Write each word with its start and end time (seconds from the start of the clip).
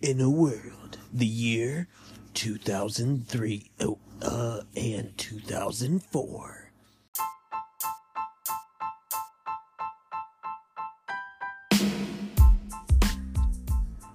in 0.00 0.20
a 0.20 0.28
world, 0.28 0.98
the 1.12 1.26
year 1.26 1.88
2003 2.34 3.70
oh, 3.80 3.98
uh, 4.20 4.60
and 4.76 5.16
2004. 5.16 6.70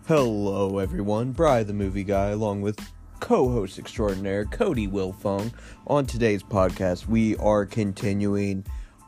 Hello, 0.07 0.77
everyone. 0.77 1.31
Bry, 1.31 1.63
the 1.63 1.73
movie 1.73 2.03
guy, 2.03 2.29
along 2.29 2.61
with 2.61 2.77
co 3.19 3.49
host 3.49 3.79
extraordinaire 3.79 4.45
Cody 4.45 4.87
Wilfong. 4.87 5.53
On 5.87 6.05
today's 6.05 6.43
podcast, 6.43 7.07
we 7.07 7.35
are 7.37 7.65
continuing 7.65 8.65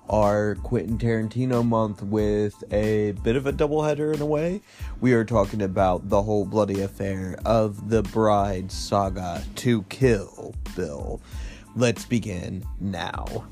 our 0.10 0.56
Quentin 0.56 0.98
Tarantino 0.98 1.66
month 1.66 2.04
with 2.04 2.64
a 2.72 3.14
bit 3.24 3.36
of 3.36 3.48
a 3.48 3.54
doubleheader 3.54 4.14
in 4.14 4.22
a 4.22 4.26
way. 4.26 4.62
We 5.02 5.14
are 5.14 5.26
talking 5.26 5.62
about 5.62 6.10
the 6.10 6.22
whole 6.22 6.46
bloody 6.46 6.82
affair 6.82 7.38
of 7.46 7.90
the 7.90 8.04
Bride 8.04 8.72
saga 8.72 9.44
to 9.56 9.84
Kill 9.84 10.54
Bill. 10.76 11.22
Let's 11.76 12.06
begin 12.06 12.66
now. 12.80 13.46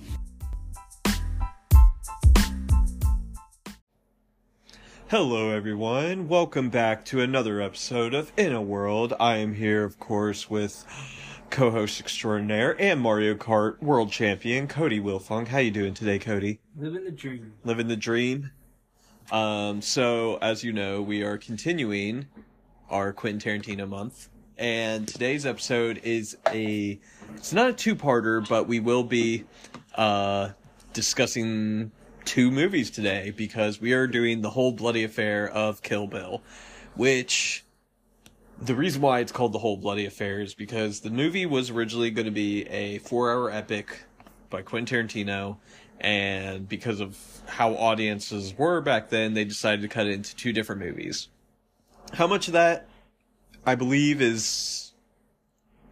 Hello, 5.12 5.50
everyone. 5.50 6.30
Welcome 6.30 6.70
back 6.70 7.04
to 7.06 7.20
another 7.20 7.60
episode 7.60 8.14
of 8.14 8.32
In 8.38 8.54
a 8.54 8.62
World. 8.62 9.14
I 9.20 9.38
am 9.38 9.54
here, 9.54 9.84
of 9.84 10.00
course, 10.00 10.50
with 10.50 10.86
co-host 11.52 12.00
extraordinaire 12.00 12.80
and 12.82 13.02
Mario 13.02 13.36
Kart 13.36 13.80
world 13.84 14.10
champion 14.10 14.68
Cody 14.70 15.02
Wilfong. 15.02 15.50
How 15.50 15.58
you 15.58 15.70
doing 15.70 15.94
today, 15.94 16.18
Cody? 16.18 16.60
Living 16.78 17.04
the 17.04 17.12
dream. 17.12 17.54
Living 17.66 17.90
the 17.90 17.98
dream. 17.98 18.52
Um, 19.32 19.82
so 19.82 20.38
as 20.42 20.64
you 20.64 20.72
know, 20.72 21.02
we 21.02 21.24
are 21.24 21.38
continuing 21.38 22.28
our 22.90 23.12
Quentin 23.12 23.40
Tarantino 23.40 23.88
month, 23.88 24.30
and 24.58 25.08
today's 25.08 25.46
episode 25.46 26.00
is 26.04 26.38
a 26.48 27.00
it's 27.36 27.52
not 27.52 27.70
a 27.70 27.74
two-parter, 27.74 28.48
but 28.48 28.68
we 28.68 28.80
will 28.80 29.04
be 29.04 29.44
uh 29.96 30.50
discussing 30.94 31.92
two 32.24 32.50
movies 32.50 32.90
today 32.90 33.32
because 33.36 33.82
we 33.82 33.92
are 33.92 34.08
doing 34.08 34.42
the 34.42 34.50
whole 34.50 34.72
bloody 34.72 35.04
affair 35.04 35.50
of 35.50 35.82
Kill 35.82 36.08
Bill, 36.08 36.42
which 36.96 37.66
the 38.62 38.76
reason 38.76 39.02
why 39.02 39.20
it's 39.20 39.32
called 39.32 39.54
the 39.54 39.60
whole 39.60 39.78
bloody 39.78 40.06
affair 40.06 40.40
is 40.40 40.54
because 40.54 41.00
the 41.00 41.10
movie 41.10 41.46
was 41.46 41.72
originally 41.72 42.12
going 42.12 42.26
to 42.26 42.32
be 42.32 42.68
a 42.68 43.00
four-hour 43.00 43.50
epic 43.50 44.04
by 44.52 44.62
Quentin 44.62 45.08
Tarantino, 45.08 45.58
and 46.00 46.70
because 46.70 47.00
of 47.00 47.18
how 47.48 47.74
audiences 47.74 48.56
were 48.56 48.80
back 48.82 49.10
then, 49.10 49.34
they 49.34 49.46
decided 49.46 49.82
to 49.82 49.88
cut 49.88 50.06
it 50.06 50.14
into 50.14 50.36
two 50.36 50.54
different 50.54 50.82
movies. 50.82 51.30
How 52.14 52.28
much 52.28 52.48
of 52.48 52.54
that, 52.54 52.88
I 53.66 53.76
believe, 53.76 54.22
is 54.22 54.94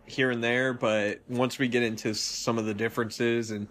here 0.06 0.30
and 0.30 0.44
there, 0.44 0.74
but 0.74 1.22
once 1.28 1.58
we 1.58 1.68
get 1.68 1.84
into 1.84 2.14
some 2.14 2.58
of 2.58 2.66
the 2.66 2.74
differences 2.74 3.52
and 3.52 3.68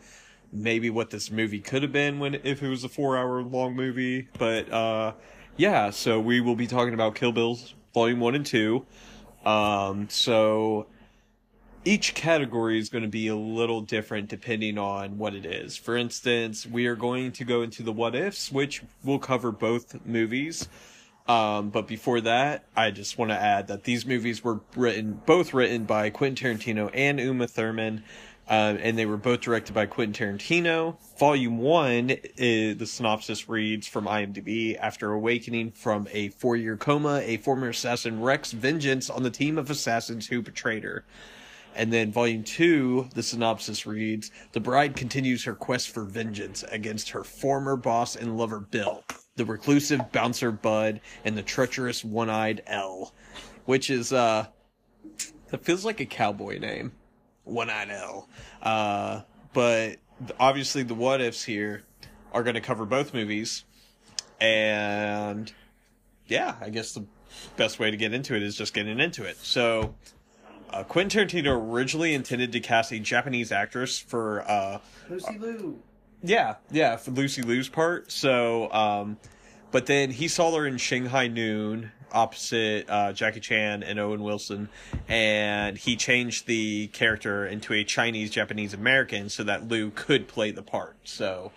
maybe 0.53 0.91
what 0.91 1.11
this 1.11 1.31
movie 1.31 1.61
could 1.61 1.83
have 1.83 1.93
been 1.93 2.19
when 2.19 2.35
if 2.37 2.63
it 2.63 2.69
was 2.69 2.83
a 2.83 2.89
four 2.89 3.17
hour 3.17 3.43
long 3.43 3.75
movie. 3.75 4.29
But 4.39 4.73
uh 4.73 5.13
yeah, 5.57 5.91
so 5.91 6.21
we 6.21 6.41
will 6.41 6.55
be 6.55 6.69
talking 6.69 6.95
about 6.95 7.17
Kill 7.17 7.33
Bills 7.33 7.75
Volume 7.99 8.21
One 8.21 8.35
and 8.37 8.47
Two. 8.47 8.87
Um 9.45 10.09
so 10.09 10.87
each 11.85 12.15
category 12.15 12.79
is 12.79 12.89
going 12.91 13.03
to 13.03 13.09
be 13.09 13.29
a 13.29 13.37
little 13.37 13.81
different 13.81 14.29
depending 14.29 14.79
on 14.79 15.17
what 15.19 15.35
it 15.35 15.47
is. 15.47 15.77
For 15.77 15.97
instance, 15.97 16.67
we 16.67 16.87
are 16.87 16.97
going 16.97 17.33
to 17.33 17.45
go 17.45 17.63
into 17.63 17.83
the 17.83 17.93
what 17.93 18.15
ifs, 18.15 18.53
which 18.53 18.83
will 19.03 19.19
cover 19.19 19.51
both 19.51 20.05
movies. 20.05 20.69
Um, 21.27 21.71
but 21.71 21.87
before 21.87 22.21
that, 22.23 22.67
I 22.77 22.91
just 22.91 23.19
want 23.19 23.31
to 23.31 23.37
add 23.37 23.69
that 23.69 23.85
these 23.85 24.07
movies 24.07 24.43
were 24.43 24.61
written, 24.77 25.21
both 25.27 25.53
written 25.53 25.85
by 25.85 26.11
Quentin 26.11 26.57
Tarantino 26.57 26.91
and 26.93 27.21
Uma 27.21 27.47
Thurman, 27.47 28.03
um, 28.49 28.79
and 28.81 28.97
they 28.97 29.07
were 29.07 29.17
both 29.17 29.41
directed 29.41 29.75
by 29.75 29.87
Quentin 29.87 30.39
Tarantino. 30.39 30.97
Volume 31.19 31.59
one, 31.59 32.17
is, 32.37 32.77
the 32.79 32.87
synopsis 32.87 33.49
reads 33.49 33.87
from 33.87 34.07
IMDb: 34.07 34.77
After 34.79 35.13
awakening 35.13 35.73
from 35.73 36.09
a 36.13 36.31
four-year 36.31 36.77
coma, 36.77 37.21
a 37.25 37.37
former 37.39 37.69
assassin 37.69 38.21
wreaks 38.21 38.53
vengeance 38.53 39.11
on 39.11 39.23
the 39.23 39.31
team 39.31 39.59
of 39.59 39.71
assassins 39.71 40.27
who 40.27 40.41
betrayed 40.41 40.85
her. 40.85 41.05
And 41.75 41.93
then 41.93 42.11
volume 42.11 42.43
two, 42.43 43.09
the 43.15 43.23
synopsis 43.23 43.87
reads, 43.87 44.33
The 44.53 44.61
bride 44.61 44.97
continues 44.97 45.45
her 45.45 45.55
quest 45.55 45.91
for 45.91 46.03
vengeance 46.03 46.65
against 46.65 47.11
her 47.11 47.23
former 47.23 47.77
boss 47.77 48.17
and 48.17 48.37
lover 48.37 48.59
Bill, 48.59 49.05
the 49.37 49.45
reclusive 49.45 50.11
bouncer 50.11 50.51
Bud, 50.51 51.01
and 51.25 51.37
the 51.37 51.43
treacherous 51.43 52.05
one-eyed 52.05 52.63
Elle. 52.67 53.15
Which 53.67 53.91
is, 53.91 54.13
uh, 54.13 54.47
that 55.51 55.65
feels 55.65 55.85
like 55.85 56.01
a 56.01 56.07
cowboy 56.07 56.59
name. 56.59 56.93
One-eyed 57.49 57.91
Elle. 57.91 58.29
Uh, 58.63 59.21
but 59.53 59.97
obviously 60.39 60.83
the 60.83 60.95
what 60.95 61.21
ifs 61.21 61.43
here 61.43 61.85
are 62.33 62.43
going 62.43 62.55
to 62.55 62.61
cover 62.61 62.85
both 62.85 63.15
movies. 63.15 63.65
And 64.41 65.53
yeah, 66.27 66.57
I 66.61 66.71
guess 66.71 66.93
the 66.93 67.07
best 67.57 67.79
way 67.79 67.91
to 67.91 67.97
get 67.97 68.13
into 68.13 68.35
it 68.35 68.43
is 68.43 68.57
just 68.57 68.75
getting 68.75 69.01
into 69.01 69.25
it. 69.25 69.37
So, 69.39 69.95
uh, 70.71 70.85
Quentin 70.85 71.27
Tarantino 71.27 71.59
originally 71.73 72.15
intended 72.15 72.53
to 72.53 72.61
cast 72.61 72.93
a 72.93 72.99
Japanese 72.99 73.51
actress 73.53 73.99
for, 73.99 74.43
uh, 74.49 74.79
Lucy 75.09 75.39
Liu. 75.39 75.83
yeah, 76.23 76.57
yeah, 76.71 76.97
for 76.97 77.11
Lucy 77.13 77.43
Liu's 77.43 77.69
part. 77.69 78.13
So, 78.13 78.71
um, 78.73 79.17
but 79.71 79.87
then 79.87 80.11
he 80.11 80.29
saw 80.29 80.55
her 80.57 80.67
in 80.67 80.79
Shanghai 80.79 81.29
Noon 81.29 81.93
opposite 82.13 82.89
uh, 82.89 83.13
Jackie 83.13 83.41
Chan 83.41 83.83
and 83.83 83.99
Owen 83.99 84.23
Wilson, 84.23 84.69
and 85.09 85.77
he 85.77 85.97
changed 85.97 86.47
the 86.47 86.89
character 86.89 87.47
into 87.47 87.73
a 87.75 87.85
Chinese 87.85 88.31
Japanese 88.31 88.75
American 88.75 89.29
so 89.29 89.45
that 89.45 89.69
Liu 89.69 89.91
could 89.95 90.29
play 90.29 90.51
the 90.51 90.63
part. 90.63 90.97
So 91.05 91.53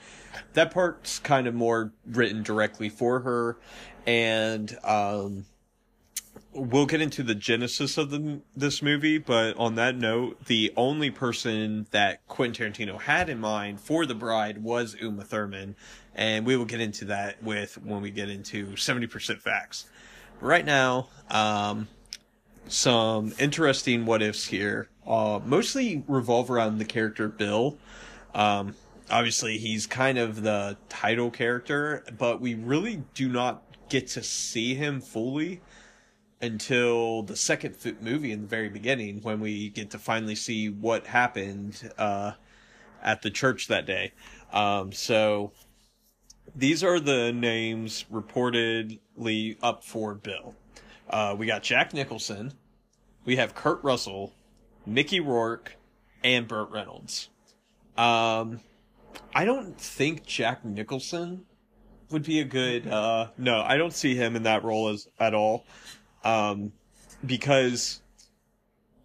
that 0.54 0.72
part's 0.72 1.20
kind 1.20 1.48
of 1.48 1.54
more 1.54 1.94
written 2.06 2.44
directly 2.44 2.90
for 2.90 3.22
her, 3.22 3.58
and 4.06 4.78
um, 4.84 5.46
we'll 6.54 6.86
get 6.86 7.02
into 7.02 7.24
the 7.24 7.36
genesis 7.36 7.98
of 7.98 8.10
the 8.10 8.42
this 8.56 8.82
movie, 8.82 9.18
but 9.18 9.56
on 9.58 9.76
that 9.76 9.96
note, 9.96 10.46
the 10.46 10.74
only 10.76 11.10
person 11.10 11.88
that 11.92 12.26
Quentin 12.28 12.72
Tarantino 12.72 13.00
had 13.00 13.30
in 13.30 13.40
mind 13.40 13.80
for 13.80 14.06
the 14.06 14.16
bride 14.16 14.64
was 14.64 14.96
Uma 15.00 15.24
Thurman, 15.24 15.76
and 16.16 16.46
we 16.46 16.56
will 16.56 16.66
get 16.66 16.82
into 16.82 17.06
that 17.06 17.42
with 17.44 17.76
when 17.84 18.02
we 18.02 18.12
get 18.12 18.30
into 18.30 18.76
seventy 18.76 19.08
percent 19.08 19.42
facts. 19.42 19.86
Right 20.40 20.66
now, 20.66 21.10
um, 21.30 21.88
some 22.68 23.34
interesting 23.40 24.06
what 24.06 24.22
ifs 24.22 24.46
here, 24.46 24.90
uh, 25.06 25.40
mostly 25.46 26.04
revolve 26.08 26.50
around 26.50 26.78
the 26.78 26.86
character 26.86 27.28
Bill. 27.28 27.78
Um, 28.34 28.76
obviously, 29.10 29.58
he's 29.58 29.86
kind 29.88 30.18
of 30.18 30.42
the 30.42 30.78
title 30.90 31.32
character, 31.32 32.04
but 32.18 32.42
we 32.42 32.56
really 32.56 33.04
do 33.14 33.30
not 33.30 33.64
get 33.90 34.08
to 34.08 34.24
see 34.24 34.74
him 34.74 35.02
fully 35.02 35.62
until 36.42 37.22
the 37.22 37.36
second 37.36 37.76
movie 38.02 38.32
in 38.32 38.42
the 38.42 38.48
very 38.48 38.70
beginning 38.70 39.22
when 39.22 39.40
we 39.40 39.70
get 39.70 39.92
to 39.92 40.00
finally 40.00 40.34
see 40.34 40.70
what 40.70 41.06
happened 41.06 41.92
uh, 42.00 42.32
at 43.04 43.22
the 43.22 43.30
church 43.30 43.68
that 43.68 43.86
day. 43.86 44.12
Um, 44.52 44.92
so 44.92 45.52
these 46.56 46.84
are 46.84 47.00
the 47.00 47.32
names 47.32 48.06
reportedly 48.12 49.58
up 49.62 49.84
for 49.84 50.16
Bill. 50.16 50.56
Uh, 51.10 51.36
we 51.38 51.46
got 51.46 51.64
Jack 51.64 51.94
Nicholson, 51.94 52.54
we 53.26 53.36
have 53.36 53.54
Kurt 53.54 53.84
Russell, 53.84 54.34
Mickey 54.86 55.20
Rourke, 55.20 55.76
and 56.24 56.48
Burt 56.48 56.70
Reynolds. 56.72 57.30
Um, 57.98 58.62
I 59.36 59.46
don't 59.46 59.80
think 59.80 60.26
Jack 60.26 60.64
Nicholson 60.64 61.46
would 62.10 62.24
be 62.24 62.40
a 62.40 62.46
good. 62.46 62.88
Uh, 62.88 63.28
no, 63.38 63.62
I 63.62 63.78
don't 63.78 63.94
see 63.94 64.16
him 64.16 64.36
in 64.36 64.44
that 64.44 64.64
role 64.64 64.90
as 64.90 65.08
at 65.20 65.34
all 65.34 65.66
um, 66.24 66.72
because 67.26 68.02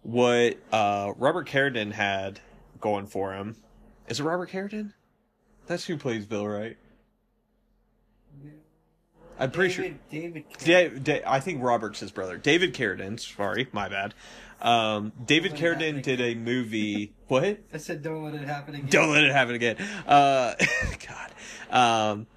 what 0.03 0.57
uh, 0.71 1.13
Robert 1.17 1.47
Carradine 1.47 1.91
had 1.91 2.39
going 2.79 3.07
for 3.07 3.33
him 3.33 3.55
is 4.07 4.19
it 4.19 4.23
Robert 4.23 4.49
Carradine? 4.49 4.93
That's 5.65 5.85
who 5.85 5.97
plays 5.97 6.25
Bill, 6.25 6.47
right? 6.47 6.77
I'm 9.39 9.51
pretty 9.51 9.73
sure. 9.73 9.89
David. 10.09 10.45
Da- 10.63 10.89
Da- 10.89 11.23
I 11.25 11.39
think 11.39 11.61
Robert's 11.63 11.99
his 11.99 12.11
brother. 12.11 12.37
David 12.37 12.73
Carradine. 12.73 13.19
Sorry, 13.19 13.67
my 13.71 13.87
bad. 13.89 14.13
Um, 14.61 15.11
David 15.23 15.51
Don't 15.55 15.61
let 15.61 15.81
it 15.81 15.95
Carradine 15.95 16.01
did 16.01 16.21
a 16.21 16.35
movie. 16.35 17.13
What? 17.27 17.59
I 17.73 17.77
said, 17.77 18.01
don't 18.01 18.23
let 18.23 18.33
it 18.33 18.41
happen 18.47 18.75
again. 18.75 18.89
Don't 18.89 19.11
let 19.11 19.23
it 19.23 19.31
happen 19.31 19.55
again. 19.55 19.77
Uh, 20.07 20.55
God. 21.69 22.15
Um, 22.15 22.27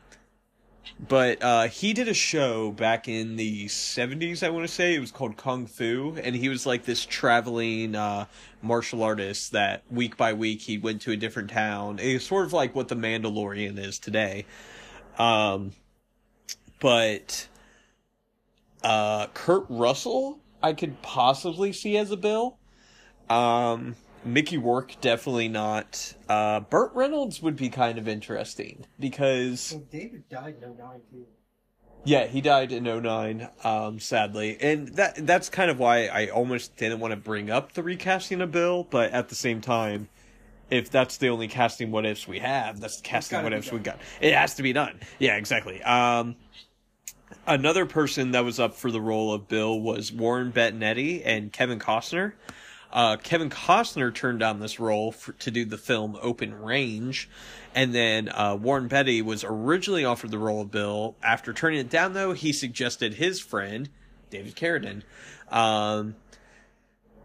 but 1.08 1.42
uh, 1.42 1.68
he 1.68 1.94
did 1.94 2.08
a 2.08 2.14
show 2.14 2.72
back 2.72 3.08
in 3.08 3.36
the 3.36 3.66
70s, 3.66 4.42
I 4.42 4.50
want 4.50 4.66
to 4.66 4.72
say. 4.72 4.94
It 4.94 5.00
was 5.00 5.10
called 5.10 5.38
Kung 5.38 5.66
Fu. 5.66 6.14
And 6.22 6.36
he 6.36 6.50
was 6.50 6.66
like 6.66 6.84
this 6.84 7.06
traveling 7.06 7.94
uh, 7.94 8.26
martial 8.60 9.02
artist 9.02 9.52
that 9.52 9.82
week 9.90 10.18
by 10.18 10.34
week 10.34 10.60
he 10.60 10.76
went 10.76 11.00
to 11.02 11.12
a 11.12 11.16
different 11.16 11.48
town. 11.50 11.98
It's 12.02 12.26
sort 12.26 12.44
of 12.44 12.52
like 12.52 12.74
what 12.74 12.88
The 12.88 12.96
Mandalorian 12.96 13.78
is 13.78 13.98
today. 13.98 14.44
Um, 15.18 15.72
but 16.80 17.46
uh, 18.82 19.26
Kurt 19.34 19.66
Russell 19.68 20.40
I 20.62 20.72
could 20.72 21.00
possibly 21.02 21.72
see 21.72 21.96
as 21.96 22.10
a 22.10 22.16
Bill. 22.16 22.58
Um, 23.28 23.96
Mickey 24.24 24.58
Rourke 24.58 24.96
definitely 25.00 25.48
not. 25.48 26.14
Uh, 26.28 26.60
Burt 26.60 26.92
Reynolds 26.94 27.40
would 27.40 27.56
be 27.56 27.68
kind 27.70 27.96
of 27.98 28.06
interesting 28.08 28.84
because 28.98 29.72
Well, 29.72 29.84
David 29.90 30.28
died 30.28 30.56
in 30.62 30.76
09 30.76 31.00
too. 31.10 31.26
yeah, 32.04 32.26
he 32.26 32.40
died 32.40 32.72
in 32.72 32.84
09, 32.84 33.48
um, 33.64 33.98
sadly. 34.00 34.58
And 34.60 34.88
that 34.96 35.26
that's 35.26 35.48
kind 35.48 35.70
of 35.70 35.78
why 35.78 36.06
I 36.06 36.26
almost 36.28 36.76
didn't 36.76 37.00
want 37.00 37.12
to 37.12 37.16
bring 37.16 37.50
up 37.50 37.72
the 37.72 37.82
recasting 37.82 38.40
of 38.42 38.50
Bill, 38.50 38.84
but 38.90 39.12
at 39.12 39.28
the 39.30 39.34
same 39.34 39.60
time, 39.62 40.08
if 40.70 40.90
that's 40.90 41.16
the 41.16 41.28
only 41.28 41.48
casting 41.48 41.90
what 41.90 42.04
ifs 42.04 42.28
we 42.28 42.38
have, 42.40 42.80
that's 42.80 42.98
the 42.98 43.02
casting 43.02 43.42
what 43.42 43.52
ifs 43.54 43.72
we 43.72 43.78
got. 43.78 43.98
It 44.20 44.34
has 44.34 44.54
to 44.56 44.62
be 44.62 44.72
done. 44.72 45.00
Yeah, 45.18 45.36
exactly. 45.36 45.82
Um, 45.82 46.36
another 47.46 47.86
person 47.86 48.32
that 48.32 48.44
was 48.44 48.58
up 48.60 48.74
for 48.74 48.90
the 48.90 49.00
role 49.00 49.32
of 49.32 49.48
Bill 49.48 49.78
was 49.80 50.12
Warren 50.12 50.52
Bettanetti 50.52 51.22
and 51.24 51.52
Kevin 51.52 51.78
Costner. 51.78 52.32
Uh, 52.92 53.16
Kevin 53.16 53.50
Costner 53.50 54.12
turned 54.12 54.40
down 54.40 54.58
this 54.58 54.80
role 54.80 55.12
for, 55.12 55.32
to 55.32 55.50
do 55.50 55.64
the 55.64 55.78
film 55.78 56.18
Open 56.20 56.60
Range, 56.60 57.28
and 57.74 57.94
then 57.94 58.28
uh, 58.28 58.56
Warren 58.60 58.88
Beatty 58.88 59.22
was 59.22 59.44
originally 59.44 60.04
offered 60.04 60.32
the 60.32 60.38
role 60.38 60.62
of 60.62 60.70
Bill. 60.70 61.14
After 61.22 61.52
turning 61.52 61.78
it 61.78 61.88
down, 61.88 62.14
though, 62.14 62.32
he 62.32 62.52
suggested 62.52 63.14
his 63.14 63.40
friend 63.40 63.88
David 64.30 64.56
Carradine. 64.56 65.02
Um, 65.50 66.16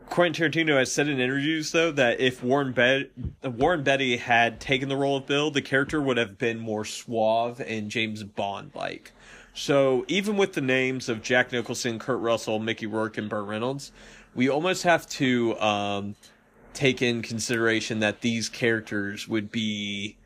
Quentin 0.10 0.52
Tarantino 0.52 0.78
has 0.78 0.92
said 0.92 1.08
in 1.08 1.20
interviews, 1.20 1.72
though, 1.72 1.92
that 1.92 2.20
if 2.20 2.44
Warren, 2.44 2.74
Be- 2.74 3.10
Warren 3.44 3.84
Beatty 3.84 4.18
had 4.18 4.60
taken 4.60 4.88
the 4.88 4.96
role 4.96 5.18
of 5.18 5.26
Bill, 5.26 5.50
the 5.50 5.64
character 5.64 6.00
would 6.00 6.18
have 6.18 6.38
been 6.38 6.60
more 6.60 6.86
suave 6.86 7.60
and 7.60 7.90
James 7.90 8.24
Bond 8.24 8.72
like. 8.76 9.12
So 9.56 10.04
even 10.10 10.36
with 10.36 10.52
the 10.52 10.62
names 10.62 11.08
of 11.08 11.24
Jack 11.24 11.54
Nicholson, 11.54 11.98
Kurt 11.98 12.20
Russell, 12.20 12.60
Mickey 12.60 12.88
Rourke, 12.88 13.18
and 13.18 13.30
Burt 13.30 13.48
Reynolds, 13.48 13.94
we 14.36 14.50
almost 14.50 14.84
have 14.84 15.08
to 15.12 15.58
um, 15.62 16.16
take 16.74 17.02
in 17.02 17.22
consideration 17.22 18.00
that 18.02 18.20
these 18.20 18.50
characters 18.50 19.30
would 19.30 19.54
be 19.54 20.18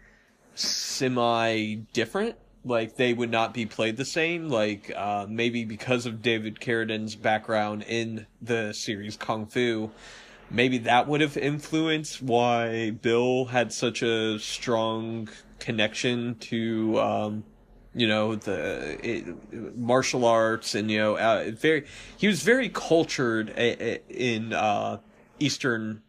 semi 0.55 1.75
different. 1.93 2.37
Like 2.65 2.95
they 2.95 3.13
would 3.13 3.29
not 3.29 3.53
be 3.53 3.67
played 3.67 3.97
the 3.97 4.03
same. 4.03 4.49
Like 4.49 4.91
uh, 4.95 5.27
maybe 5.29 5.63
because 5.63 6.07
of 6.07 6.23
David 6.23 6.59
Carradine's 6.59 7.15
background 7.15 7.85
in 7.87 8.25
the 8.41 8.73
series 8.73 9.15
Kung 9.15 9.45
Fu, 9.45 9.91
maybe 10.49 10.79
that 10.79 11.07
would 11.07 11.21
have 11.21 11.37
influenced 11.37 12.23
why 12.23 12.89
Bill 12.89 13.45
had 13.45 13.71
such 13.71 14.01
a 14.01 14.39
strong 14.39 15.29
connection 15.59 16.33
to 16.39 16.99
um, 16.99 17.43
you 17.93 18.07
know 18.07 18.35
the 18.35 18.97
it, 19.03 19.77
martial 19.77 20.25
arts 20.25 20.75
and 20.75 20.91
you 20.91 20.97
know 20.97 21.17
uh, 21.17 21.51
very 21.51 21.85
he 22.17 22.27
was 22.27 22.43
very 22.43 22.69
cultured 22.69 23.49
a- 23.51 23.83
a- 23.83 24.01
in 24.09 24.53
uh, 24.53 24.99
Eastern 25.39 26.01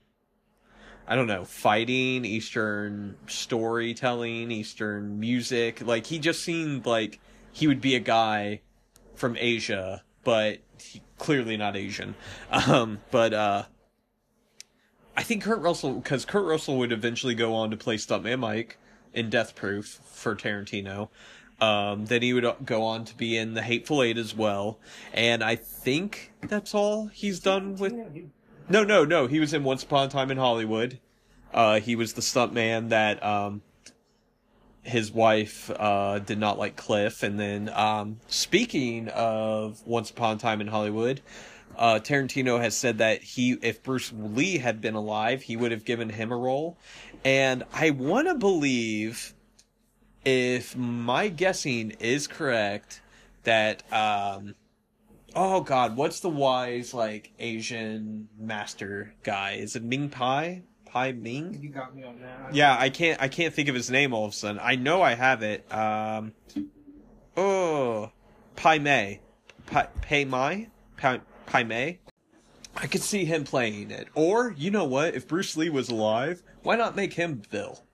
I 1.11 1.17
don't 1.17 1.27
know, 1.27 1.45
fighting, 1.45 2.25
Eastern 2.25 3.17
storytelling, 3.27 4.53
Eastern 4.53 5.19
music. 5.19 5.85
Like 5.85 6.07
he 6.07 6.21
just 6.21 6.45
seemed 6.45 6.87
like 6.87 7.19
he 7.51 7.67
would 7.67 7.81
be 7.81 7.97
a 7.97 8.01
guy 8.01 8.61
from 9.17 9.37
Asia, 9.37 10.05
but 10.23 10.59
he, 10.79 11.03
clearly 11.19 11.57
not 11.57 11.77
Asian. 11.77 12.15
Um, 12.53 13.01
but 13.11 13.35
uh, 13.35 13.65
I 15.17 15.25
think 15.25 15.43
Kurt 15.43 15.61
Russell, 15.61 15.95
because 15.95 16.25
Kurt 16.25 16.45
Russell 16.45 16.79
would 16.79 16.93
eventually 16.93 17.35
go 17.35 17.55
on 17.55 17.71
to 17.73 17.77
play 17.77 17.97
Stuntman 17.97 18.39
Mike 18.39 18.79
in 19.13 19.31
Death 19.31 19.57
Proof 19.57 20.01
for 20.05 20.37
Tarantino. 20.37 21.09
Um, 21.61 22.07
then 22.07 22.23
he 22.23 22.33
would 22.33 22.47
go 22.65 22.83
on 22.85 23.05
to 23.05 23.15
be 23.15 23.37
in 23.37 23.55
The 23.55 23.63
Hateful 23.63 24.03
Eight 24.03 24.17
as 24.17 24.35
well, 24.35 24.79
and 25.13 25.45
I 25.45 25.57
think 25.57 26.33
that's 26.41 26.75
all 26.75 27.09
he's 27.09 27.41
done 27.41 27.77
with. 27.77 27.93
No, 28.69 28.85
no, 28.85 29.05
no. 29.05 29.27
He 29.27 29.41
was 29.41 29.53
in 29.53 29.65
Once 29.65 29.83
Upon 29.83 30.07
a 30.07 30.11
Time 30.11 30.31
in 30.31 30.39
Hollywood. 30.39 31.01
Uh, 31.53 31.81
he 31.81 31.97
was 31.97 32.13
the 32.13 32.21
stuntman 32.21 32.91
that 32.91 33.23
um, 33.23 33.63
his 34.83 35.11
wife 35.11 35.71
uh, 35.77 36.21
did 36.21 36.39
not 36.39 36.59
like 36.59 36.77
Cliff. 36.77 37.23
And 37.23 37.39
then, 37.39 37.69
um, 37.71 38.21
speaking 38.29 39.09
of 39.09 39.85
Once 39.87 40.11
Upon 40.11 40.37
a 40.37 40.39
Time 40.39 40.61
in 40.61 40.69
Hollywood, 40.69 41.21
uh, 41.77 41.99
Tarantino 41.99 42.61
has 42.61 42.77
said 42.77 42.99
that 42.99 43.23
he, 43.23 43.53
if 43.63 43.83
Bruce 43.83 44.13
Lee 44.13 44.59
had 44.59 44.81
been 44.81 44.95
alive, 44.95 45.43
he 45.43 45.57
would 45.57 45.73
have 45.73 45.85
given 45.85 46.09
him 46.11 46.31
a 46.31 46.37
role. 46.37 46.79
And 47.25 47.65
I 47.73 47.91
want 47.91 48.29
to 48.29 48.35
believe, 48.35 49.35
if 50.25 50.77
my 50.77 51.29
guessing 51.29 51.93
is 52.01 52.27
correct, 52.27 53.01
that 53.45 53.83
um, 53.93 54.55
Oh 55.35 55.61
God, 55.61 55.97
what's 55.97 56.21
the 56.21 56.29
wise 56.29 56.93
like 56.93 57.33
Asian 57.39 58.29
master 58.39 59.15
guy? 59.23 59.53
Is 59.53 59.77
it 59.77 59.83
Ming 59.83 60.09
Pai? 60.09 60.65
Pai 60.87 61.13
Ming? 61.13 61.59
You 61.63 61.69
got 61.69 61.95
me 61.95 62.03
on 62.03 62.21
that. 62.21 62.55
Yeah, 62.55 62.77
I 62.79 62.91
can't 62.91 63.21
I 63.23 63.29
can't 63.29 63.55
think 63.55 63.69
of 63.69 63.75
his 63.75 63.91
name 63.91 64.13
all 64.13 64.25
of 64.25 64.33
a 64.33 64.35
sudden. 64.35 64.61
I 64.63 64.75
know 64.75 65.03
I 65.03 65.15
have 65.15 65.43
it. 65.43 65.73
Um 65.73 66.33
Oh 67.37 68.11
Pai 68.57 68.79
Mei. 68.81 69.21
Pai 69.67 69.87
Pai 70.03 70.25
Mai? 70.25 70.69
Pai, 70.97 71.21
Pai 71.47 71.65
Mei? 71.65 72.01
I 72.77 72.87
could 72.87 73.03
see 73.03 73.25
him 73.25 73.45
playing 73.45 73.91
it. 73.91 74.09
Or, 74.15 74.55
you 74.57 74.71
know 74.71 74.85
what, 74.85 75.15
if 75.15 75.27
Bruce 75.27 75.57
Lee 75.57 75.71
was 75.71 75.89
alive, 75.89 76.43
why 76.63 76.77
not 76.77 76.95
make 76.95 77.15
him 77.15 77.43
Bill? 77.51 77.85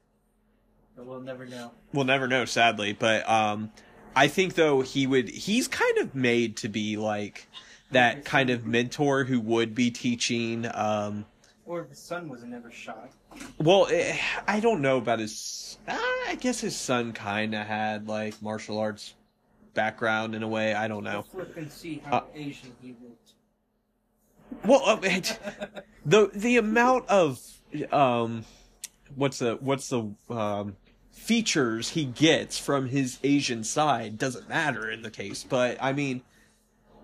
But 0.97 1.07
we'll 1.07 1.21
never 1.21 1.45
know. 1.47 1.73
We'll 1.93 2.05
never 2.07 2.27
know, 2.27 2.45
sadly. 2.47 2.93
But 2.95 3.29
um, 3.29 3.71
I 4.15 4.29
think 4.29 4.55
though 4.55 4.81
he 4.81 5.07
would. 5.07 5.29
He's 5.29 5.69
kind 5.69 5.99
of 5.99 6.15
made 6.15 6.57
to 6.59 6.69
be 6.69 6.97
like 6.97 7.49
that 7.91 8.25
kind 8.25 8.51
of 8.51 8.65
mentor 8.67 9.25
who 9.25 9.39
would 9.41 9.75
be 9.75 9.91
teaching. 9.91 10.67
Um, 10.75 11.27
Or 11.67 11.83
if 11.83 11.91
his 11.91 11.99
son 11.99 12.29
was 12.29 12.43
never 12.45 12.71
shot. 12.71 13.11
well, 13.59 13.87
eh, 13.91 14.17
I 14.49 14.61
don't 14.61 14.81
know 14.81 14.97
about 14.97 15.19
his. 15.19 15.79
I 15.87 16.37
guess 16.41 16.61
his 16.61 16.77
son 16.77 17.13
kind 17.13 17.55
of 17.55 17.67
had 17.67 18.09
like 18.09 18.41
martial 18.43 18.79
arts 18.79 19.15
background 19.75 20.35
in 20.35 20.43
a 20.43 20.49
way. 20.49 20.73
I 20.75 20.89
don't 20.89 21.05
know. 21.05 21.23
Flip 21.23 21.55
and 21.59 21.71
see 21.71 22.03
how 22.05 22.17
Uh, 22.19 22.25
Asian 22.35 22.73
he 22.81 22.97
looked. 23.03 23.33
Well, 24.65 24.83
uh, 24.85 24.99
it, 25.03 25.39
the 26.07 26.31
the 26.35 26.57
amount 26.57 27.07
of 27.09 27.39
um, 27.93 28.45
what's 29.15 29.39
the 29.41 29.57
what's 29.61 29.89
the 29.91 30.11
um 30.31 30.77
features 31.27 31.91
he 31.91 32.05
gets 32.05 32.57
from 32.57 32.87
his 32.87 33.19
Asian 33.25 33.65
side 33.65 34.17
doesn't 34.17 34.49
matter 34.49 34.89
in 34.89 35.03
the 35.03 35.11
case. 35.11 35.43
But 35.43 35.77
I 35.81 35.93
mean, 35.93 36.23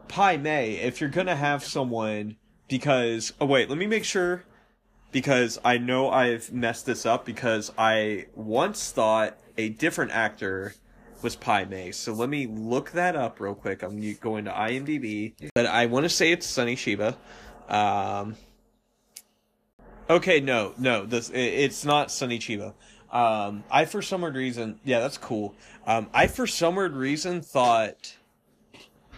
Pai 0.06 0.36
Mei, 0.36 0.76
if 0.76 1.00
you're 1.00 1.10
gonna 1.10 1.34
have 1.34 1.64
someone, 1.64 2.36
because 2.69 3.32
oh 3.41 3.46
wait, 3.46 3.69
let 3.69 3.79
me 3.79 3.86
make 3.86 4.05
sure, 4.05 4.44
because 5.10 5.58
I 5.64 5.79
know 5.79 6.08
I've 6.08 6.52
messed 6.52 6.86
this 6.86 7.05
up 7.05 7.26
because 7.26 7.72
I 7.76 8.26
once 8.36 8.93
thought 8.93 9.36
a 9.58 9.70
different 9.70 10.12
actor 10.12 10.74
was 11.20 11.34
Pai 11.34 11.64
Mei. 11.64 11.91
So 11.91 12.12
let 12.12 12.29
me 12.29 12.46
look 12.46 12.93
that 12.93 13.17
up 13.17 13.41
real 13.41 13.56
quick. 13.56 13.82
I'm 13.82 14.00
going 14.20 14.44
to 14.44 14.52
IMDb, 14.52 15.34
but 15.52 15.67
I 15.67 15.86
want 15.86 16.05
to 16.05 16.08
say 16.08 16.31
it's 16.31 16.46
Sunny 16.46 16.76
Shiba. 16.76 17.17
Um, 17.69 18.36
okay, 20.08 20.38
no, 20.38 20.74
no, 20.79 21.06
this 21.06 21.29
it's 21.34 21.84
not 21.84 22.12
Sonny 22.12 22.38
Chiba. 22.38 22.74
Um, 23.12 23.62
I 23.70 23.84
for 23.84 24.00
some 24.00 24.22
weird 24.22 24.36
reason, 24.36 24.81
yeah, 24.84 25.00
that's 25.00 25.19
cool. 25.19 25.54
Um, 25.86 26.08
I 26.14 26.26
for 26.26 26.46
some 26.46 26.76
weird 26.76 26.94
reason 26.94 27.42
thought 27.42 28.16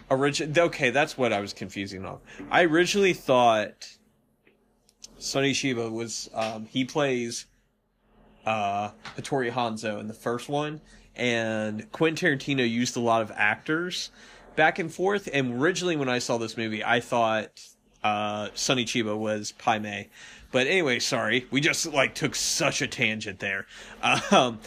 origin. 0.09 0.53
Okay, 0.57 0.89
that's 0.89 1.17
what 1.17 1.31
I 1.31 1.39
was 1.39 1.53
confusing 1.53 2.05
of. 2.05 2.19
I 2.51 2.63
originally 2.63 3.13
thought 3.13 3.97
Sonny 5.17 5.53
Chiba 5.53 5.89
was 5.89 6.29
um, 6.33 6.65
he 6.65 6.83
plays 6.83 7.45
uh, 8.45 8.89
Hattori 9.17 9.51
Hanzo 9.51 9.99
in 9.99 10.07
the 10.07 10.13
first 10.13 10.49
one, 10.49 10.81
and 11.15 11.89
Quentin 11.93 12.37
Tarantino 12.37 12.69
used 12.69 12.97
a 12.97 12.99
lot 12.99 13.21
of 13.21 13.31
actors 13.33 14.11
back 14.57 14.77
and 14.77 14.93
forth. 14.93 15.29
And 15.31 15.61
originally, 15.61 15.95
when 15.95 16.09
I 16.09 16.19
saw 16.19 16.37
this 16.37 16.57
movie, 16.57 16.83
I 16.83 16.99
thought 16.99 17.61
uh, 18.03 18.49
Sonny 18.53 18.85
Chiba 18.85 19.17
was 19.17 19.53
Pai 19.53 19.79
Mei. 19.79 20.09
But 20.55 20.67
anyway, 20.67 20.99
sorry, 20.99 21.47
we 21.51 21.59
just 21.59 21.85
like 21.85 22.15
took 22.15 22.33
such 22.33 22.81
a 22.81 22.87
tangent 22.87 23.39
there. 23.39 23.65
Um, 24.31 24.59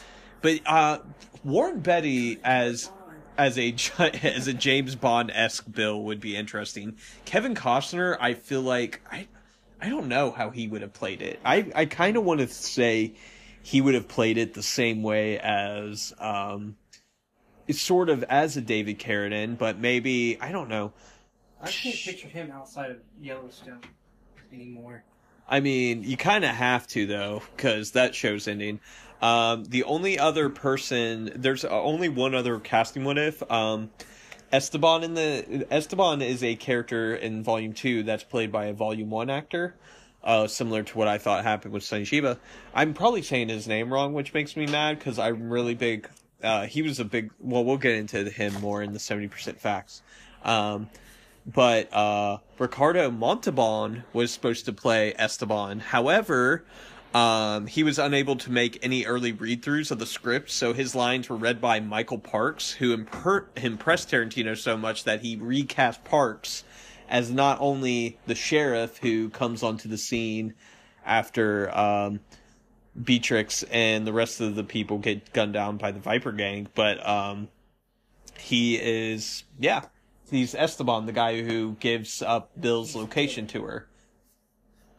but 0.43 0.61
uh, 0.67 0.99
Warren 1.43 1.81
Beatty 1.81 2.41
as 2.45 2.91
as 3.39 3.59
a 3.59 3.75
as 4.23 4.49
a 4.49 4.53
James 4.53 4.97
Bond 4.97 5.31
esque 5.33 5.65
Bill 5.73 6.03
would 6.03 6.21
be 6.21 6.37
interesting. 6.37 6.99
Kevin 7.25 7.55
Costner, 7.55 8.19
I 8.21 8.35
feel 8.35 8.61
like 8.61 9.01
I 9.11 9.29
I 9.81 9.89
don't 9.89 10.09
know 10.09 10.31
how 10.31 10.51
he 10.51 10.69
would 10.69 10.83
have 10.83 10.93
played 10.93 11.23
it. 11.23 11.41
I 11.43 11.73
I 11.75 11.87
kind 11.87 12.19
of 12.19 12.25
want 12.25 12.41
to 12.41 12.49
say 12.49 13.15
he 13.63 13.81
would 13.81 13.95
have 13.95 14.09
played 14.09 14.37
it 14.37 14.53
the 14.53 14.63
same 14.63 15.03
way 15.03 15.39
as 15.39 16.13
um 16.19 16.77
it's 17.67 17.81
sort 17.81 18.11
of 18.11 18.25
as 18.25 18.59
a 18.59 18.61
David 18.61 18.99
Carradine, 18.99 19.57
but 19.57 19.79
maybe 19.79 20.37
I 20.39 20.53
don't 20.53 20.69
know. 20.69 20.93
I 21.63 21.71
can't 21.71 21.97
picture 21.97 22.29
him 22.29 22.51
outside 22.51 22.91
of 22.91 22.99
Yellowstone 23.19 23.81
anymore. 24.53 25.03
I 25.49 25.61
mean, 25.61 26.03
you 26.05 26.17
kind 26.17 26.45
of 26.45 26.51
have 26.51 26.87
to 26.89 27.07
though, 27.07 27.43
because 27.57 27.93
that 27.93 28.15
show's 28.15 28.47
ending. 28.47 28.81
Um, 29.21 29.65
the 29.65 29.85
only 29.85 30.19
other 30.19 30.49
person, 30.49 31.33
there's 31.35 31.65
only 31.65 32.09
one 32.09 32.35
other 32.35 32.61
casting 32.61 33.05
what 33.05 33.19
if. 33.19 33.43
Um, 33.51 33.91
Esteban 34.53 35.03
in 35.03 35.15
the 35.15 35.67
Esteban 35.71 36.23
is 36.23 36.43
a 36.43 36.55
character 36.55 37.15
in 37.15 37.43
Volume 37.43 37.73
Two 37.73 38.03
that's 38.03 38.25
played 38.25 38.53
by 38.53 38.67
a 38.67 38.73
Volume 38.73 39.11
One 39.11 39.29
actor, 39.29 39.75
uh, 40.23 40.47
similar 40.47 40.83
to 40.85 40.99
what 40.99 41.09
I 41.09 41.19
thought 41.19 41.45
happened 41.45 41.75
with 41.75 41.83
Sonny 41.83 42.05
Shiba. 42.05 42.39
I'm 42.75 42.95
probably 42.95 43.23
saying 43.23 43.49
his 43.49 43.69
name 43.69 43.93
wrong, 43.93 44.15
which 44.15 44.33
makes 44.33 44.57
me 44.57 44.67
mad 44.67 44.99
because 44.99 45.19
I'm 45.19 45.51
really 45.51 45.75
big. 45.75 46.09
Uh, 46.43 46.67
he 46.67 46.83
was 46.83 47.01
a 47.01 47.05
big. 47.05 47.31
Well, 47.41 47.65
we'll 47.65 47.77
get 47.77 47.97
into 47.97 48.31
him 48.31 48.55
more 48.61 48.83
in 48.83 48.93
the 48.93 48.99
seventy 48.99 49.29
percent 49.29 49.61
facts. 49.61 50.03
Um, 50.45 50.89
but 51.53 51.93
uh, 51.95 52.39
Ricardo 52.59 53.11
Montalban 53.11 54.05
was 54.13 54.31
supposed 54.31 54.67
to 54.67 54.73
play 54.73 55.15
Esteban. 55.19 55.81
However, 55.81 56.65
um, 57.15 57.67
he 57.67 57.83
was 57.83 57.99
unable 57.99 58.37
to 58.37 58.53
make 58.53 58.79
any 58.83 59.07
early 59.07 59.33
read 59.33 59.63
throughs 59.63 59.91
of 59.91 59.99
the 59.99 60.07
script, 60.07 60.51
so 60.51 60.75
his 60.75 60.95
lines 60.95 61.29
were 61.31 61.37
read 61.37 61.59
by 61.61 61.81
Michael 61.81 62.19
Parks, 62.19 62.71
who 62.71 62.97
imper- 62.97 63.47
impressed 63.57 64.11
Tarantino 64.11 64.57
so 64.57 64.77
much 64.77 65.05
that 65.05 65.23
he 65.23 65.37
recast 65.37 66.05
Parks 66.05 66.65
as 67.09 67.31
not 67.31 67.59
only 67.61 68.19
the 68.27 68.35
sheriff 68.35 68.99
who 68.99 69.31
comes 69.31 69.63
onto 69.63 69.89
the 69.89 69.97
scene 69.97 70.53
after 71.07 71.75
um, 71.75 72.21
Beatrix 73.03 73.63
and 73.63 74.07
the 74.07 74.13
rest 74.13 74.43
of 74.43 74.55
the 74.55 74.65
people 74.65 74.99
get 74.99 75.33
gunned 75.33 75.55
down 75.55 75.79
by 75.79 75.93
the 75.93 76.01
Viper 76.01 76.33
Gang, 76.33 76.69
but 76.75 77.07
um, 77.09 77.49
he 78.39 78.77
is, 78.77 79.45
yeah, 79.59 79.85
he's 80.31 80.55
Esteban, 80.55 81.07
the 81.07 81.13
guy 81.13 81.43
who 81.43 81.77
gives 81.81 82.23
up 82.23 82.51
Bill's 82.61 82.95
location 82.95 83.47
to 83.49 83.65
her. 83.65 83.87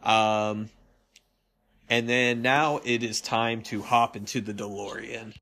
Um, 0.02 0.70
and 1.88 2.08
then 2.08 2.42
now 2.42 2.80
it 2.84 3.02
is 3.02 3.20
time 3.20 3.62
to 3.62 3.82
hop 3.82 4.16
into 4.16 4.40
the 4.40 4.54
DeLorean. 4.54 5.34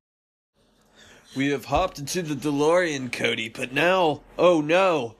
We 1.35 1.49
have 1.49 1.65
hopped 1.65 1.99
into 1.99 2.23
the 2.23 2.33
DeLorean, 2.33 3.11
Cody, 3.11 3.49
but 3.49 3.71
now, 3.71 4.21
oh 4.37 4.61
no, 4.61 5.15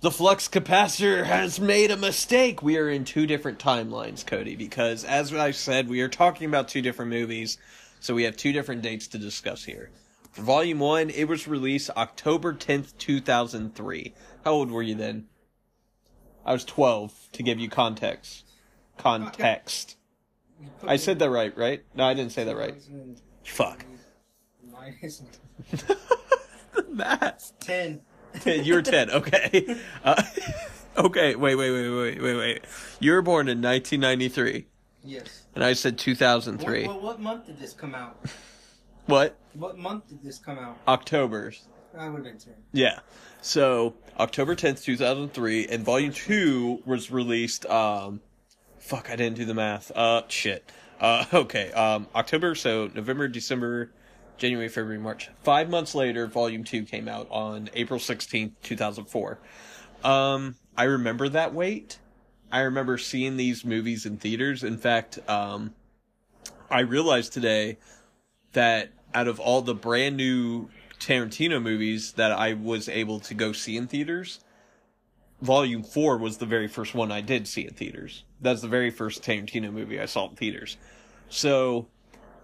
the 0.00 0.10
flux 0.10 0.48
capacitor 0.48 1.24
has 1.24 1.60
made 1.60 1.90
a 1.90 1.96
mistake. 1.96 2.60
We 2.60 2.76
are 2.76 2.90
in 2.90 3.04
two 3.04 3.26
different 3.26 3.58
timelines, 3.58 4.26
Cody, 4.26 4.56
because 4.56 5.04
as 5.04 5.32
I 5.32 5.52
said, 5.52 5.88
we 5.88 6.00
are 6.00 6.08
talking 6.08 6.48
about 6.48 6.68
two 6.68 6.82
different 6.82 7.10
movies, 7.10 7.56
so 8.00 8.14
we 8.14 8.24
have 8.24 8.36
two 8.36 8.52
different 8.52 8.82
dates 8.82 9.06
to 9.08 9.18
discuss 9.18 9.64
here. 9.64 9.90
For 10.34 10.42
Volume 10.42 10.80
1, 10.80 11.10
it 11.10 11.28
was 11.28 11.46
released 11.46 11.90
October 11.96 12.52
10th, 12.52 12.98
2003. 12.98 14.14
How 14.44 14.50
old 14.50 14.68
were 14.72 14.82
you 14.82 14.96
then? 14.96 15.26
I 16.44 16.52
was 16.52 16.64
12, 16.64 17.28
to 17.34 17.42
give 17.44 17.60
you 17.60 17.68
context. 17.68 18.44
Context. 18.98 19.96
I 20.82 20.96
said 20.96 21.20
that 21.20 21.30
right, 21.30 21.56
right? 21.56 21.84
No, 21.94 22.04
I 22.04 22.14
didn't 22.14 22.32
say 22.32 22.42
that 22.42 22.56
right. 22.56 22.74
Fuck. 23.44 23.86
Minus 24.72 25.22
Math. 26.88 27.52
10. 27.60 28.00
you 28.44 28.74
were 28.74 28.82
10, 28.82 29.10
okay. 29.12 29.76
Uh, 30.02 30.20
okay, 30.96 31.36
wait, 31.36 31.54
wait, 31.54 31.70
wait, 31.70 31.90
wait, 31.90 32.20
wait, 32.20 32.36
wait. 32.36 32.64
You 32.98 33.12
were 33.12 33.22
born 33.22 33.46
in 33.48 33.62
1993, 33.62 34.66
Yes. 35.04 35.44
and 35.54 35.62
I 35.62 35.74
said 35.74 35.96
2003. 35.96 36.88
What, 36.88 36.94
what, 36.94 37.02
what 37.02 37.20
month 37.20 37.46
did 37.46 37.60
this 37.60 37.72
come 37.72 37.94
out? 37.94 38.18
What? 39.06 39.36
What 39.54 39.78
month 39.78 40.08
did 40.08 40.22
this 40.22 40.38
come 40.38 40.58
out? 40.58 40.78
October. 40.88 41.52
I 41.96 42.08
would 42.08 42.16
have 42.16 42.24
been 42.24 42.38
10. 42.38 42.54
Yeah. 42.72 43.00
So, 43.40 43.94
October 44.18 44.56
10th, 44.56 44.82
2003, 44.82 45.68
and 45.68 45.84
Volume 45.84 46.12
2 46.12 46.82
was 46.84 47.10
released, 47.10 47.66
um, 47.66 48.20
fuck, 48.78 49.10
I 49.10 49.16
didn't 49.16 49.36
do 49.36 49.44
the 49.44 49.54
math. 49.54 49.92
Uh, 49.94 50.22
shit. 50.28 50.70
Uh, 51.00 51.24
okay, 51.32 51.70
um, 51.72 52.08
October, 52.14 52.54
so 52.54 52.90
November, 52.94 53.28
December, 53.28 53.92
January, 54.38 54.68
February, 54.68 54.98
March. 54.98 55.30
Five 55.42 55.68
months 55.70 55.94
later, 55.94 56.26
Volume 56.26 56.64
2 56.64 56.84
came 56.84 57.06
out 57.06 57.28
on 57.30 57.70
April 57.74 58.00
16th, 58.00 58.52
2004. 58.62 59.38
Um, 60.02 60.56
I 60.76 60.84
remember 60.84 61.28
that 61.28 61.54
wait. 61.54 61.98
I 62.50 62.60
remember 62.60 62.98
seeing 62.98 63.36
these 63.36 63.64
movies 63.64 64.06
in 64.06 64.16
theaters. 64.16 64.64
In 64.64 64.78
fact, 64.78 65.18
um, 65.28 65.74
I 66.70 66.80
realized 66.80 67.32
today 67.32 67.78
that 68.54 68.90
out 69.12 69.28
of 69.28 69.38
all 69.38 69.62
the 69.62 69.74
brand 69.74 70.16
new 70.16 70.68
Tarantino 70.98 71.62
movies 71.62 72.12
that 72.12 72.32
I 72.32 72.54
was 72.54 72.88
able 72.88 73.20
to 73.20 73.34
go 73.34 73.52
see 73.52 73.76
in 73.76 73.86
theaters, 73.86 74.40
Volume 75.40 75.82
4 75.82 76.16
was 76.16 76.38
the 76.38 76.46
very 76.46 76.68
first 76.68 76.94
one 76.94 77.12
I 77.12 77.20
did 77.20 77.46
see 77.46 77.66
in 77.66 77.74
theaters. 77.74 78.24
That's 78.40 78.62
the 78.62 78.68
very 78.68 78.90
first 78.90 79.22
Tarantino 79.22 79.72
movie 79.72 80.00
I 80.00 80.06
saw 80.06 80.28
in 80.28 80.36
theaters. 80.36 80.76
So, 81.28 81.86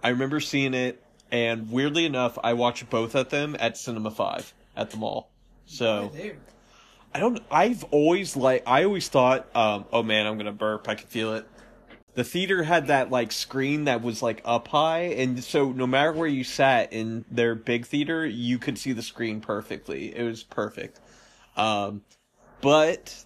I 0.03 0.09
remember 0.09 0.39
seeing 0.39 0.73
it, 0.73 1.01
and 1.31 1.71
weirdly 1.71 2.05
enough, 2.05 2.37
I 2.43 2.53
watched 2.53 2.89
both 2.89 3.15
of 3.15 3.29
them 3.29 3.55
at 3.59 3.77
Cinema 3.77 4.11
5 4.11 4.53
at 4.75 4.91
the 4.91 4.97
mall. 4.97 5.31
So, 5.65 6.11
I 7.13 7.19
don't. 7.19 7.41
I've 7.49 7.83
always 7.85 8.35
like. 8.35 8.63
I 8.67 8.83
always 8.83 9.07
thought. 9.09 9.53
Um. 9.55 9.85
Oh 9.91 10.03
man, 10.03 10.25
I'm 10.27 10.37
gonna 10.37 10.51
burp. 10.51 10.87
I 10.87 10.95
can 10.95 11.07
feel 11.07 11.33
it. 11.33 11.45
The 12.13 12.23
theater 12.23 12.63
had 12.63 12.87
that 12.87 13.09
like 13.09 13.31
screen 13.31 13.85
that 13.85 14.01
was 14.01 14.21
like 14.21 14.41
up 14.43 14.67
high, 14.67 15.03
and 15.03 15.41
so 15.43 15.71
no 15.71 15.87
matter 15.87 16.11
where 16.11 16.27
you 16.27 16.43
sat 16.43 16.91
in 16.91 17.23
their 17.31 17.55
big 17.55 17.85
theater, 17.85 18.25
you 18.25 18.59
could 18.59 18.77
see 18.77 18.91
the 18.91 19.01
screen 19.01 19.39
perfectly. 19.39 20.15
It 20.15 20.23
was 20.23 20.43
perfect. 20.43 20.99
Um, 21.55 22.01
but 22.59 23.23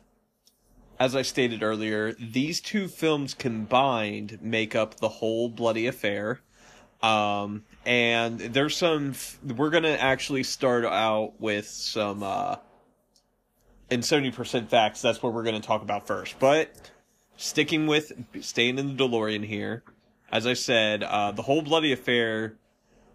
as 0.99 1.15
I 1.15 1.23
stated 1.23 1.63
earlier, 1.63 2.13
these 2.13 2.61
two 2.61 2.87
films 2.87 3.33
combined 3.33 4.39
make 4.41 4.75
up 4.75 4.97
the 4.97 5.09
whole 5.09 5.49
bloody 5.49 5.87
affair. 5.87 6.41
Um, 7.01 7.63
and 7.85 8.39
there's 8.39 8.77
some. 8.77 9.13
We're 9.43 9.71
gonna 9.71 9.89
actually 9.89 10.43
start 10.43 10.85
out 10.85 11.33
with 11.39 11.67
some. 11.67 12.23
Uh, 12.23 12.57
in 13.89 13.99
70% 14.01 14.67
facts, 14.67 15.01
that's 15.01 15.21
what 15.21 15.33
we're 15.33 15.43
to 15.43 15.59
talk 15.59 15.83
about 15.83 16.07
first. 16.07 16.39
But 16.39 16.91
sticking 17.37 17.87
with 17.87 18.11
staying 18.41 18.77
in 18.77 18.95
the 18.95 19.03
DeLorean 19.03 19.45
here, 19.45 19.83
as 20.31 20.47
I 20.47 20.53
said, 20.53 21.03
uh, 21.03 21.31
the 21.31 21.43
whole 21.43 21.61
bloody 21.61 21.91
affair 21.91 22.55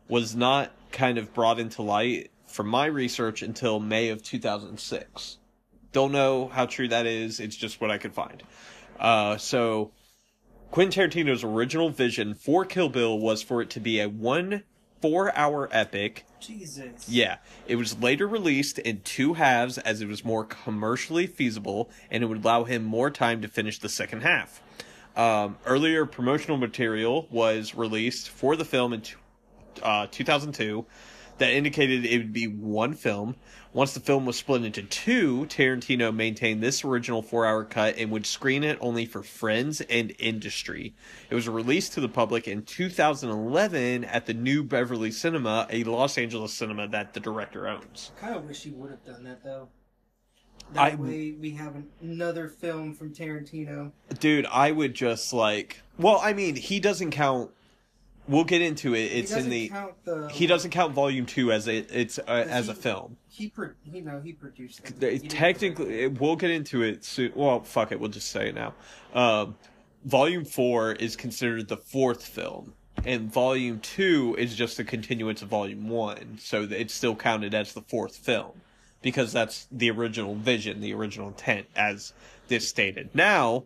was 0.09 0.35
not 0.35 0.73
kind 0.93 1.19
of 1.19 1.33
brought 1.33 1.61
into 1.61 1.83
light 1.83 2.31
from 2.47 2.67
my 2.67 2.87
research 2.87 3.43
until 3.43 3.79
May 3.79 4.09
of 4.09 4.23
2006. 4.23 5.39
Don't 5.93 6.13
know 6.13 6.49
how 6.49 6.67
true 6.67 6.89
that 6.89 7.07
is. 7.07 7.41
It's 7.41 7.57
just 7.57 7.81
what 7.81 7.91
I 7.91 7.99
could 7.99 8.15
find. 8.15 8.43
Uh, 8.99 9.37
so 9.37 9.93
Quentin 10.71 11.11
Tarantino's 11.11 11.43
original 11.43 11.91
vision 11.91 12.35
for 12.35 12.65
Kill 12.65 12.89
Bill 12.89 13.19
was 13.19 13.43
for 13.43 13.63
it 13.63 13.71
to 13.71 13.81
be 13.81 14.01
a 14.01 14.09
one 14.09 14.63
four 15.01 15.37
hour 15.37 15.69
epic 15.73 16.25
Jesus. 16.41 17.09
yeah, 17.09 17.39
it 17.67 17.77
was 17.77 17.99
later 18.01 18.27
released 18.27 18.79
in 18.79 19.01
two 19.03 19.35
halves 19.35 19.79
as 19.79 20.01
it 20.01 20.09
was 20.09 20.25
more 20.25 20.45
commercially 20.45 21.27
feasible 21.27 21.91
and 22.11 22.23
it 22.23 22.27
would 22.27 22.45
allow 22.45 22.65
him 22.65 22.85
more 22.85 23.11
time 23.11 23.43
to 23.43 23.49
finish 23.49 23.79
the 23.79 23.89
second 23.89 24.23
half. 24.23 24.63
Um, 25.17 25.59
earlier 25.67 26.07
promotional 26.07 26.57
material 26.57 27.27
was 27.31 27.75
released 27.75 28.31
for 28.31 28.57
the 28.57 28.65
film 28.65 28.93
in 28.93 29.01
t- 29.03 29.15
uh, 29.83 30.07
2002 30.11 30.87
that 31.41 31.51
indicated 31.53 32.05
it 32.05 32.19
would 32.19 32.33
be 32.33 32.47
one 32.47 32.93
film. 32.95 33.35
Once 33.73 33.95
the 33.95 34.01
film 34.01 34.27
was 34.27 34.37
split 34.37 34.63
into 34.65 34.83
two, 34.83 35.47
Tarantino 35.47 36.15
maintained 36.15 36.63
this 36.63 36.85
original 36.85 37.23
four 37.23 37.47
hour 37.47 37.65
cut 37.65 37.97
and 37.97 38.11
would 38.11 38.27
screen 38.27 38.63
it 38.63 38.77
only 38.81 39.07
for 39.07 39.23
friends 39.23 39.81
and 39.83 40.15
industry. 40.19 40.95
It 41.31 41.35
was 41.35 41.49
released 41.49 41.95
to 41.95 42.01
the 42.01 42.09
public 42.09 42.47
in 42.47 42.63
2011 42.63 44.05
at 44.05 44.27
the 44.27 44.35
New 44.35 44.63
Beverly 44.63 45.11
Cinema, 45.11 45.67
a 45.71 45.83
Los 45.85 46.19
Angeles 46.19 46.53
cinema 46.53 46.89
that 46.89 47.15
the 47.15 47.21
director 47.21 47.69
owns. 47.69 48.13
I 48.19 48.21
kind 48.21 48.37
of 48.37 48.45
wish 48.47 48.63
he 48.63 48.71
would 48.71 48.91
have 48.91 49.05
done 49.05 49.25
that 49.25 49.43
though. 49.43 49.69
That 50.75 50.93
I- 50.93 50.95
way 50.97 51.33
we 51.33 51.53
have 51.53 51.75
another 52.03 52.49
film 52.49 52.93
from 52.95 53.15
Tarantino. 53.15 53.93
Dude, 54.19 54.47
I 54.47 54.73
would 54.73 54.95
just 54.95 55.33
like. 55.33 55.81
Well, 55.99 56.21
I 56.23 56.33
mean, 56.35 56.55
he 56.57 56.81
doesn't 56.81 57.13
count. 57.13 57.51
We'll 58.31 58.45
get 58.45 58.63
into 58.63 58.95
it. 58.95 59.13
It's 59.13 59.33
in 59.33 59.51
the. 59.51 59.69
count 59.69 60.05
the. 60.05 60.29
He 60.29 60.47
doesn't 60.47 60.71
count 60.71 60.95
Volume 60.95 61.27
Two 61.27 61.53
as 61.53 61.69
a 61.69 61.79
it's 61.79 62.19
uh, 62.19 62.47
as 62.49 62.69
a 62.69 62.75
film. 62.75 63.17
He 63.29 63.49
pro, 63.49 63.71
you 63.85 64.03
know 64.03 64.21
he 64.21 64.33
produced 64.33 64.87
He 64.87 64.93
didn't 64.93 65.29
technically 65.29 66.09
we'll 66.09 66.37
get 66.37 66.51
into 66.51 66.83
it 66.83 67.05
soon 67.05 67.33
well 67.35 67.61
fuck 67.61 67.91
it 67.91 67.99
we'll 67.99 68.11
just 68.11 68.31
say 68.31 68.49
it 68.49 68.55
now 68.55 68.75
um, 69.15 69.57
volume 70.05 70.45
4 70.45 70.93
is 70.93 71.17
considered 71.17 71.69
the 71.69 71.77
fourth 71.77 72.25
film 72.27 72.75
and 73.05 73.33
volume 73.33 73.81
2 73.81 74.37
is 74.39 74.55
just 74.55 74.79
a 74.79 74.85
continuance 74.85 75.43
of 75.43 75.49
volume 75.49 75.89
1 75.89 76.39
so 76.39 76.67
it's 76.71 76.93
still 76.93 77.17
counted 77.17 77.55
as 77.55 77.73
the 77.73 77.83
fourth 77.83 78.17
film 78.17 78.61
because 79.01 79.33
that's 79.33 79.67
the 79.73 79.91
original 79.91 80.35
vision 80.35 80.81
the 80.81 80.93
original 80.93 81.29
intent 81.29 81.67
as 81.77 82.13
this 82.49 82.69
stated 82.69 83.09
now 83.15 83.65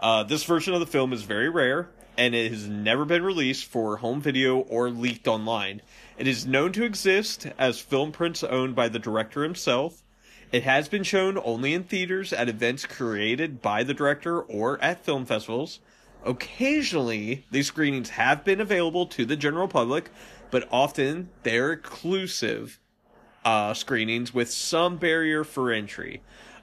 uh, 0.00 0.22
this 0.22 0.44
version 0.44 0.74
of 0.74 0.80
the 0.80 0.86
film 0.86 1.12
is 1.12 1.22
very 1.22 1.48
rare 1.48 1.88
and 2.18 2.34
it 2.34 2.50
has 2.50 2.66
never 2.68 3.04
been 3.04 3.22
released 3.22 3.64
for 3.64 3.98
home 3.98 4.20
video 4.20 4.58
or 4.58 4.90
leaked 4.90 5.28
online. 5.28 5.80
It 6.18 6.26
is 6.26 6.44
known 6.44 6.72
to 6.72 6.84
exist 6.84 7.46
as 7.56 7.78
film 7.78 8.10
prints 8.10 8.42
owned 8.42 8.74
by 8.74 8.88
the 8.88 8.98
director 8.98 9.44
himself. 9.44 10.02
It 10.50 10.64
has 10.64 10.88
been 10.88 11.04
shown 11.04 11.38
only 11.44 11.74
in 11.74 11.84
theaters 11.84 12.32
at 12.32 12.48
events 12.48 12.86
created 12.86 13.62
by 13.62 13.84
the 13.84 13.94
director 13.94 14.40
or 14.40 14.82
at 14.82 15.04
film 15.04 15.26
festivals. 15.26 15.78
Occasionally, 16.24 17.46
these 17.52 17.68
screenings 17.68 18.10
have 18.10 18.44
been 18.44 18.60
available 18.60 19.06
to 19.06 19.24
the 19.24 19.36
general 19.36 19.68
public, 19.68 20.10
but 20.50 20.66
often 20.72 21.28
they're 21.44 21.70
exclusive 21.70 22.80
uh, 23.44 23.72
screenings 23.74 24.34
with 24.34 24.50
some 24.50 24.96
barrier 24.96 25.44
for 25.44 25.70
entry. 25.70 26.20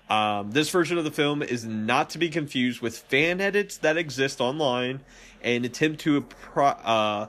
Um, 0.10 0.52
this 0.52 0.70
version 0.70 0.98
of 0.98 1.04
the 1.04 1.12
film 1.12 1.42
is 1.42 1.66
not 1.66 2.12
to 2.12 2.20
be 2.20 2.30
confused 2.30 2.82
with 2.82 2.98
fan 2.98 3.42
edits 3.42 3.78
that 3.78 3.98
exist 3.98 4.40
online 4.40 5.02
and 5.46 5.64
attempt 5.64 6.02
to 6.02 6.22
appro- 6.22 6.80
uh, 6.84 7.28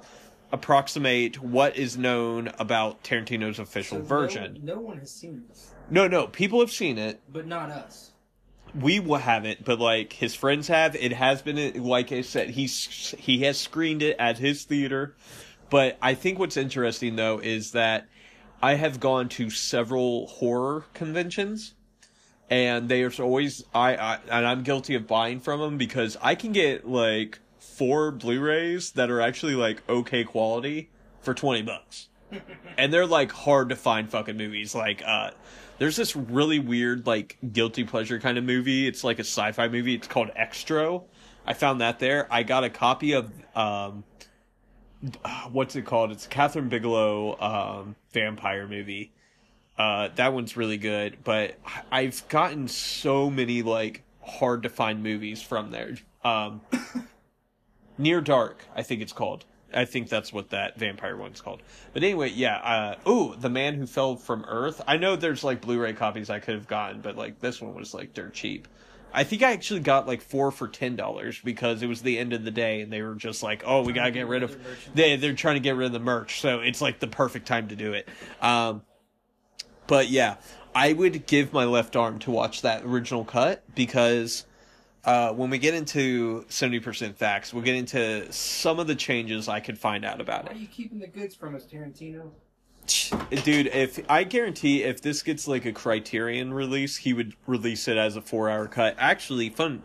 approximate 0.50 1.40
what 1.40 1.76
is 1.76 1.96
known 1.96 2.50
about 2.58 3.04
Tarantino's 3.04 3.58
official 3.58 3.98
So 3.98 4.04
version. 4.04 4.60
No, 4.64 4.74
no 4.76 4.80
one 4.80 4.98
has 4.98 5.10
seen 5.10 5.44
this, 5.48 5.72
No, 5.90 6.08
no, 6.08 6.26
people 6.26 6.60
have 6.60 6.72
seen 6.72 6.98
it. 6.98 7.20
but 7.32 7.46
not 7.46 7.70
us. 7.70 8.12
We 8.74 8.98
will 9.00 9.18
haven't, 9.18 9.64
but 9.64 9.78
like 9.78 10.12
his 10.14 10.34
friends 10.34 10.68
have. 10.68 10.96
It 10.96 11.12
has 11.12 11.40
been 11.40 11.82
like 11.84 12.10
I 12.12 12.20
said, 12.22 12.50
he's 12.50 13.14
he 13.18 13.38
has 13.44 13.58
screened 13.58 14.02
it 14.02 14.16
at 14.18 14.38
his 14.38 14.64
theater. 14.64 15.14
But 15.70 15.96
I 16.02 16.14
think 16.14 16.38
what's 16.38 16.56
interesting 16.56 17.16
though 17.16 17.38
is 17.38 17.72
that 17.72 18.06
I 18.62 18.74
have 18.74 19.00
gone 19.00 19.28
to 19.30 19.48
several 19.50 20.26
horror 20.26 20.84
conventions, 20.92 21.74
and 22.50 22.88
there's 22.88 23.18
always 23.18 23.64
I, 23.74 23.96
I 23.96 24.18
and 24.30 24.46
I'm 24.46 24.62
guilty 24.62 24.94
of 24.94 25.06
buying 25.06 25.40
from 25.40 25.60
them 25.60 25.78
because 25.78 26.18
I 26.20 26.34
can 26.34 26.52
get 26.52 26.86
like 26.86 27.38
four 27.74 28.10
Blu-rays 28.10 28.92
that 28.92 29.10
are 29.10 29.20
actually 29.20 29.54
like 29.54 29.82
okay 29.88 30.24
quality 30.24 30.90
for 31.20 31.34
twenty 31.34 31.62
bucks 31.62 32.08
and 32.76 32.92
they're 32.92 33.06
like 33.06 33.32
hard 33.32 33.68
to 33.68 33.76
find 33.76 34.10
fucking 34.10 34.36
movies. 34.36 34.74
Like, 34.74 35.02
uh, 35.04 35.30
there's 35.78 35.96
this 35.96 36.16
really 36.16 36.58
weird, 36.58 37.06
like, 37.06 37.36
guilty 37.52 37.84
pleasure 37.84 38.18
kind 38.18 38.38
of 38.38 38.44
movie. 38.44 38.86
It's 38.86 39.04
like 39.04 39.18
a 39.18 39.24
sci-fi 39.24 39.68
movie. 39.68 39.94
It's 39.94 40.06
called 40.06 40.30
Xtro. 40.38 41.04
I 41.46 41.52
found 41.52 41.80
that 41.82 41.98
there. 41.98 42.26
I 42.30 42.42
got 42.42 42.64
a 42.64 42.70
copy 42.70 43.12
of, 43.12 43.30
um, 43.54 44.04
what's 45.52 45.76
it 45.76 45.82
called? 45.84 46.12
It's 46.12 46.26
Kathryn 46.26 46.68
Bigelow, 46.68 47.38
um, 47.40 47.96
vampire 48.12 48.66
movie. 48.66 49.12
Uh, 49.78 50.08
that 50.16 50.32
one's 50.32 50.56
really 50.56 50.78
good, 50.78 51.18
but 51.22 51.58
I've 51.92 52.26
gotten 52.28 52.68
so 52.68 53.28
many, 53.28 53.62
like, 53.62 54.02
hard 54.22 54.62
to 54.62 54.70
find 54.70 55.02
movies 55.02 55.42
from 55.42 55.70
there. 55.70 55.96
Um, 56.24 56.62
Near 57.98 58.20
Dark, 58.20 58.64
I 58.74 58.82
think 58.82 59.02
it's 59.02 59.12
called. 59.12 59.44
I 59.74 59.84
think 59.84 60.08
that's 60.08 60.32
what 60.32 60.50
that 60.50 60.78
vampire 60.78 61.16
one's 61.16 61.40
called. 61.40 61.62
But 61.92 62.02
anyway, 62.02 62.30
yeah. 62.30 62.56
Uh, 62.56 62.94
oh, 63.04 63.34
the 63.34 63.50
man 63.50 63.74
who 63.74 63.86
fell 63.86 64.16
from 64.16 64.44
Earth. 64.48 64.80
I 64.86 64.96
know 64.96 65.16
there's 65.16 65.44
like 65.44 65.60
Blu-ray 65.60 65.94
copies 65.94 66.30
I 66.30 66.38
could 66.38 66.54
have 66.54 66.68
gotten, 66.68 67.00
but 67.00 67.16
like 67.16 67.40
this 67.40 67.60
one 67.60 67.74
was 67.74 67.92
like 67.92 68.14
dirt 68.14 68.32
cheap. 68.32 68.68
I 69.12 69.24
think 69.24 69.42
I 69.42 69.52
actually 69.52 69.80
got 69.80 70.06
like 70.06 70.20
four 70.20 70.50
for 70.50 70.68
ten 70.68 70.94
dollars 70.94 71.40
because 71.42 71.82
it 71.82 71.86
was 71.86 72.02
the 72.02 72.18
end 72.18 72.32
of 72.32 72.44
the 72.44 72.50
day 72.50 72.82
and 72.82 72.92
they 72.92 73.02
were 73.02 73.14
just 73.14 73.42
like, 73.42 73.62
"Oh, 73.66 73.82
we 73.82 73.92
gotta 73.92 74.10
get 74.10 74.26
rid 74.26 74.42
of." 74.42 74.56
They 74.94 75.16
they're 75.16 75.34
trying 75.34 75.56
to 75.56 75.60
get 75.60 75.74
rid 75.74 75.86
of 75.86 75.92
the 75.92 76.00
merch, 76.00 76.40
so 76.40 76.60
it's 76.60 76.80
like 76.80 77.00
the 77.00 77.06
perfect 77.06 77.46
time 77.46 77.68
to 77.68 77.76
do 77.76 77.92
it. 77.92 78.08
Um, 78.40 78.82
but 79.86 80.10
yeah, 80.10 80.36
I 80.74 80.92
would 80.92 81.26
give 81.26 81.52
my 81.52 81.64
left 81.64 81.96
arm 81.96 82.18
to 82.20 82.30
watch 82.30 82.62
that 82.62 82.84
original 82.84 83.24
cut 83.24 83.62
because 83.74 84.44
uh, 85.06 85.32
when 85.32 85.50
we 85.50 85.58
get 85.58 85.72
into 85.72 86.44
70% 86.48 87.14
facts, 87.14 87.54
we'll 87.54 87.62
get 87.62 87.76
into 87.76 88.30
some 88.32 88.80
of 88.80 88.88
the 88.88 88.96
changes 88.96 89.48
I 89.48 89.60
could 89.60 89.78
find 89.78 90.04
out 90.04 90.20
about 90.20 90.46
Why 90.46 90.52
are 90.52 90.60
you 90.60 90.66
keeping 90.66 90.98
the 90.98 91.06
goods 91.06 91.34
from 91.34 91.54
us, 91.54 91.64
Tarantino? 91.64 92.30
Dude, 93.30 93.68
if 93.68 93.98
I 94.08 94.24
guarantee 94.24 94.82
if 94.82 95.00
this 95.02 95.22
gets 95.22 95.48
like 95.48 95.64
a 95.64 95.72
criterion 95.72 96.52
release, 96.52 96.96
he 96.96 97.14
would 97.14 97.34
release 97.46 97.88
it 97.88 97.96
as 97.96 98.16
a 98.16 98.20
four 98.20 98.50
hour 98.50 98.68
cut. 98.68 98.96
Actually, 98.98 99.48
fun. 99.48 99.82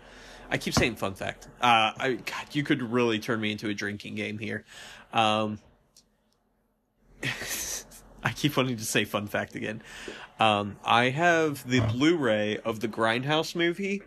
I 0.49 0.57
keep 0.57 0.73
saying 0.73 0.97
fun 0.97 1.13
fact. 1.13 1.47
Uh, 1.61 1.93
I, 1.97 2.19
God, 2.25 2.47
you 2.51 2.63
could 2.63 2.81
really 2.81 3.19
turn 3.19 3.39
me 3.39 3.51
into 3.51 3.69
a 3.69 3.73
drinking 3.73 4.15
game 4.15 4.37
here. 4.37 4.65
Um, 5.13 5.59
I 8.23 8.31
keep 8.35 8.55
wanting 8.57 8.77
to 8.77 8.85
say 8.85 9.05
fun 9.05 9.27
fact 9.27 9.55
again. 9.55 9.81
Um, 10.39 10.77
I 10.83 11.05
have 11.09 11.67
the 11.67 11.79
Blu-ray 11.79 12.57
of 12.57 12.81
the 12.81 12.87
Grindhouse 12.87 13.55
movie, 13.55 14.03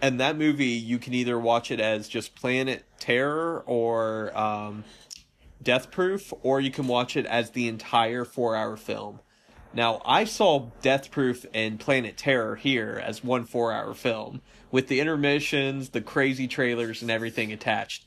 and 0.00 0.20
that 0.20 0.36
movie 0.36 0.66
you 0.66 0.98
can 0.98 1.14
either 1.14 1.38
watch 1.38 1.70
it 1.70 1.80
as 1.80 2.08
just 2.08 2.34
Planet 2.34 2.84
Terror 2.98 3.62
or 3.66 4.36
um, 4.36 4.84
Death 5.62 5.90
Proof, 5.90 6.32
or 6.42 6.60
you 6.60 6.70
can 6.70 6.86
watch 6.86 7.16
it 7.16 7.26
as 7.26 7.50
the 7.50 7.68
entire 7.68 8.24
four-hour 8.24 8.76
film. 8.76 9.20
Now, 9.72 10.00
I 10.04 10.24
saw 10.24 10.70
Death 10.80 11.10
Proof 11.10 11.44
and 11.52 11.78
Planet 11.78 12.16
Terror 12.16 12.56
here 12.56 13.00
as 13.04 13.22
one 13.22 13.44
four-hour 13.44 13.94
film 13.94 14.40
with 14.70 14.88
the 14.88 15.00
intermissions, 15.00 15.90
the 15.90 16.00
crazy 16.00 16.48
trailers, 16.48 17.02
and 17.02 17.10
everything 17.10 17.52
attached 17.52 18.06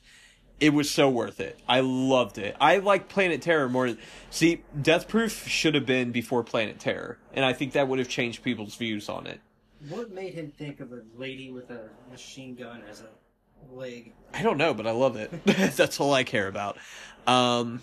it 0.60 0.74
was 0.74 0.90
so 0.90 1.08
worth 1.08 1.40
it. 1.40 1.58
I 1.66 1.80
loved 1.80 2.38
it. 2.38 2.54
I 2.60 2.76
like 2.76 3.08
Planet 3.08 3.40
Terror 3.42 3.68
more. 3.68 3.96
See, 4.28 4.62
Death 4.80 5.08
Proof 5.08 5.48
should 5.48 5.74
have 5.74 5.86
been 5.86 6.12
before 6.12 6.44
Planet 6.44 6.78
Terror, 6.78 7.18
and 7.32 7.44
I 7.44 7.54
think 7.54 7.72
that 7.72 7.88
would 7.88 7.98
have 7.98 8.08
changed 8.08 8.42
people's 8.42 8.76
views 8.76 9.08
on 9.08 9.26
it. 9.26 9.40
What 9.88 10.10
made 10.10 10.34
him 10.34 10.50
think 10.50 10.80
of 10.80 10.92
a 10.92 11.02
lady 11.16 11.50
with 11.50 11.70
a 11.70 11.88
machine 12.10 12.54
gun 12.54 12.82
as 12.88 13.02
a 13.02 13.74
leg? 13.74 14.12
I 14.34 14.42
don't 14.42 14.58
know, 14.58 14.74
but 14.74 14.86
I 14.86 14.90
love 14.90 15.16
it. 15.16 15.30
that's 15.44 16.00
all 16.00 16.12
I 16.12 16.24
care 16.24 16.48
about. 16.48 16.76
Um, 17.26 17.82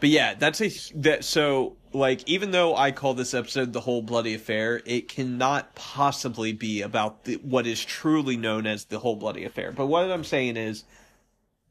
but 0.00 0.08
yeah, 0.08 0.34
that's 0.34 0.60
a 0.60 0.68
that. 0.96 1.24
So 1.24 1.76
like, 1.92 2.26
even 2.28 2.50
though 2.50 2.76
I 2.76 2.92
call 2.92 3.14
this 3.14 3.34
episode 3.34 3.72
the 3.72 3.80
whole 3.80 4.02
bloody 4.02 4.34
affair, 4.34 4.82
it 4.84 5.08
cannot 5.08 5.74
possibly 5.74 6.52
be 6.52 6.82
about 6.82 7.24
the, 7.24 7.36
what 7.36 7.66
is 7.66 7.84
truly 7.84 8.36
known 8.36 8.66
as 8.66 8.86
the 8.86 8.98
whole 8.98 9.16
bloody 9.16 9.44
affair. 9.44 9.72
But 9.72 9.86
what 9.86 10.10
I'm 10.10 10.24
saying 10.24 10.56
is, 10.56 10.84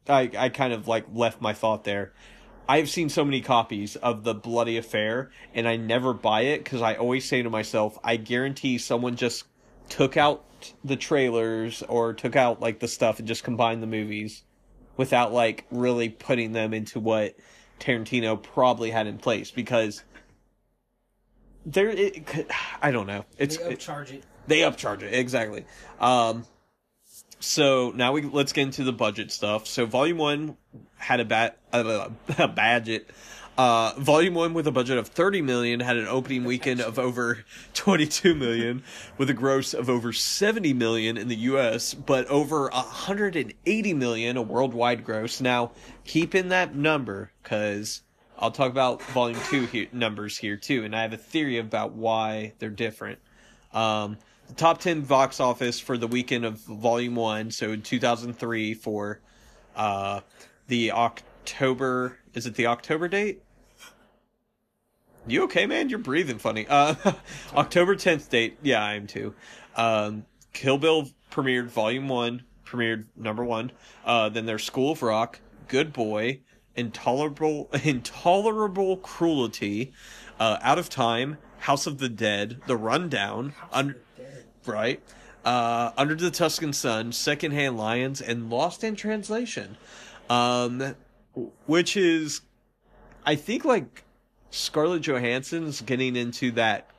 I 0.08 0.32
I 0.38 0.50
kind 0.50 0.74
of 0.74 0.88
like 0.88 1.06
left 1.12 1.42
my 1.42 1.54
thought 1.54 1.84
there. 1.84 2.14
I've 2.68 2.90
seen 2.90 3.10
so 3.10 3.24
many 3.24 3.42
copies 3.42 3.96
of 3.96 4.24
the 4.24 4.34
Bloody 4.34 4.78
Affair, 4.78 5.32
and 5.54 5.68
I 5.68 5.76
never 5.76 6.14
buy 6.14 6.42
it 6.42 6.64
because 6.64 6.82
I 6.82 6.96
always 6.96 7.26
say 7.26 7.44
to 7.44 7.50
myself, 7.50 7.98
I 8.04 8.18
guarantee 8.18 8.78
someone 8.80 9.16
just 9.16 9.44
took 9.90 10.18
out 10.18 10.44
the 10.84 10.96
trailers 10.96 11.84
or 11.84 12.14
took 12.14 12.36
out 12.36 12.60
like 12.62 12.80
the 12.80 12.88
stuff 12.88 13.20
and 13.20 13.28
just 13.28 13.44
combined 13.44 13.84
the 13.84 13.88
movies 13.88 14.44
without 14.98 15.32
like 15.32 15.66
really 15.70 16.10
putting 16.10 16.54
them 16.54 16.74
into 16.74 17.00
what 17.00 17.36
Tarantino 17.80 18.42
probably 18.42 18.90
had 18.90 19.06
in 19.06 19.18
place 19.20 19.52
because 19.52 20.04
there 21.66 21.90
it 21.90 22.26
could, 22.26 22.48
I 22.82 22.92
don't 22.92 23.08
know. 23.08 23.26
It's 23.38 23.58
they 23.58 23.64
it- 23.74 23.80
upcharge 23.80 24.12
it. 24.12 24.24
they 24.48 24.60
upcharge 24.62 25.04
it 25.04 25.14
exactly. 25.14 25.66
Um, 26.00 26.46
so 27.46 27.92
now 27.96 28.12
we 28.12 28.24
let's 28.24 28.54
get 28.54 28.64
into 28.64 28.84
the 28.84 28.94
budget 28.94 29.32
stuff. 29.32 29.68
So 29.68 29.86
Volume 29.86 30.18
One 30.18 30.58
had 30.98 31.20
a 31.20 31.26
bat 31.26 31.60
uh, 31.72 32.10
a 32.38 32.48
budget. 32.48 33.10
Uh, 33.58 33.94
Volume 33.98 34.34
One 34.34 34.54
with 34.54 34.68
a 34.68 34.72
budget 34.72 34.98
of 34.98 35.08
thirty 35.08 35.42
million 35.42 35.80
had 35.80 35.96
an 35.96 36.08
opening 36.08 36.44
weekend 36.44 36.82
of 36.82 37.00
over 37.00 37.46
twenty-two 37.74 38.36
million, 38.36 38.84
with 39.18 39.30
a 39.30 39.34
gross 39.34 39.74
of 39.74 39.90
over 39.90 40.12
seventy 40.12 40.74
million 40.74 41.18
in 41.18 41.28
the 41.30 41.36
U.S., 41.36 41.94
but 41.94 42.28
over 42.28 42.70
hundred 42.74 43.36
and 43.36 43.54
eighty 43.66 43.94
million 43.94 44.36
a 44.36 44.42
worldwide 44.42 45.06
gross. 45.06 45.40
Now 45.40 45.72
keep 46.04 46.36
in 46.36 46.50
that 46.50 46.76
number 46.76 47.32
because 47.42 48.02
I'll 48.38 48.52
talk 48.52 48.72
about 48.72 49.02
Volume 49.04 49.40
Two 49.50 49.88
numbers 49.94 50.38
here 50.38 50.58
too, 50.58 50.84
and 50.84 50.94
I 50.94 51.04
have 51.04 51.14
a 51.14 51.18
theory 51.18 51.60
about 51.60 51.94
why 51.94 52.54
they're 52.60 52.70
different. 52.70 53.20
Um, 53.72 54.18
top 54.54 54.80
10 54.80 55.02
box 55.02 55.40
office 55.40 55.80
for 55.80 55.98
the 55.98 56.08
weekend 56.08 56.46
of 56.46 56.60
Volume 56.60 57.16
1, 57.16 57.52
so 57.52 57.72
in 57.72 57.82
2003 57.82 58.74
for 58.74 59.20
uh, 59.76 60.22
the 60.68 60.92
October. 60.92 62.18
Is 62.34 62.46
it 62.46 62.56
the 62.56 62.68
October 62.68 63.08
date? 63.08 63.42
You 65.28 65.44
okay, 65.46 65.66
man? 65.66 65.90
You're 65.90 66.00
breathing 66.00 66.38
funny. 66.38 66.68
Uh, 66.70 66.96
October 67.56 67.96
10th 67.96 68.30
date. 68.30 68.58
Yeah, 68.62 68.84
I 68.84 68.94
am 68.94 69.08
too. 69.08 69.34
Um, 69.76 70.26
Kill 70.54 70.78
Bill 70.78 71.10
premiered 71.32 71.68
Volume 71.68 72.08
1, 72.08 72.44
premiered 72.66 73.06
number 73.16 73.44
1. 73.44 73.72
Uh, 74.06 74.30
then 74.30 74.46
there's 74.46 74.64
School 74.64 74.92
of 74.92 75.02
Rock, 75.02 75.40
Good 75.68 75.92
Boy, 75.92 76.42
Intolerable 76.76 77.70
Intolerable 77.84 78.98
Cruelty, 78.98 79.94
uh, 80.40 80.60
Out 80.62 80.78
of 80.78 80.90
Time, 80.90 81.38
House 81.60 81.88
of 81.88 81.98
the 81.98 82.10
Dead, 82.10 82.62
The 82.68 82.78
Rundown, 82.78 83.54
Un- 83.72 83.88
Dead. 83.88 84.05
Right? 84.68 85.02
Uh, 85.44 85.92
Under 85.98 86.16
the 86.16 86.32
Tuscan 86.32 86.74
Sun, 86.74 87.12
Secondhand 87.12 87.78
Lions, 87.78 88.22
and 88.22 88.50
Lost 88.50 88.84
in 88.84 88.96
Translation, 88.96 89.78
um, 90.30 90.96
which 91.68 91.96
is, 91.96 92.42
I 93.26 93.36
think, 93.36 93.64
like 93.64 94.04
Scarlett 94.50 95.04
Johansson's 95.04 95.82
getting 95.82 96.16
into 96.16 96.52
that 96.52 96.90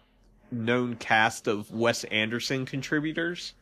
known 0.51 0.97
cast 0.97 1.49
of 1.49 1.71
Wes 1.71 2.05
Anderson 2.05 2.67
contributors. 2.67 3.55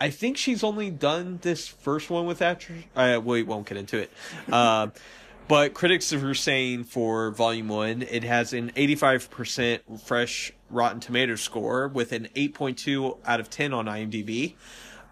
I 0.00 0.10
think 0.10 0.36
she's 0.36 0.64
only 0.64 0.90
done 0.90 1.38
this 1.42 1.66
first 1.66 2.08
one 2.08 2.26
with 2.26 2.40
actors. 2.40 2.84
Uh, 2.96 3.20
we 3.22 3.42
won't 3.42 3.66
get 3.66 3.76
into 3.76 3.98
it. 3.98 4.10
Uh, 4.50 4.88
but 5.48 5.74
critics 5.74 6.12
are 6.12 6.34
saying 6.34 6.84
for 6.84 7.30
Volume 7.32 7.68
1, 7.68 8.02
it 8.02 8.24
has 8.24 8.52
an 8.52 8.70
85% 8.76 10.00
fresh 10.00 10.52
Rotten 10.70 11.00
Tomatoes 11.00 11.40
score 11.40 11.88
with 11.88 12.12
an 12.12 12.28
8.2 12.34 13.18
out 13.26 13.40
of 13.40 13.50
10 13.50 13.72
on 13.72 13.86
IMDb. 13.86 14.54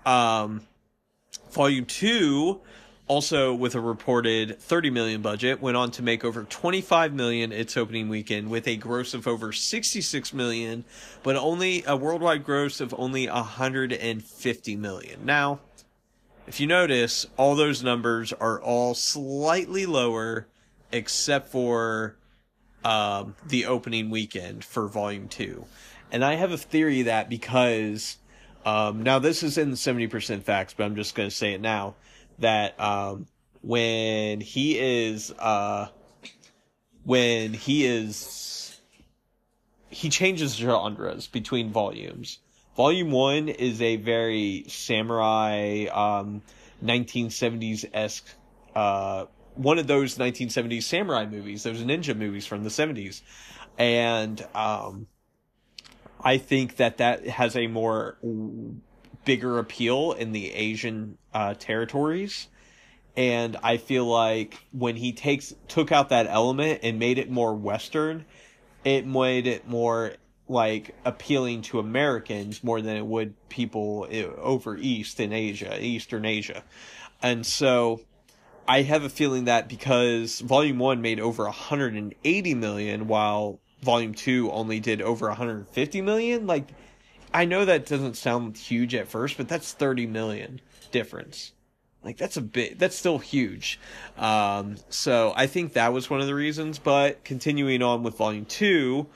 Um, 0.07 0.62
Volume 1.51 1.85
2 1.87 2.61
also 3.09 3.55
with 3.55 3.75
a 3.75 3.81
reported 3.81 4.61
30 4.61 4.90
million 4.90 5.23
budget 5.23 5.62
went 5.62 5.77
on 5.77 5.90
to 5.90 6.03
make 6.03 6.25
over 6.25 6.44
25 6.44 7.14
million 7.14 7.53
its 7.53 7.77
opening 7.77 8.09
weekend 8.09 8.51
with 8.51 8.68
a 8.68 8.77
gross 8.77 9.14
of 9.14 9.27
over 9.27 9.51
66 9.51 10.35
million 10.35 10.85
but 11.23 11.35
only 11.35 11.83
a 11.87 11.97
worldwide 11.97 12.44
gross 12.44 12.81
of 12.81 12.94
only 12.99 13.27
150 13.27 14.77
million 14.77 15.25
now 15.25 15.59
if 16.47 16.61
you 16.61 16.66
notice 16.66 17.27
all 17.38 17.57
those 17.57 17.83
numbers 17.83 18.33
are 18.35 18.61
all 18.61 18.94
slightly 18.94 19.87
lower 19.87 20.47
except 20.92 21.49
for 21.49 22.16
um, 22.85 23.35
the 23.47 23.67
opening 23.67 24.11
weekend 24.11 24.64
for 24.64 24.88
volume 24.88 25.29
2 25.29 25.64
and 26.12 26.25
i 26.25 26.35
have 26.35 26.53
a 26.53 26.59
theory 26.59 27.03
that 27.03 27.29
because 27.29 28.17
um, 28.64 29.03
now 29.03 29.19
this 29.19 29.43
is 29.43 29.57
in 29.57 29.71
the 29.71 29.77
70% 29.77 30.43
facts 30.43 30.75
but 30.75 30.85
i'm 30.85 30.97
just 30.97 31.14
going 31.14 31.29
to 31.29 31.35
say 31.35 31.53
it 31.53 31.61
now 31.61 31.95
that 32.38 32.79
um, 32.81 33.27
when 33.62 34.41
he 34.41 34.79
is 34.79 35.33
uh, 35.33 35.88
when 37.05 37.53
he 37.53 37.87
is 37.87 38.79
he 39.91 40.09
changes 40.11 40.55
genres 40.55 41.27
between 41.27 41.71
volumes. 41.71 42.38
Volume 42.77 43.11
one 43.11 43.49
is 43.49 43.81
a 43.83 43.97
very 43.97 44.64
samurai 44.69 45.87
um, 45.87 46.43
1970s 46.85 47.88
esque 47.93 48.29
uh, 48.75 49.25
one 49.59 49.79
of 49.79 49.87
those 49.87 50.16
1970s 50.16 50.85
samurai 50.85 51.27
movies, 51.27 51.64
those 51.64 51.83
ninja 51.83 52.16
movies 52.16 52.47
from 52.47 52.62
the 52.62 52.71
70s, 52.71 53.23
and 53.77 54.44
um, 54.55 55.07
I 56.21 56.38
think 56.38 56.77
that 56.77 56.99
that 56.99 57.27
has 57.27 57.57
a 57.57 57.66
more 57.66 58.18
bigger 59.25 59.59
appeal 59.59 60.12
in 60.12 60.33
the 60.33 60.53
Asian 60.53 61.18
uh, 61.35 61.55
territories. 61.55 62.49
And 63.16 63.57
I 63.62 63.79
feel 63.79 64.07
like 64.07 64.59
when 64.73 64.97
he 64.97 65.12
takes 65.12 65.53
took 65.66 65.90
out 65.90 66.11
that 66.11 66.27
element 66.29 66.81
and 66.85 66.99
made 66.99 67.18
it 67.18 67.31
more 67.31 67.55
Western, 67.55 68.25
it 68.85 69.07
made 69.07 69.49
it 69.49 69.68
more 69.68 70.14
like 70.49 70.94
appealing 71.05 71.62
to 71.62 71.79
Americans 71.79 72.62
more 72.62 72.81
than 72.81 72.97
it 72.97 73.05
would 73.05 73.35
people 73.49 74.07
eh, 74.11 74.25
over 74.25 74.77
East 74.77 75.21
in 75.21 75.33
Asia, 75.33 75.83
Eastern 75.85 76.25
Asia. 76.25 76.62
And 77.21 77.44
so 77.44 78.01
I 78.69 78.83
have 78.83 79.03
a 79.03 79.09
feeling 79.09 79.47
that 79.47 79.67
because 79.67 80.41
Volume 80.41 80.79
1 80.79 81.01
made 81.01 81.21
over 81.21 81.45
180 81.45 82.55
million 82.55 83.09
while 83.09 83.61
Volume 83.81 84.13
2 84.13 84.51
only 84.53 84.79
did 84.79 85.01
over 85.01 85.29
150 85.29 86.03
million, 86.03 86.47
like 86.47 86.69
I 87.33 87.47
know 87.47 87.65
that 87.65 87.87
doesn't 87.87 88.19
sound 88.19 88.59
huge 88.59 88.95
at 88.95 89.09
first, 89.09 89.39
but 89.39 89.49
that's 89.49 89.73
30 89.73 90.07
million 90.07 90.61
difference. 90.91 91.53
Like 92.05 92.19
that's 92.19 92.37
a 92.37 92.43
bit, 92.43 92.79
that's 92.79 92.95
still 92.95 93.19
huge. 93.19 93.81
Um, 94.19 94.77
so 94.91 95.33
I 95.35 95.47
think 95.47 95.73
that 95.73 95.95
was 95.95 96.11
one 96.11 96.21
of 96.21 96.27
the 96.27 96.35
reasons, 96.35 96.79
but 96.79 97.25
continuing 97.25 97.83
on 97.83 98.03
with 98.03 98.19
volume 98.19 98.45
two 98.45 99.07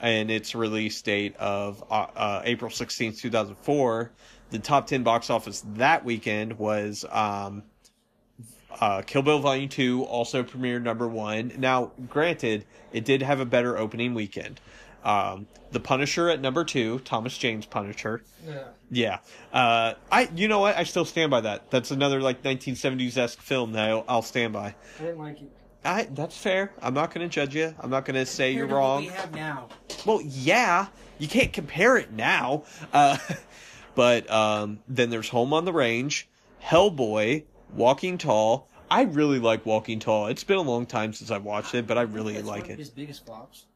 and 0.00 0.30
its 0.30 0.54
release 0.54 1.00
date 1.00 1.34
of 1.36 1.82
uh, 1.90 2.06
uh, 2.14 2.42
April 2.44 2.70
16th, 2.70 3.18
2004, 3.20 4.12
the 4.50 4.58
top 4.58 4.86
10 4.86 5.02
box 5.02 5.30
office 5.30 5.64
that 5.76 6.04
weekend 6.04 6.58
was, 6.58 7.06
um, 7.10 7.62
uh, 8.80 9.02
Kill 9.02 9.22
Bill 9.22 9.38
Volume 9.38 9.68
2 9.68 10.04
also 10.04 10.42
premiered 10.42 10.82
number 10.82 11.08
one. 11.08 11.52
Now, 11.58 11.92
granted, 12.08 12.64
it 12.92 13.04
did 13.04 13.22
have 13.22 13.40
a 13.40 13.44
better 13.44 13.76
opening 13.76 14.14
weekend. 14.14 14.60
Um, 15.04 15.46
the 15.70 15.80
Punisher 15.80 16.28
at 16.28 16.40
number 16.40 16.64
two, 16.64 16.98
Thomas 17.00 17.36
Jane's 17.36 17.66
Punisher. 17.66 18.22
Yeah. 18.46 18.64
Yeah. 18.90 19.18
Uh, 19.52 19.94
I, 20.10 20.28
you 20.34 20.48
know 20.48 20.60
what? 20.60 20.76
I 20.76 20.84
still 20.84 21.04
stand 21.04 21.30
by 21.30 21.42
that. 21.42 21.70
That's 21.70 21.90
another 21.90 22.20
like 22.20 22.42
1970s 22.42 23.16
esque 23.16 23.40
film 23.40 23.72
that 23.72 23.88
I'll, 23.88 24.04
I'll 24.08 24.22
stand 24.22 24.52
by. 24.52 24.74
I 24.98 25.02
didn't 25.02 25.18
like 25.18 25.40
it. 25.40 25.50
I, 25.84 26.08
that's 26.10 26.36
fair. 26.36 26.72
I'm 26.82 26.94
not 26.94 27.14
going 27.14 27.28
to 27.28 27.32
judge 27.32 27.54
you. 27.54 27.74
I'm 27.78 27.90
not 27.90 28.04
going 28.04 28.16
to 28.16 28.26
say 28.26 28.52
you're 28.52 28.66
Compared 28.66 28.70
to 28.70 28.74
what 28.74 28.88
wrong. 28.88 29.02
We 29.02 29.08
have 29.08 29.34
now. 29.34 29.68
Well, 30.04 30.20
yeah, 30.22 30.86
you 31.18 31.28
can't 31.28 31.52
compare 31.52 31.96
it 31.96 32.12
now. 32.12 32.64
Uh, 32.92 33.16
but 33.94 34.28
um, 34.30 34.80
then 34.88 35.10
there's 35.10 35.28
Home 35.28 35.52
on 35.52 35.64
the 35.64 35.72
Range, 35.72 36.28
Hellboy, 36.62 37.44
Walking 37.74 38.18
Tall. 38.18 38.68
I 38.90 39.02
really 39.02 39.38
like 39.38 39.66
Walking 39.66 39.98
Tall. 40.00 40.26
It's 40.28 40.44
been 40.44 40.56
a 40.56 40.62
long 40.62 40.86
time 40.86 41.12
since 41.12 41.30
I've 41.30 41.44
watched 41.44 41.74
it, 41.74 41.86
but 41.86 41.98
I 41.98 42.02
really 42.02 42.34
That's 42.34 42.46
like 42.46 42.62
one 42.62 42.70
of 42.70 42.70
it. 42.72 42.78
His 42.78 42.90
biggest 42.90 43.26
flops. 43.26 43.66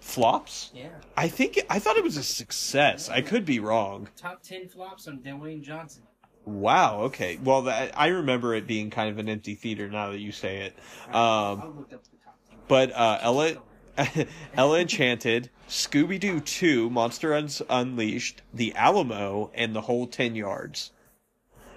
Flops? 0.00 0.70
Yeah. 0.74 0.88
I 1.16 1.28
think 1.28 1.60
I 1.68 1.78
thought 1.78 1.96
it 1.96 2.04
was 2.04 2.16
a 2.16 2.22
success. 2.22 3.08
I 3.10 3.20
could 3.20 3.44
be 3.44 3.58
wrong. 3.58 4.08
Top 4.16 4.42
ten 4.42 4.68
flops 4.68 5.08
on 5.08 5.18
Dwayne 5.18 5.62
Johnson. 5.62 6.02
Wow. 6.44 7.00
Okay. 7.02 7.38
Well, 7.42 7.62
that, 7.62 7.92
I 7.98 8.06
remember 8.08 8.54
it 8.54 8.66
being 8.68 8.88
kind 8.88 9.10
of 9.10 9.18
an 9.18 9.28
empty 9.28 9.54
theater 9.56 9.88
now 9.88 10.12
that 10.12 10.20
you 10.20 10.30
say 10.32 10.58
it. 10.58 10.78
I 11.12 11.50
Um, 11.52 11.76
looked 11.76 11.92
up 11.92 12.04
the 12.04 12.16
top 12.24 12.38
but 12.68 12.92
uh, 12.92 13.18
Ella, 13.20 13.56
Ella 14.54 14.80
Enchanted, 14.80 15.50
Scooby 15.68 16.20
Doo 16.20 16.38
Two, 16.40 16.88
Monster 16.90 17.34
Un- 17.34 17.48
Unleashed, 17.68 18.42
The 18.54 18.74
Alamo, 18.76 19.50
and 19.54 19.74
The 19.74 19.80
Whole 19.82 20.06
Ten 20.06 20.36
Yards. 20.36 20.92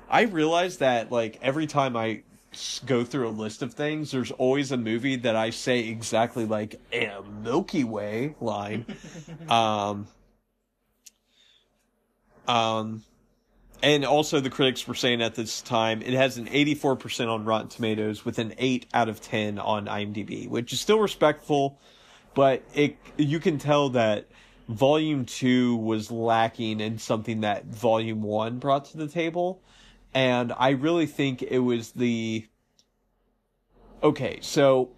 I 0.10 0.24
realize 0.24 0.78
that 0.78 1.12
like 1.12 1.40
every 1.42 1.68
time 1.68 1.96
I 1.96 2.24
go 2.86 3.04
through 3.04 3.28
a 3.28 3.30
list 3.30 3.62
of 3.62 3.74
things, 3.74 4.12
there's 4.12 4.32
always 4.32 4.72
a 4.72 4.78
movie 4.78 5.18
that 5.18 5.36
I 5.36 5.52
say 5.52 5.88
exactly 5.88 6.46
like 6.46 6.76
a 6.92 7.22
Milky 7.44 7.84
Way 7.84 8.36
line. 8.42 8.86
um, 9.50 10.08
um, 12.48 13.04
and 13.82 14.04
also 14.04 14.40
the 14.40 14.50
critics 14.50 14.88
were 14.88 14.96
saying 14.96 15.22
at 15.22 15.36
this 15.36 15.62
time 15.62 16.02
it 16.02 16.14
has 16.14 16.38
an 16.38 16.48
84% 16.48 17.30
on 17.30 17.46
Rotten 17.46 17.70
Tomatoes 17.70 18.26
with 18.26 18.40
an 18.40 18.54
8 18.58 18.88
out 18.94 19.10
of 19.10 19.22
10 19.22 19.60
on 19.60 19.86
IMDb, 19.86 20.50
which 20.50 20.74
is 20.74 20.80
still 20.80 21.00
respectful, 21.00 21.80
but 22.34 22.64
it 22.74 22.98
you 23.18 23.40
can 23.40 23.60
tell 23.60 23.90
that 23.90 24.28
volume 24.68 25.26
2 25.26 25.76
was 25.78 26.12
lacking 26.12 26.80
in 26.80 26.98
something 26.98 27.42
that 27.42 27.66
volume 27.66 28.22
1 28.24 28.58
brought 28.58 28.86
to 28.86 28.98
the 28.98 29.08
table. 29.08 29.62
And 30.14 30.54
I 30.58 30.70
really 30.70 31.06
think 31.06 31.42
it 31.42 31.60
was 31.60 31.92
the 31.92 32.48
Okay, 34.02 34.40
so 34.42 34.92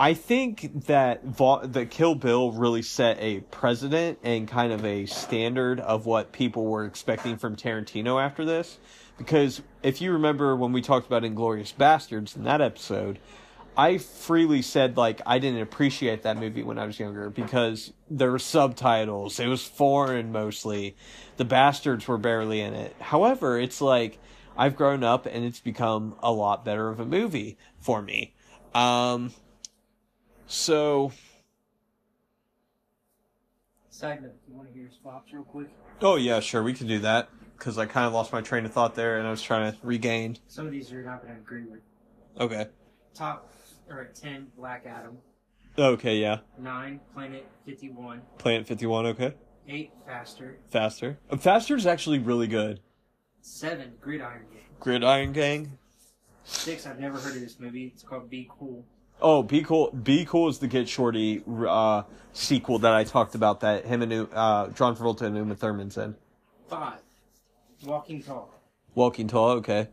I 0.00 0.14
think 0.14 0.86
that 0.86 1.24
Va- 1.24 1.60
that 1.62 1.90
Kill 1.90 2.16
Bill 2.16 2.50
really 2.50 2.82
set 2.82 3.18
a 3.20 3.40
precedent 3.40 4.18
and 4.22 4.48
kind 4.48 4.72
of 4.72 4.84
a 4.84 5.06
standard 5.06 5.80
of 5.80 6.06
what 6.06 6.32
people 6.32 6.66
were 6.66 6.84
expecting 6.84 7.36
from 7.36 7.56
Tarantino 7.56 8.22
after 8.22 8.44
this. 8.44 8.78
Because 9.16 9.62
if 9.82 10.00
you 10.02 10.12
remember 10.12 10.56
when 10.56 10.72
we 10.72 10.82
talked 10.82 11.06
about 11.06 11.22
Inglourious 11.22 11.72
Basterds 11.72 12.36
in 12.36 12.44
that 12.44 12.60
episode, 12.60 13.18
I 13.76 13.98
freely 13.98 14.60
said 14.60 14.96
like 14.96 15.22
I 15.24 15.38
didn't 15.38 15.60
appreciate 15.60 16.22
that 16.22 16.36
movie 16.36 16.62
when 16.62 16.78
I 16.78 16.86
was 16.86 16.98
younger 16.98 17.30
because 17.30 17.92
there 18.10 18.32
were 18.32 18.38
subtitles. 18.38 19.38
It 19.38 19.46
was 19.46 19.64
foreign 19.64 20.32
mostly. 20.32 20.96
The 21.36 21.44
bastards 21.44 22.08
were 22.08 22.18
barely 22.18 22.60
in 22.60 22.74
it. 22.74 22.96
However, 22.98 23.58
it's 23.58 23.80
like 23.80 24.18
I've 24.56 24.76
grown 24.76 25.04
up 25.04 25.26
and 25.26 25.44
it's 25.44 25.60
become 25.60 26.16
a 26.22 26.32
lot 26.32 26.64
better 26.64 26.88
of 26.88 27.00
a 27.00 27.06
movie 27.06 27.58
for 27.78 28.02
me. 28.02 28.34
Um 28.74 29.32
so 30.46 31.12
Side 33.90 34.22
note, 34.22 34.34
you 34.46 34.54
want 34.54 34.68
to 34.68 34.74
hear 34.74 34.90
flops 35.02 35.32
real 35.32 35.42
quick? 35.42 35.68
Oh 36.02 36.16
yeah, 36.16 36.40
sure, 36.40 36.62
we 36.62 36.74
can 36.74 36.86
do 36.86 36.98
that 36.98 37.30
because 37.56 37.78
I 37.78 37.86
kind 37.86 38.06
of 38.06 38.12
lost 38.12 38.32
my 38.32 38.42
train 38.42 38.66
of 38.66 38.72
thought 38.72 38.94
there, 38.94 39.18
and 39.18 39.26
I 39.26 39.30
was 39.30 39.42
trying 39.42 39.72
to 39.72 39.78
regain. 39.82 40.36
Some 40.48 40.66
of 40.66 40.72
these 40.72 40.90
you're 40.90 41.02
not 41.02 41.22
going 41.22 41.34
to 41.34 41.40
agree 41.40 41.64
with. 41.64 41.80
Okay. 42.38 42.66
Top, 43.14 43.50
or 43.88 44.02
at 44.02 44.14
10, 44.14 44.48
Black 44.56 44.84
Adam. 44.86 45.16
Okay, 45.78 46.18
yeah. 46.18 46.40
9, 46.58 47.00
Planet 47.14 47.46
51. 47.64 48.22
Planet 48.38 48.66
Fifty 48.66 48.86
One. 48.86 49.06
Okay. 49.06 49.34
8, 49.68 49.90
Faster. 50.06 50.58
Faster. 50.70 51.18
Faster 51.38 51.76
is 51.76 51.86
actually 51.86 52.18
really 52.18 52.46
good. 52.46 52.80
7, 53.46 53.92
Gridiron 54.00 54.42
Gang. 54.52 54.62
Gridiron 54.80 55.32
Gang. 55.32 55.78
6, 56.44 56.86
I've 56.86 56.98
never 56.98 57.18
heard 57.18 57.36
of 57.36 57.40
this 57.40 57.58
movie. 57.60 57.92
It's 57.94 58.02
called 58.02 58.28
Be 58.28 58.50
Cool. 58.58 58.84
Oh, 59.22 59.42
Be 59.42 59.62
Cool. 59.62 59.92
Be 59.92 60.24
Cool 60.24 60.48
is 60.48 60.58
the 60.58 60.66
Get 60.66 60.88
Shorty 60.88 61.42
uh, 61.66 62.02
sequel 62.32 62.80
that 62.80 62.92
I 62.92 63.04
talked 63.04 63.34
about. 63.34 63.60
That 63.60 63.86
him 63.86 64.02
and 64.02 64.28
uh, 64.32 64.68
John 64.74 64.96
Travolta 64.96 65.22
and 65.22 65.36
Uma 65.36 65.54
Thurman's 65.54 65.96
in. 65.96 66.16
5, 66.68 66.98
Walking 67.84 68.22
Tall. 68.22 68.52
Walking 68.94 69.28
Tall. 69.28 69.50
Okay. 69.50 69.88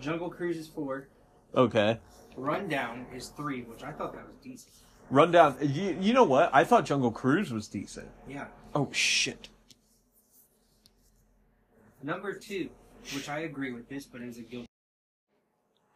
Jungle 0.00 0.30
Cruise 0.30 0.56
is 0.56 0.66
4. 0.66 1.06
Okay. 1.54 2.00
Rundown 2.36 3.06
is 3.14 3.28
3, 3.28 3.62
which 3.62 3.84
I 3.84 3.92
thought 3.92 4.14
that 4.14 4.26
was 4.26 4.36
decent. 4.42 4.72
Rundown. 5.10 5.56
You, 5.60 5.96
you 6.00 6.12
know 6.12 6.24
what? 6.24 6.50
I 6.52 6.64
thought 6.64 6.86
Jungle 6.86 7.12
Cruise 7.12 7.52
was 7.52 7.68
decent. 7.68 8.08
Yeah. 8.26 8.46
Oh 8.74 8.88
shit. 8.90 9.48
Number 12.02 12.34
2, 12.34 12.68
which 13.14 13.28
I 13.28 13.40
agree 13.40 13.72
with 13.72 13.88
this, 13.88 14.04
but 14.04 14.22
is 14.22 14.38
a 14.38 14.42
guilty. 14.42 14.66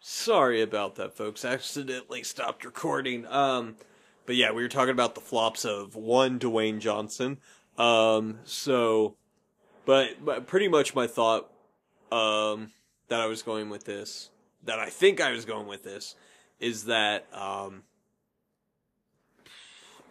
Sorry 0.00 0.62
about 0.62 0.96
that, 0.96 1.14
folks. 1.16 1.44
Accidentally 1.44 2.22
stopped 2.22 2.64
recording. 2.64 3.26
Um, 3.26 3.76
but 4.26 4.36
yeah, 4.36 4.52
we 4.52 4.62
were 4.62 4.68
talking 4.68 4.92
about 4.92 5.14
the 5.14 5.20
flops 5.20 5.64
of 5.64 5.94
one 5.94 6.38
Dwayne 6.38 6.78
Johnson. 6.78 7.38
Um, 7.76 8.38
so, 8.44 9.16
but 9.84 10.24
but 10.24 10.46
pretty 10.46 10.68
much 10.68 10.94
my 10.94 11.06
thought, 11.06 11.50
um, 12.10 12.72
that 13.08 13.20
I 13.20 13.26
was 13.26 13.42
going 13.42 13.68
with 13.68 13.84
this 13.84 14.30
that 14.64 14.78
I 14.78 14.90
think 14.90 15.20
I 15.20 15.32
was 15.32 15.44
going 15.44 15.66
with 15.66 15.82
this 15.82 16.14
is 16.58 16.84
that 16.84 17.26
um, 17.32 17.82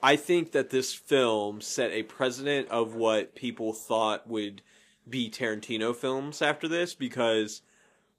I 0.02 0.16
think 0.16 0.52
that 0.54 0.70
this 0.70 0.94
film 0.94 1.62
set 1.62 1.92
a 1.92 2.04
precedent 2.04 2.70
of 2.70 2.96
what 2.96 3.36
people 3.36 3.74
thought 3.74 4.28
would 4.28 4.62
be 5.10 5.30
Tarantino 5.30 5.96
films 5.96 6.42
after 6.42 6.68
this 6.68 6.94
because 6.94 7.62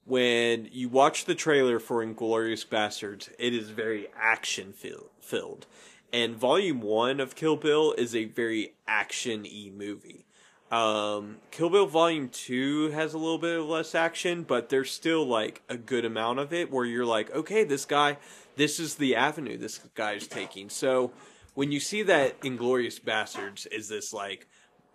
when 0.05 0.69
you 0.73 0.89
watch 0.89 1.25
the 1.25 1.35
trailer 1.35 1.79
for 1.79 2.05
Inglourious 2.05 2.67
Basterds, 2.67 3.31
it 3.39 3.55
is 3.55 3.71
very 3.71 4.09
action 4.17 4.73
filled. 4.73 5.67
And 6.13 6.37
volume 6.37 6.81
one 6.81 7.21
of 7.21 7.37
Kill 7.37 7.57
Bill 7.57 7.93
is 7.93 8.15
a 8.15 8.25
very 8.25 8.75
action 8.89 9.43
y 9.43 9.71
movie. 9.75 10.27
Um, 10.71 11.39
Kill 11.51 11.71
Bill 11.71 11.87
Volume 11.87 12.29
2 12.29 12.91
has 12.91 13.13
a 13.13 13.19
little 13.19 13.39
bit 13.39 13.59
of 13.59 13.67
less 13.67 13.95
action, 13.95 14.45
but 14.45 14.69
there's 14.69 14.91
still 14.91 15.25
like 15.25 15.63
a 15.69 15.77
good 15.77 16.05
amount 16.05 16.39
of 16.39 16.53
it 16.53 16.71
where 16.71 16.85
you're 16.85 17.07
like, 17.07 17.31
okay, 17.35 17.65
this 17.65 17.85
guy, 17.85 18.19
this 18.57 18.79
is 18.79 18.95
the 18.95 19.17
avenue 19.17 19.59
this 19.59 19.81
guy's 19.95 20.29
taking. 20.29 20.69
So 20.69 21.13
when 21.55 21.73
you 21.73 21.81
see 21.81 22.03
that 22.05 22.41
Inglourious 22.41 23.01
Basterds 23.01 23.67
is 23.73 23.89
this 23.89 24.13
like 24.13 24.49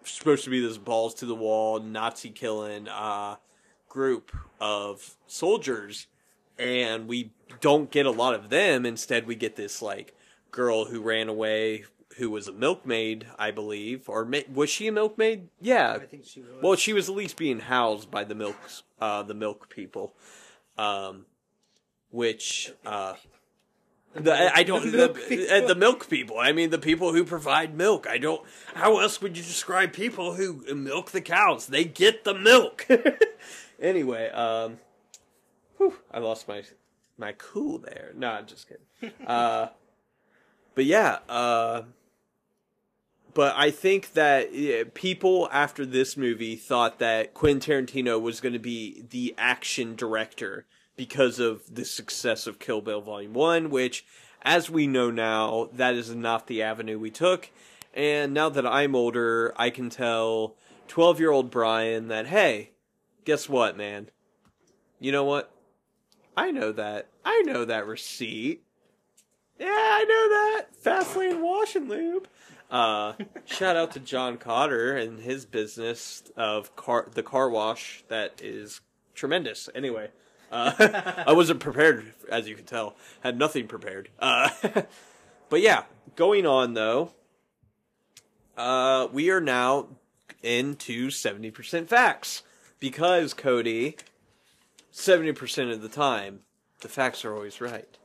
supposed 0.05 0.43
to 0.45 0.49
be 0.49 0.59
this 0.59 0.77
balls 0.77 1.13
to 1.15 1.25
the 1.25 1.35
wall 1.35 1.79
Nazi 1.79 2.29
killing 2.29 2.87
uh, 2.87 3.35
group 3.89 4.31
of 4.59 5.15
soldiers, 5.27 6.07
and 6.57 7.07
we 7.07 7.31
don't 7.61 7.91
get 7.91 8.05
a 8.05 8.11
lot 8.11 8.33
of 8.33 8.49
them. 8.49 8.85
Instead, 8.85 9.27
we 9.27 9.35
get 9.35 9.55
this 9.55 9.81
like 9.81 10.13
girl 10.51 10.85
who 10.85 11.01
ran 11.01 11.27
away, 11.29 11.85
who 12.17 12.29
was 12.29 12.47
a 12.47 12.51
milkmaid, 12.53 13.27
I 13.37 13.51
believe, 13.51 14.07
or 14.07 14.25
ma- 14.25 14.39
was 14.53 14.69
she 14.69 14.87
a 14.87 14.91
milkmaid? 14.91 15.49
Yeah, 15.61 15.93
I 16.01 16.05
think 16.05 16.25
she 16.25 16.41
was. 16.41 16.49
well, 16.61 16.75
she 16.75 16.93
was 16.93 17.09
at 17.09 17.15
least 17.15 17.37
being 17.37 17.59
housed 17.59 18.09
by 18.09 18.23
the 18.23 18.35
milk, 18.35 18.55
uh, 18.99 19.23
the 19.23 19.33
milk 19.33 19.69
people, 19.69 20.13
um, 20.77 21.25
which 22.09 22.71
uh, 22.85 23.13
the, 24.15 24.55
I 24.55 24.63
don't 24.63 24.91
The 24.91 24.91
the, 24.91 24.97
milk 24.97 25.27
people. 25.27 25.55
uh, 25.55 25.67
the 25.67 25.75
milk 25.75 26.09
people. 26.09 26.39
I 26.39 26.51
mean 26.51 26.69
the 26.69 26.79
people 26.79 27.13
who 27.13 27.23
provide 27.23 27.75
milk. 27.75 28.07
I 28.07 28.17
don't. 28.17 28.41
How 28.73 28.99
else 28.99 29.21
would 29.21 29.37
you 29.37 29.43
describe 29.43 29.93
people 29.93 30.33
who 30.33 30.63
milk 30.73 31.11
the 31.11 31.21
cows? 31.21 31.67
They 31.67 31.83
get 31.83 32.23
the 32.23 32.33
milk. 32.33 32.87
anyway, 33.81 34.29
um, 34.29 34.79
whew, 35.77 35.95
I 36.11 36.19
lost 36.19 36.47
my 36.47 36.63
my 37.17 37.33
cool 37.33 37.79
there. 37.79 38.11
No, 38.15 38.29
I'm 38.31 38.45
just 38.45 38.67
kidding. 38.67 39.13
uh, 39.27 39.67
but 40.75 40.85
yeah, 40.85 41.19
uh, 41.29 41.83
but 43.33 43.53
I 43.57 43.69
think 43.71 44.13
that 44.13 44.53
yeah, 44.53 44.83
people 44.93 45.49
after 45.51 45.85
this 45.85 46.15
movie 46.15 46.55
thought 46.55 46.99
that 46.99 47.33
Quentin 47.33 47.85
Tarantino 47.85 48.19
was 48.21 48.39
going 48.39 48.53
to 48.53 48.59
be 48.59 49.03
the 49.09 49.35
action 49.37 49.95
director 49.95 50.65
because 50.95 51.39
of 51.39 51.73
the 51.73 51.85
success 51.85 52.47
of 52.47 52.59
Kill 52.59 52.81
Bill 52.81 53.01
Volume 53.01 53.33
1, 53.33 53.69
which, 53.69 54.05
as 54.41 54.69
we 54.69 54.87
know 54.87 55.11
now, 55.11 55.69
that 55.73 55.95
is 55.95 56.13
not 56.13 56.47
the 56.47 56.61
avenue 56.61 56.99
we 56.99 57.11
took. 57.11 57.49
And 57.93 58.33
now 58.33 58.49
that 58.49 58.65
I'm 58.65 58.95
older, 58.95 59.53
I 59.55 59.69
can 59.69 59.89
tell 59.89 60.55
12 60.87 61.19
year 61.19 61.31
old 61.31 61.49
Brian 61.49 62.07
that, 62.09 62.27
hey, 62.27 62.71
guess 63.23 63.49
what, 63.49 63.77
man? 63.77 64.09
You 64.99 65.11
know 65.11 65.23
what? 65.23 65.51
I 66.37 66.51
know 66.51 66.71
that. 66.73 67.07
I 67.23 67.41
know 67.45 67.65
that 67.65 67.87
receipt. 67.87 68.63
Yeah, 69.59 69.67
I 69.69 70.03
know 70.03 70.29
that. 70.29 70.65
Fastlane 70.83 71.41
Wash 71.41 71.75
and 71.75 71.89
Lube. 71.89 72.27
Uh, 72.69 73.13
shout 73.45 73.77
out 73.77 73.91
to 73.91 73.99
John 73.99 74.37
Cotter 74.37 74.95
and 74.95 75.19
his 75.19 75.45
business 75.45 76.23
of 76.35 76.75
car 76.75 77.07
the 77.13 77.23
car 77.23 77.49
wash 77.49 78.03
that 78.09 78.41
is 78.43 78.81
tremendous. 79.13 79.69
Anyway, 79.73 80.09
uh, 80.51 81.23
I 81.27 81.33
wasn't 81.33 81.59
prepared, 81.59 82.13
as 82.29 82.47
you 82.47 82.55
can 82.55 82.65
tell. 82.65 82.95
Had 83.21 83.37
nothing 83.37 83.67
prepared. 83.67 84.09
Uh, 84.19 84.49
but 85.49 85.61
yeah, 85.61 85.83
going 86.15 86.45
on 86.45 86.73
though, 86.73 87.13
uh, 88.57 89.07
we 89.11 89.29
are 89.29 89.41
now 89.41 89.87
into 90.43 91.09
seventy 91.09 91.51
percent 91.51 91.89
facts 91.89 92.43
because 92.79 93.33
Cody, 93.33 93.97
seventy 94.91 95.33
percent 95.33 95.71
of 95.71 95.81
the 95.81 95.89
time, 95.89 96.41
the 96.81 96.89
facts 96.89 97.25
are 97.25 97.33
always 97.33 97.59
right. 97.61 97.97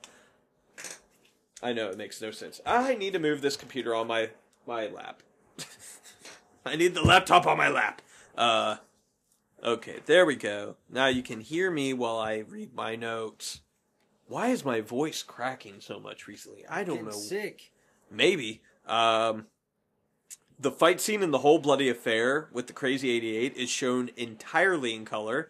I 1.62 1.72
know 1.72 1.90
it 1.90 1.98
makes 1.98 2.22
no 2.22 2.31
sense. 2.31 2.61
I 2.64 2.94
need 2.94 3.12
to 3.12 3.18
move 3.18 3.42
this 3.42 3.57
computer 3.57 3.94
on 3.94 4.07
my 4.07 4.31
my 4.66 4.87
lap. 4.87 5.22
I 6.64 6.76
need 6.76 6.94
the 6.94 7.03
laptop 7.03 7.46
on 7.46 7.59
my 7.59 7.68
lap. 7.68 8.03
Uh 8.37 8.76
okay, 9.64 10.01
there 10.07 10.27
we 10.27 10.37
go. 10.37 10.77
Now 10.88 11.07
you 11.07 11.23
can 11.23 11.40
hear 11.40 11.70
me 11.70 11.92
while 11.92 12.18
I 12.18 12.38
read 12.38 12.75
my 12.75 12.96
notes. 12.96 13.61
Why 14.27 14.49
is 14.49 14.64
my 14.64 14.81
voice 14.81 15.23
cracking 15.23 15.81
so 15.81 15.99
much 15.99 16.27
recently? 16.29 16.64
I 16.68 16.85
don't 16.85 16.96
Getting 16.96 17.11
know. 17.11 17.16
sick. 17.16 17.73
Maybe. 18.11 18.62
Um 18.87 19.46
the 20.59 20.70
fight 20.70 21.01
scene 21.01 21.23
in 21.23 21.31
the 21.31 21.38
whole 21.38 21.59
bloody 21.59 21.88
affair 21.88 22.49
with 22.53 22.66
the 22.66 22.75
Crazy 22.75 23.11
88 23.11 23.57
is 23.57 23.70
shown 23.70 24.11
entirely 24.16 24.94
in 24.94 25.05
color. 25.07 25.49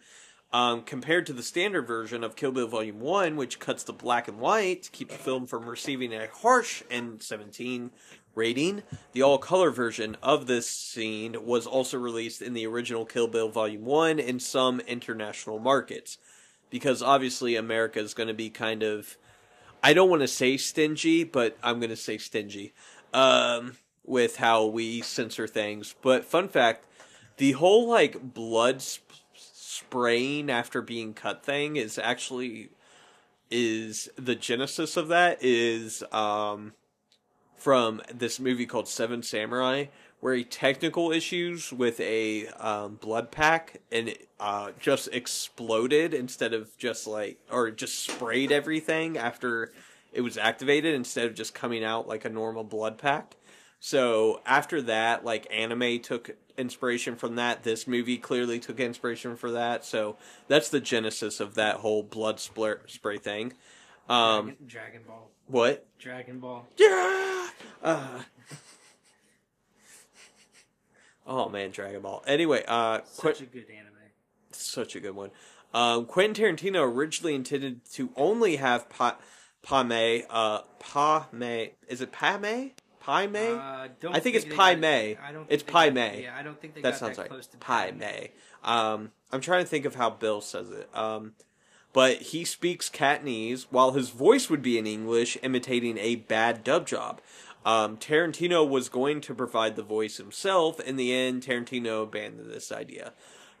Um, 0.53 0.81
compared 0.83 1.25
to 1.27 1.33
the 1.33 1.43
standard 1.43 1.87
version 1.87 2.25
of 2.25 2.35
Kill 2.35 2.51
Bill 2.51 2.67
Volume 2.67 2.99
1, 2.99 3.37
which 3.37 3.57
cuts 3.59 3.85
to 3.85 3.93
black 3.93 4.27
and 4.27 4.37
white 4.37 4.83
to 4.83 4.91
keep 4.91 5.07
the 5.07 5.15
film 5.15 5.47
from 5.47 5.65
receiving 5.65 6.13
a 6.13 6.27
harsh 6.27 6.83
NC-17 6.91 7.91
rating, 8.35 8.83
the 9.13 9.21
all 9.21 9.37
color 9.37 9.71
version 9.71 10.17
of 10.21 10.47
this 10.47 10.69
scene 10.69 11.45
was 11.45 11.67
also 11.67 11.97
released 11.97 12.41
in 12.41 12.53
the 12.53 12.65
original 12.67 13.05
Kill 13.05 13.27
Bill 13.27 13.49
Volume 13.49 13.85
1 13.85 14.19
in 14.19 14.39
some 14.39 14.79
international 14.81 15.59
markets. 15.59 16.17
Because 16.69 17.01
obviously, 17.01 17.55
America 17.55 17.99
is 17.99 18.13
going 18.13 18.27
to 18.27 18.33
be 18.33 18.49
kind 18.49 18.83
of. 18.83 19.17
I 19.83 19.93
don't 19.93 20.09
want 20.09 20.21
to 20.21 20.27
say 20.27 20.57
stingy, 20.57 21.23
but 21.23 21.57
I'm 21.61 21.79
going 21.79 21.89
to 21.89 21.95
say 21.95 22.17
stingy 22.17 22.71
um, 23.13 23.77
with 24.05 24.37
how 24.37 24.65
we 24.67 25.01
censor 25.01 25.47
things. 25.47 25.95
But 26.01 26.23
fun 26.23 26.47
fact 26.47 26.85
the 27.37 27.53
whole 27.53 27.89
like 27.89 28.33
blood 28.33 28.81
sp- 28.85 29.01
spraying 29.33 30.49
after 30.49 30.81
being 30.81 31.13
cut 31.13 31.43
thing 31.43 31.75
is 31.75 31.97
actually 31.97 32.69
is 33.49 34.09
the 34.15 34.35
genesis 34.35 34.95
of 34.95 35.07
that 35.07 35.39
is 35.41 36.03
um 36.11 36.73
from 37.61 38.01
this 38.11 38.39
movie 38.39 38.65
called 38.65 38.87
Seven 38.87 39.21
Samurai 39.21 39.85
where 40.19 40.35
he 40.35 40.43
technical 40.43 41.11
issues 41.11 41.73
with 41.73 41.99
a 41.99 42.47
um, 42.47 42.95
blood 42.95 43.31
pack 43.31 43.81
and 43.91 44.09
it 44.09 44.29
uh, 44.39 44.71
just 44.79 45.09
exploded 45.11 46.13
instead 46.13 46.53
of 46.53 46.75
just 46.77 47.05
like 47.05 47.37
or 47.51 47.69
just 47.69 47.99
sprayed 47.99 48.51
everything 48.51 49.17
after 49.17 49.71
it 50.13 50.21
was 50.21 50.37
activated 50.37 50.95
instead 50.95 51.25
of 51.25 51.35
just 51.35 51.53
coming 51.53 51.83
out 51.83 52.07
like 52.07 52.25
a 52.25 52.29
normal 52.29 52.63
blood 52.63 52.97
pack. 52.97 53.35
So 53.79 54.41
after 54.45 54.81
that, 54.83 55.25
like 55.25 55.47
anime 55.51 55.99
took 55.99 56.31
inspiration 56.55 57.15
from 57.15 57.35
that. 57.35 57.63
This 57.63 57.87
movie 57.87 58.17
clearly 58.17 58.59
took 58.59 58.79
inspiration 58.79 59.35
for 59.35 59.51
that. 59.51 59.83
So 59.85 60.17
that's 60.47 60.69
the 60.69 60.79
genesis 60.79 61.39
of 61.39 61.55
that 61.55 61.77
whole 61.77 62.03
blood 62.03 62.39
spray, 62.39 62.75
spray 62.87 63.17
thing. 63.17 63.53
Um, 64.09 64.45
Dragon, 64.45 64.67
Dragon 64.67 65.01
Ball. 65.07 65.29
what? 65.47 65.85
Dragon 65.99 66.39
Ball. 66.39 66.67
Yeah. 66.77 67.47
Uh, 67.83 68.21
oh 71.25 71.49
man, 71.49 71.71
Dragon 71.71 72.01
Ball. 72.01 72.23
Anyway, 72.27 72.63
uh, 72.67 72.99
Qu- 72.99 73.05
Such 73.33 73.41
a 73.41 73.45
good 73.45 73.65
anime. 73.69 73.93
such 74.51 74.95
a 74.95 74.99
good 74.99 75.15
one. 75.15 75.31
Um, 75.73 76.05
Quentin 76.05 76.55
Tarantino 76.57 76.83
originally 76.83 77.33
intended 77.35 77.85
to 77.93 78.09
only 78.15 78.57
have 78.57 78.89
pa- 78.89 79.17
Pame, 79.63 80.23
uh, 80.29 80.61
Pame, 80.79 81.69
is 81.87 82.01
it 82.01 82.11
Pame? 82.11 82.71
Pame? 82.99 83.35
Uh, 83.59 83.87
don't 83.99 84.15
I 84.15 84.19
think 84.19 84.35
it's 84.35 84.45
they 84.45 84.51
Pai 84.55 84.73
got- 84.73 84.81
Mei. 84.81 85.17
I 85.23 85.31
don't. 85.31 85.45
It's 85.49 85.63
think 85.63 85.73
Pai 85.73 85.87
got- 85.87 85.93
Mei. 85.95 86.23
Yeah, 86.23 86.35
I 86.37 86.43
don't 86.43 86.59
think 86.59 86.75
they 86.75 86.81
that 86.81 86.97
sounds 86.97 87.17
that 87.17 87.31
right. 87.31 87.47
Pai 87.59 87.91
Mei. 87.93 88.31
Um, 88.63 89.11
I'm 89.31 89.41
trying 89.41 89.63
to 89.63 89.67
think 89.69 89.85
of 89.85 89.95
how 89.95 90.09
Bill 90.11 90.41
says 90.41 90.69
it. 90.69 90.89
Um, 90.95 91.33
but 91.93 92.21
he 92.21 92.45
speaks 92.45 92.89
Cantonese, 92.89 93.67
while 93.69 93.91
his 93.91 94.09
voice 94.09 94.49
would 94.49 94.61
be 94.61 94.77
in 94.77 94.87
English, 94.87 95.37
imitating 95.43 95.97
a 95.97 96.15
bad 96.15 96.63
dub 96.63 96.87
job. 96.87 97.21
Um, 97.65 97.97
Tarantino 97.97 98.67
was 98.67 98.89
going 98.89 99.21
to 99.21 99.35
provide 99.35 99.75
the 99.75 99.83
voice 99.83 100.17
himself. 100.17 100.79
In 100.79 100.95
the 100.95 101.13
end, 101.13 101.43
Tarantino 101.43 102.03
abandoned 102.03 102.51
this 102.51 102.71
idea. 102.71 103.13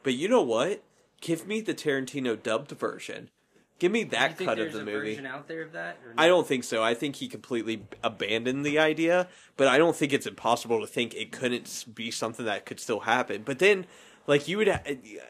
But 0.03 0.13
you 0.13 0.27
know 0.27 0.41
what? 0.41 0.83
Give 1.19 1.45
me 1.45 1.61
the 1.61 1.75
Tarantino 1.75 2.41
dubbed 2.41 2.71
version. 2.71 3.29
Give 3.77 3.91
me 3.91 4.03
that 4.05 4.37
cut 4.37 4.59
of 4.59 4.73
the 4.73 4.81
a 4.81 4.85
movie. 4.85 5.09
version 5.09 5.25
out 5.25 5.47
there 5.47 5.63
of 5.63 5.71
that? 5.71 5.97
Or 6.05 6.13
I 6.15 6.27
don't 6.27 6.47
think 6.47 6.63
so. 6.63 6.83
I 6.83 6.93
think 6.93 7.15
he 7.15 7.27
completely 7.27 7.83
abandoned 8.03 8.63
the 8.63 8.77
idea, 8.77 9.27
but 9.57 9.67
I 9.67 9.79
don't 9.79 9.95
think 9.95 10.13
it's 10.13 10.27
impossible 10.27 10.81
to 10.81 10.87
think 10.87 11.15
it 11.15 11.31
couldn't 11.31 11.85
be 11.93 12.11
something 12.11 12.45
that 12.45 12.67
could 12.67 12.79
still 12.79 13.01
happen. 13.01 13.41
But 13.43 13.57
then, 13.57 13.87
like 14.27 14.47
you 14.47 14.57
would, 14.57 14.67
ha- 14.67 14.83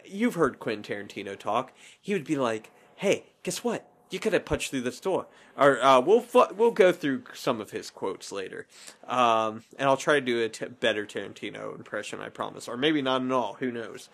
you've 0.06 0.36
heard 0.36 0.60
Quentin 0.60 0.84
Tarantino 0.84 1.40
talk. 1.40 1.72
He 2.02 2.12
would 2.12 2.26
be 2.26 2.36
like, 2.36 2.72
"Hey, 3.02 3.24
guess 3.42 3.64
what? 3.64 3.88
You 4.12 4.20
could 4.20 4.34
have 4.34 4.46
punched 4.46 4.70
through 4.70 4.82
this 4.82 5.00
door." 5.00 5.26
Or 5.58 5.84
uh, 5.84 6.00
we'll 6.00 6.22
fu- 6.22 6.54
we'll 6.56 6.70
go 6.70 6.92
through 6.92 7.24
some 7.34 7.60
of 7.60 7.72
his 7.72 7.90
quotes 7.90 8.32
later, 8.32 8.68
um, 9.08 9.64
and 9.78 9.90
I'll 9.90 9.98
try 9.98 10.20
to 10.20 10.22
do 10.22 10.44
a 10.44 10.50
t- 10.50 10.68
better 10.68 11.08
Tarantino 11.08 11.76
impression. 11.76 12.22
I 12.22 12.30
promise, 12.30 12.68
or 12.68 12.78
maybe 12.78 13.02
not 13.02 13.24
at 13.24 13.32
all. 13.32 13.56
Who 13.60 13.72
knows? 13.72 14.08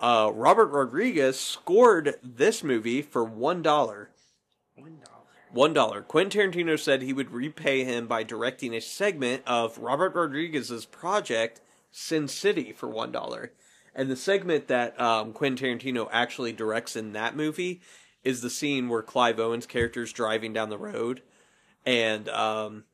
Uh, 0.00 0.32
Robert 0.34 0.66
Rodriguez 0.66 1.38
scored 1.38 2.16
this 2.20 2.64
movie 2.64 3.00
for 3.00 3.22
one 3.22 3.62
dollar. 3.62 4.10
One 4.74 4.98
dollar. 5.04 5.22
One 5.52 5.72
dollar. 5.72 6.02
Quentin 6.02 6.50
Tarantino 6.50 6.76
said 6.76 7.00
he 7.02 7.12
would 7.12 7.30
repay 7.30 7.84
him 7.84 8.08
by 8.08 8.24
directing 8.24 8.74
a 8.74 8.80
segment 8.80 9.44
of 9.46 9.78
Robert 9.78 10.16
Rodriguez's 10.16 10.84
project 10.84 11.60
Sin 11.92 12.26
City 12.26 12.72
for 12.72 12.88
one 12.88 13.12
dollar. 13.12 13.52
And 13.94 14.10
the 14.10 14.16
segment 14.16 14.68
that 14.68 14.98
um, 15.00 15.32
Quentin 15.32 15.78
Tarantino 15.78 16.08
actually 16.10 16.52
directs 16.52 16.96
in 16.96 17.12
that 17.12 17.36
movie 17.36 17.80
is 18.24 18.40
the 18.40 18.50
scene 18.50 18.88
where 18.88 19.02
Clive 19.02 19.38
Owen's 19.38 19.66
character 19.66 20.02
is 20.02 20.12
driving 20.12 20.52
down 20.52 20.70
the 20.70 20.78
road, 20.78 21.22
and 21.84 22.28
um, 22.28 22.84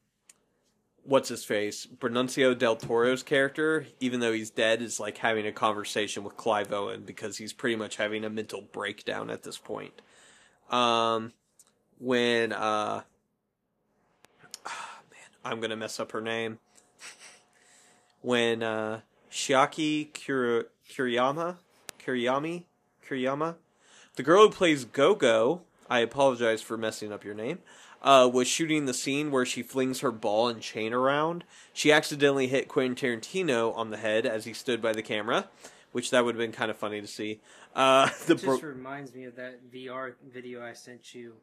what's 1.09 1.31
his 1.31 1.45
face, 1.45 1.87
Benicio 1.87 2.57
del 2.57 2.77
Toro's 2.77 3.23
character, 3.23 3.87
even 3.99 4.21
though 4.21 4.33
he's 4.33 4.51
dead, 4.51 4.83
is 4.83 5.01
like 5.01 5.19
having 5.19 5.47
a 5.47 5.53
conversation 5.53 6.23
with 6.23 6.37
Clive 6.37 6.73
Owen 6.73 7.03
because 7.05 7.38
he's 7.38 7.53
pretty 7.53 7.77
much 7.77 7.97
having 7.97 8.25
a 8.25 8.31
mental 8.31 8.61
breakdown 8.61 9.31
at 9.31 9.43
this 9.43 9.57
point. 9.57 10.03
Um, 10.71 11.33
when 11.99 12.53
uh, 12.53 13.03
ah, 14.67 15.01
man, 15.11 15.31
I'm 15.45 15.61
gonna 15.61 15.77
mess 15.77 15.99
up 15.99 16.12
her 16.12 16.21
name. 16.21 16.59
When 18.21 18.62
uh, 18.62 19.01
Shiaki 19.31 20.12
Kuriyama, 20.12 21.57
Kuriyami, 22.05 22.64
Kuriyama, 23.09 23.55
the 24.19 24.25
girl 24.25 24.43
who 24.43 24.51
plays 24.51 24.85
Go-Go, 24.85 25.61
I 25.89 26.01
apologize 26.01 26.61
for 26.61 26.77
messing 26.77 27.13
up 27.13 27.25
your 27.25 27.35
name, 27.35 27.61
uh, 28.03 28.29
was 28.31 28.49
shooting 28.49 28.87
the 28.87 28.93
scene 28.93 29.31
where 29.31 29.47
she 29.47 29.63
flings 29.63 30.01
her 30.01 30.11
ball 30.11 30.49
and 30.49 30.61
chain 30.61 30.93
around. 30.93 31.45
She 31.73 31.93
accidentally 31.93 32.49
hit 32.49 32.67
Quentin 32.67 32.97
Tarantino 32.97 33.73
on 33.77 33.91
the 33.91 33.97
head 33.97 34.27
as 34.27 34.45
he 34.45 34.53
stood 34.53 34.83
by 34.83 34.93
the 34.93 35.03
camera, 35.03 35.49
which 35.93 36.11
that 36.11 36.25
would 36.25 36.35
have 36.35 36.41
been 36.41 36.51
kind 36.51 36.69
of 36.69 36.77
funny 36.77 37.01
to 37.01 37.07
see. 37.07 37.39
Uh, 37.77 38.11
the 38.27 38.35
It 38.35 38.43
bro- 38.43 38.55
just 38.55 38.65
reminds 38.65 39.15
me 39.15 39.23
of 39.23 39.37
that 39.37 39.71
VR 39.73 40.15
video 40.29 40.67
I 40.67 40.73
sent 40.73 41.15
you, 41.15 41.35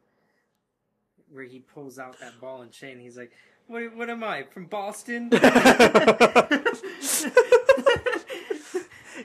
where 1.32 1.44
he 1.44 1.60
pulls 1.60 1.98
out 1.98 2.20
that 2.20 2.38
ball 2.42 2.60
and 2.60 2.70
chain. 2.70 3.00
He's 3.00 3.16
like, 3.16 3.32
"What? 3.68 3.96
What 3.96 4.10
am 4.10 4.22
I 4.22 4.42
from 4.42 4.66
Boston?" 4.66 5.30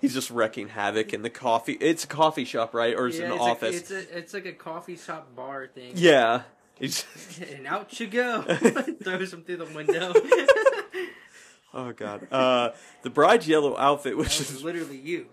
He's 0.01 0.13
just 0.15 0.31
wrecking 0.31 0.69
havoc 0.69 1.13
in 1.13 1.21
the 1.21 1.29
coffee. 1.29 1.73
It's 1.73 2.03
a 2.03 2.07
coffee 2.07 2.43
shop, 2.43 2.73
right? 2.73 2.95
Or 2.95 3.07
is 3.07 3.19
it 3.19 3.21
Yeah, 3.21 3.27
an 3.27 3.31
it's 3.33 3.41
office? 3.41 3.75
it's 3.77 3.91
a 3.91 4.17
it's 4.17 4.33
like 4.33 4.45
a 4.47 4.51
coffee 4.53 4.97
shop 4.97 5.35
bar 5.35 5.67
thing. 5.67 5.93
Yeah. 5.95 6.41
He's, 6.79 7.05
and 7.55 7.67
out 7.67 7.99
you 7.99 8.07
go. 8.07 8.41
Throws 9.03 9.31
him 9.33 9.43
through 9.43 9.57
the 9.57 9.65
window. 9.65 10.13
oh 11.73 11.91
god. 11.93 12.27
Uh, 12.31 12.71
the 13.03 13.09
bride's 13.11 13.47
yellow 13.47 13.77
outfit, 13.77 14.17
which 14.17 14.39
is 14.41 14.63
literally 14.63 14.97
you. 14.97 15.27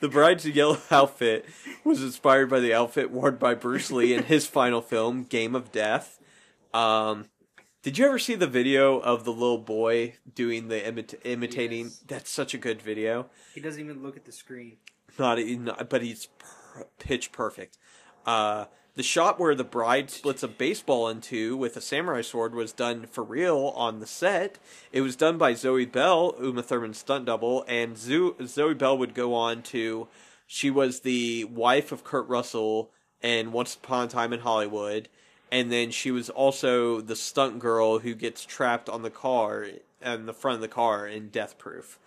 the 0.00 0.08
bride's 0.08 0.44
yellow 0.46 0.78
outfit, 0.90 1.44
was 1.84 2.02
inspired 2.02 2.50
by 2.50 2.60
the 2.60 2.74
outfit 2.74 3.10
worn 3.10 3.36
by 3.36 3.54
Bruce 3.54 3.90
Lee 3.90 4.12
in 4.14 4.24
his 4.24 4.46
final 4.46 4.80
film, 4.80 5.24
Game 5.24 5.54
of 5.54 5.72
Death. 5.72 6.18
Um, 6.74 7.26
did 7.88 7.96
you 7.96 8.04
ever 8.04 8.18
see 8.18 8.34
the 8.34 8.46
video 8.46 8.98
of 8.98 9.24
the 9.24 9.32
little 9.32 9.56
boy 9.56 10.12
doing 10.34 10.68
the 10.68 10.78
imit- 10.78 11.14
imitating? 11.24 11.84
Yes. 11.84 12.04
That's 12.06 12.30
such 12.30 12.52
a 12.52 12.58
good 12.58 12.82
video. 12.82 13.30
he 13.54 13.62
doesn't 13.62 13.82
even 13.82 14.02
look 14.02 14.14
at 14.14 14.26
the 14.26 14.32
screen. 14.32 14.76
not, 15.18 15.38
not 15.38 15.88
but 15.88 16.02
he's 16.02 16.26
per- 16.38 16.86
pitch 16.98 17.32
perfect. 17.32 17.78
Uh, 18.26 18.66
the 18.94 19.02
shot 19.02 19.40
where 19.40 19.54
the 19.54 19.64
bride 19.64 20.10
splits 20.10 20.42
a 20.42 20.48
baseball 20.48 21.08
in 21.08 21.22
two 21.22 21.56
with 21.56 21.78
a 21.78 21.80
samurai 21.80 22.20
sword 22.20 22.54
was 22.54 22.72
done 22.72 23.06
for 23.06 23.24
real 23.24 23.72
on 23.74 24.00
the 24.00 24.06
set. 24.06 24.58
It 24.92 25.00
was 25.00 25.16
done 25.16 25.38
by 25.38 25.54
Zoe 25.54 25.86
Bell, 25.86 26.34
Uma 26.42 26.62
Thurman's 26.62 26.98
stunt 26.98 27.24
double, 27.24 27.64
and 27.68 27.96
Zo- 27.96 28.36
Zoe 28.44 28.74
Bell 28.74 28.98
would 28.98 29.14
go 29.14 29.32
on 29.32 29.62
to. 29.62 30.08
She 30.46 30.68
was 30.68 31.00
the 31.00 31.44
wife 31.44 31.90
of 31.90 32.04
Kurt 32.04 32.28
Russell 32.28 32.90
in 33.22 33.50
Once 33.50 33.76
Upon 33.76 34.08
a 34.08 34.10
Time 34.10 34.34
in 34.34 34.40
Hollywood, 34.40 35.08
and 35.50 35.72
then 35.72 35.90
she 35.90 36.10
was 36.10 36.30
also 36.30 37.00
the 37.00 37.16
stunt 37.16 37.58
girl 37.58 38.00
who 38.00 38.14
gets 38.14 38.44
trapped 38.44 38.88
on 38.88 39.02
the 39.02 39.10
car 39.10 39.66
in 40.02 40.26
the 40.26 40.32
front 40.32 40.56
of 40.56 40.60
the 40.60 40.68
car 40.68 41.06
in 41.06 41.28
Death 41.28 41.58
Proof. 41.58 41.98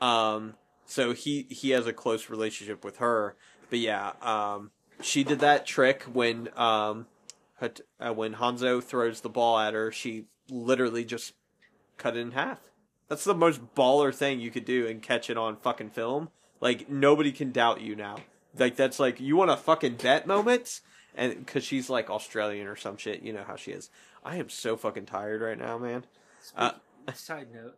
Um, 0.00 0.54
so 0.86 1.12
he 1.12 1.46
he 1.50 1.70
has 1.70 1.86
a 1.86 1.92
close 1.92 2.30
relationship 2.30 2.84
with 2.84 2.98
her. 2.98 3.36
But 3.70 3.78
yeah, 3.78 4.12
um, 4.22 4.70
she 5.00 5.24
did 5.24 5.40
that 5.40 5.66
trick 5.66 6.02
when 6.02 6.48
um, 6.56 7.06
uh, 7.60 8.12
when 8.12 8.34
Hanzo 8.34 8.82
throws 8.82 9.20
the 9.20 9.28
ball 9.28 9.58
at 9.58 9.74
her. 9.74 9.90
She 9.90 10.26
literally 10.48 11.04
just 11.04 11.34
cut 11.96 12.16
it 12.16 12.20
in 12.20 12.32
half. 12.32 12.58
That's 13.08 13.24
the 13.24 13.34
most 13.34 13.74
baller 13.74 14.14
thing 14.14 14.40
you 14.40 14.50
could 14.50 14.64
do 14.64 14.86
and 14.86 15.02
catch 15.02 15.30
it 15.30 15.36
on 15.36 15.56
fucking 15.56 15.90
film. 15.90 16.30
Like 16.60 16.88
nobody 16.88 17.32
can 17.32 17.52
doubt 17.52 17.80
you 17.80 17.94
now. 17.96 18.18
Like 18.56 18.76
that's 18.76 18.98
like 19.00 19.20
you 19.20 19.36
want 19.36 19.50
a 19.50 19.56
fucking 19.56 19.96
bet 19.96 20.26
moment, 20.26 20.80
and 21.14 21.34
because 21.44 21.64
she's 21.64 21.88
like 21.90 22.10
Australian 22.10 22.66
or 22.66 22.76
some 22.76 22.96
shit. 22.96 23.22
You 23.22 23.32
know 23.32 23.44
how 23.46 23.56
she 23.56 23.70
is. 23.72 23.90
I 24.24 24.36
am 24.36 24.48
so 24.48 24.76
fucking 24.76 25.06
tired 25.06 25.40
right 25.42 25.58
now, 25.58 25.78
man. 25.78 26.04
Uh, 26.56 26.72
Side 27.14 27.48
note. 27.52 27.76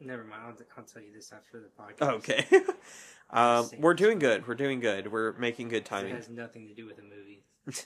Never 0.00 0.24
mind. 0.24 0.42
I'll, 0.46 0.54
I'll 0.76 0.84
tell 0.84 1.02
you 1.02 1.12
this 1.14 1.32
after 1.32 1.60
the 1.60 1.68
podcast. 1.80 2.12
Okay. 2.14 2.44
um, 3.30 3.68
we're 3.78 3.94
doing 3.94 4.18
good. 4.18 4.46
We're 4.46 4.54
doing 4.54 4.80
good. 4.80 5.10
We're 5.10 5.32
making 5.34 5.68
good 5.68 5.78
It 5.78 5.84
timing. 5.86 6.14
has 6.14 6.28
nothing 6.28 6.66
to 6.68 6.74
do 6.74 6.86
with 6.86 6.96
the 6.96 7.02
movie. 7.02 7.42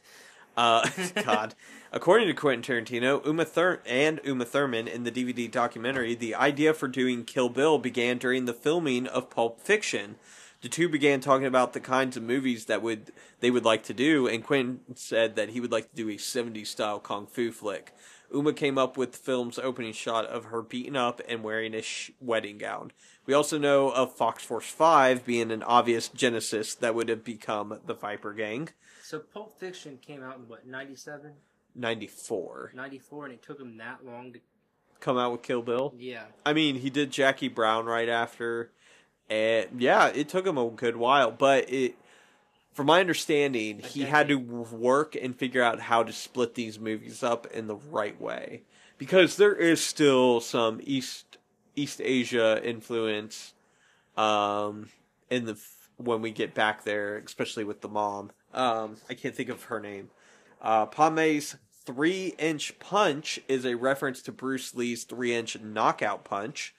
Uh, 0.57 0.89
God. 1.25 1.55
According 1.93 2.27
to 2.27 2.35
Quentin 2.35 2.85
Tarantino, 2.85 3.25
Uma 3.25 3.45
Thur- 3.45 3.81
and 3.87 4.21
Uma 4.25 4.45
Thurman 4.45 4.89
in 4.89 5.05
the 5.05 5.13
DVD 5.13 5.49
documentary, 5.49 6.17
the 6.17 6.35
idea 6.35 6.75
for 6.75 6.89
doing 6.89 7.25
Kill 7.25 7.49
Bill 7.49 7.79
began 7.79 8.19
during 8.19 8.47
the 8.47 8.53
filming 8.53 9.07
of 9.07 9.31
Pulp 9.31 9.61
Fiction. 9.61 10.17
The 10.61 10.69
two 10.69 10.89
began 10.89 11.21
talking 11.21 11.47
about 11.47 11.73
the 11.73 11.81
kinds 11.81 12.17
of 12.17 12.23
movies 12.25 12.65
that 12.65 12.83
would 12.83 13.13
they 13.41 13.51
would 13.51 13.65
like 13.65 13.85
to 13.85 13.95
do, 13.95 14.27
and 14.27 14.43
Quentin 14.45 14.81
said 14.97 15.37
that 15.37 15.51
he 15.51 15.61
would 15.61 15.71
like 15.71 15.91
to 15.91 15.97
do 15.97 16.09
a 16.09 16.15
70s 16.17 16.67
style 16.67 16.99
kung 16.99 17.27
fu 17.27 17.53
flick. 17.53 17.95
Uma 18.33 18.53
came 18.53 18.77
up 18.77 18.97
with 18.97 19.13
the 19.13 19.19
film's 19.19 19.59
opening 19.59 19.93
shot 19.93 20.27
of 20.27 20.47
her 20.47 20.61
beaten 20.61 20.97
up 20.97 21.21
and 21.29 21.43
wearing 21.43 21.75
a 21.75 21.81
sh- 21.81 22.11
wedding 22.21 22.59
gown. 22.59 22.93
We 23.25 23.33
also 23.33 23.57
know 23.57 23.91
of 23.91 24.15
Fox 24.15 24.45
Force 24.45 24.67
5 24.69 25.25
being 25.25 25.51
an 25.51 25.63
obvious 25.63 26.09
genesis 26.09 26.75
that 26.75 26.95
would 26.95 27.09
have 27.09 27.25
become 27.25 27.81
the 27.87 27.95
Viper 27.95 28.35
Gang. 28.35 28.69
So 29.03 29.19
Pulp 29.21 29.59
Fiction 29.59 29.99
came 30.03 30.23
out 30.23 30.37
in 30.37 30.49
what 30.49 30.67
97, 30.67 31.33
94. 31.75 32.73
94, 32.75 33.25
and 33.25 33.35
it 33.35 33.43
took 33.43 33.61
him 33.61 33.79
that 33.79 34.05
long 34.05 34.33
to. 34.35 34.41
Come 35.01 35.17
out 35.17 35.31
with 35.33 35.43
Kill 35.43 35.63
Bill. 35.63 35.95
Yeah. 35.97 36.25
I 36.45 36.53
mean, 36.53 36.77
he 36.77 36.91
did 36.91 37.13
Jackie 37.13 37.49
Brown 37.49 37.87
right 37.87 38.09
after. 38.09 38.73
And 39.31 39.81
yeah, 39.81 40.09
it 40.09 40.29
took 40.29 40.47
him 40.47 40.57
a 40.59 40.69
good 40.71 40.97
while, 40.97 41.31
but 41.31 41.71
it 41.71 41.97
from 42.79 42.87
my 42.87 43.01
understanding, 43.01 43.81
he 43.81 44.03
had 44.03 44.29
to 44.29 44.37
work 44.37 45.17
and 45.21 45.35
figure 45.35 45.65
out 45.65 45.81
how 45.81 46.05
to 46.05 46.13
split 46.13 46.55
these 46.55 46.79
movies 46.79 47.25
up 47.25 47.45
in 47.49 47.67
the 47.67 47.75
right 47.75 48.21
way. 48.21 48.63
Because 48.99 49.37
there 49.37 49.57
is 49.57 49.85
still 49.85 50.41
some 50.41 50.81
East 50.85 51.39
East 51.75 52.01
Asia 52.03 52.61
influence 52.63 53.55
um 54.17 54.91
in 55.29 55.47
the 55.47 55.59
when 55.97 56.23
we 56.23 56.31
get 56.31 56.55
back 56.55 56.85
there, 56.85 57.19
especially 57.19 57.65
with 57.65 57.81
the 57.81 57.89
mom. 57.89 58.31
Um 58.55 58.97
I 59.11 59.15
can't 59.15 59.35
think 59.35 59.49
of 59.49 59.65
her 59.65 59.81
name. 59.81 60.11
Uh 60.63 60.87
Pai 60.87 61.11
Mei's 61.11 61.57
3-inch 61.85 62.79
punch 62.79 63.41
is 63.49 63.65
a 63.67 63.75
reference 63.75 64.23
to 64.23 64.31
Bruce 64.31 64.75
Lee's 64.75 65.05
3-inch 65.05 65.59
knockout 65.61 66.23
punch. 66.23 66.75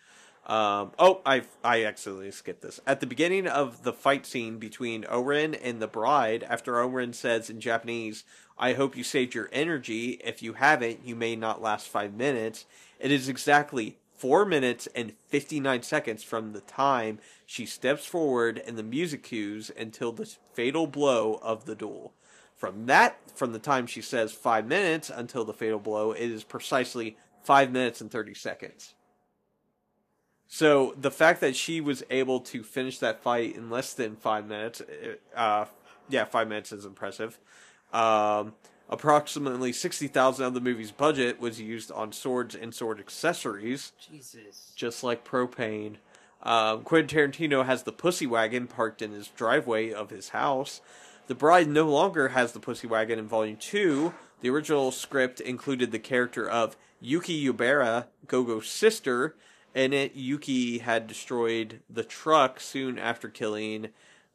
Um, 0.49 0.93
oh, 0.97 1.21
I 1.27 1.43
I 1.63 1.85
accidentally 1.85 2.31
skipped 2.31 2.63
this. 2.63 2.79
At 2.88 3.01
the 3.01 3.05
beginning 3.05 3.45
of 3.45 3.83
the 3.83 3.93
fight 3.93 4.25
scene 4.25 4.57
between 4.57 5.05
Oren 5.05 5.53
and 5.53 5.79
the 5.79 5.88
bride, 5.88 6.41
after 6.41 6.81
Oren 6.81 7.13
says 7.13 7.51
in 7.51 7.62
Japanese, 7.62 8.23
I 8.57 8.73
hope 8.73 8.97
you 8.97 9.03
saved 9.03 9.35
your 9.35 9.47
energy. 9.53 10.19
If 10.23 10.41
you 10.41 10.53
haven't, 10.53 11.05
you 11.05 11.15
may 11.15 11.35
not 11.35 11.62
last 11.62 11.88
five 11.88 12.15
minutes. 12.15 12.65
It 12.99 13.12
is 13.12 13.29
exactly 13.29 13.99
four 14.17 14.43
minutes 14.43 14.88
and 14.95 15.13
59 15.27 15.83
seconds 15.83 16.23
from 16.23 16.53
the 16.53 16.62
time 16.62 17.19
she 17.45 17.67
steps 17.67 18.07
forward 18.07 18.59
and 18.65 18.75
the 18.75 18.83
music 18.83 19.21
cues 19.21 19.69
until 19.77 20.12
the 20.12 20.35
fatal 20.53 20.88
blow 20.88 21.39
of 21.43 21.65
the 21.65 21.75
duel. 21.75 22.12
From 22.55 22.88
that, 22.88 23.17
from 23.35 23.53
the 23.53 23.59
time 23.59 23.85
she 23.85 24.01
says 24.01 24.31
five 24.31 24.65
minutes 24.65 25.12
until 25.12 25.45
the 25.45 25.53
fatal 25.53 25.79
blow, 25.79 26.12
it 26.12 26.31
is 26.31 26.43
precisely 26.43 27.17
five 27.43 27.71
minutes 27.71 28.02
and 28.02 28.10
30 28.10 28.33
seconds. 28.33 28.95
So 30.52 30.95
the 31.00 31.12
fact 31.12 31.41
that 31.41 31.56
she 31.56 31.79
was 31.79 32.04
able 32.10 32.39
to 32.41 32.63
finish 32.63 32.97
that 33.00 33.21
fight 33.21 33.56
in 33.56 33.69
less 33.69 33.93
than 33.93 34.15
five 34.15 34.47
minutes, 34.47 34.81
uh, 35.35 35.65
yeah, 36.10 36.25
five 36.25 36.47
minutes 36.50 36.71
is 36.71 36.85
impressive. 36.85 37.39
Um, 37.93 38.56
approximately 38.89 39.71
sixty 39.71 40.08
thousand 40.08 40.47
of 40.47 40.56
the 40.56 40.60
movie's 40.60 40.91
budget 40.91 41.39
was 41.39 41.62
used 41.62 41.91
on 41.91 42.12
swords 42.12 42.56
and 42.56 42.73
sword 42.73 43.00
accessories, 43.00 43.93
Jesus. 44.10 44.73
just 44.75 45.04
like 45.04 45.23
propane. 45.23 45.97
Um, 46.41 46.81
Quentin 46.81 47.31
Tarantino 47.31 47.63
has 47.63 47.83
the 47.83 47.91
pussy 47.91 48.25
wagon 48.25 48.65
parked 48.65 49.04
in 49.04 49.12
his 49.12 49.27
driveway 49.27 49.91
of 49.93 50.10
his 50.10 50.29
house. 50.29 50.81
The 51.27 51.35
Bride 51.35 51.67
no 51.67 51.87
longer 51.87 52.29
has 52.29 52.54
the 52.54 52.60
pussy 52.60 52.87
wagon 52.87 53.19
in 53.19 53.27
Volume 53.27 53.58
Two. 53.58 54.15
The 54.41 54.50
original 54.50 54.91
script 54.91 55.41
included 55.41 55.91
the 55.91 56.00
character 56.00 56.50
of 56.50 56.75
Yuki 57.00 57.47
Yubari, 57.47 58.06
Gogo's 58.25 58.67
sister. 58.67 59.35
In 59.75 59.93
it, 59.93 60.15
Yuki 60.15 60.79
had 60.79 61.07
destroyed 61.07 61.81
the 61.89 62.03
truck 62.03 62.59
soon 62.59 62.97
after 62.97 63.29
killing 63.29 63.89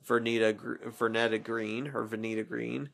Vernita 0.07 0.55
Vernetta 0.97 1.43
Green 1.43 1.91
or 1.95 2.07
Vanita 2.07 2.47
Green. 2.47 2.91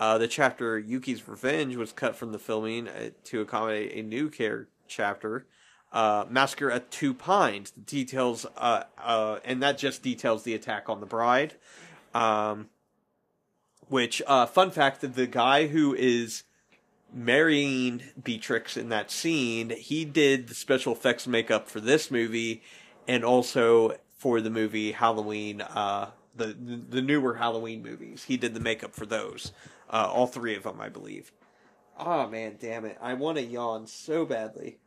Uh, 0.00 0.18
the 0.18 0.28
chapter 0.28 0.78
Yuki's 0.78 1.28
Revenge 1.28 1.76
was 1.76 1.92
cut 1.92 2.16
from 2.16 2.32
the 2.32 2.38
filming 2.38 2.88
uh, 2.88 3.10
to 3.24 3.40
accommodate 3.40 3.92
a 3.94 4.02
new 4.02 4.30
care 4.30 4.68
chapter, 4.88 5.46
uh, 5.92 6.24
Massacre 6.28 6.70
at 6.70 6.90
Two 6.90 7.14
Pines. 7.14 7.70
Details, 7.70 8.46
uh, 8.56 8.84
uh, 8.98 9.38
and 9.44 9.62
that 9.62 9.78
just 9.78 10.02
details 10.02 10.44
the 10.44 10.54
attack 10.54 10.88
on 10.88 11.00
the 11.00 11.06
bride. 11.06 11.54
Um, 12.14 12.68
which, 13.88 14.22
uh, 14.26 14.46
fun 14.46 14.70
fact, 14.70 15.02
that 15.02 15.14
the 15.14 15.26
guy 15.26 15.66
who 15.66 15.94
is 15.94 16.44
marrying 17.12 18.02
Beatrix 18.22 18.76
in 18.76 18.88
that 18.88 19.10
scene, 19.10 19.70
he 19.70 20.04
did 20.04 20.48
the 20.48 20.54
special 20.54 20.92
effects 20.92 21.26
makeup 21.26 21.68
for 21.68 21.80
this 21.80 22.10
movie, 22.10 22.62
and 23.06 23.24
also 23.24 23.96
for 24.16 24.40
the 24.40 24.50
movie 24.50 24.92
Halloween, 24.92 25.60
uh, 25.60 26.10
the 26.34 26.56
the 26.88 27.02
newer 27.02 27.34
Halloween 27.34 27.82
movies. 27.82 28.24
He 28.24 28.36
did 28.36 28.54
the 28.54 28.60
makeup 28.60 28.94
for 28.94 29.06
those, 29.06 29.52
uh, 29.90 30.08
all 30.10 30.26
three 30.26 30.56
of 30.56 30.62
them, 30.62 30.80
I 30.80 30.88
believe. 30.88 31.32
Oh 31.98 32.26
man, 32.28 32.56
damn 32.60 32.84
it! 32.84 32.96
I 33.00 33.14
want 33.14 33.38
to 33.38 33.44
yawn 33.44 33.86
so 33.86 34.24
badly. 34.24 34.78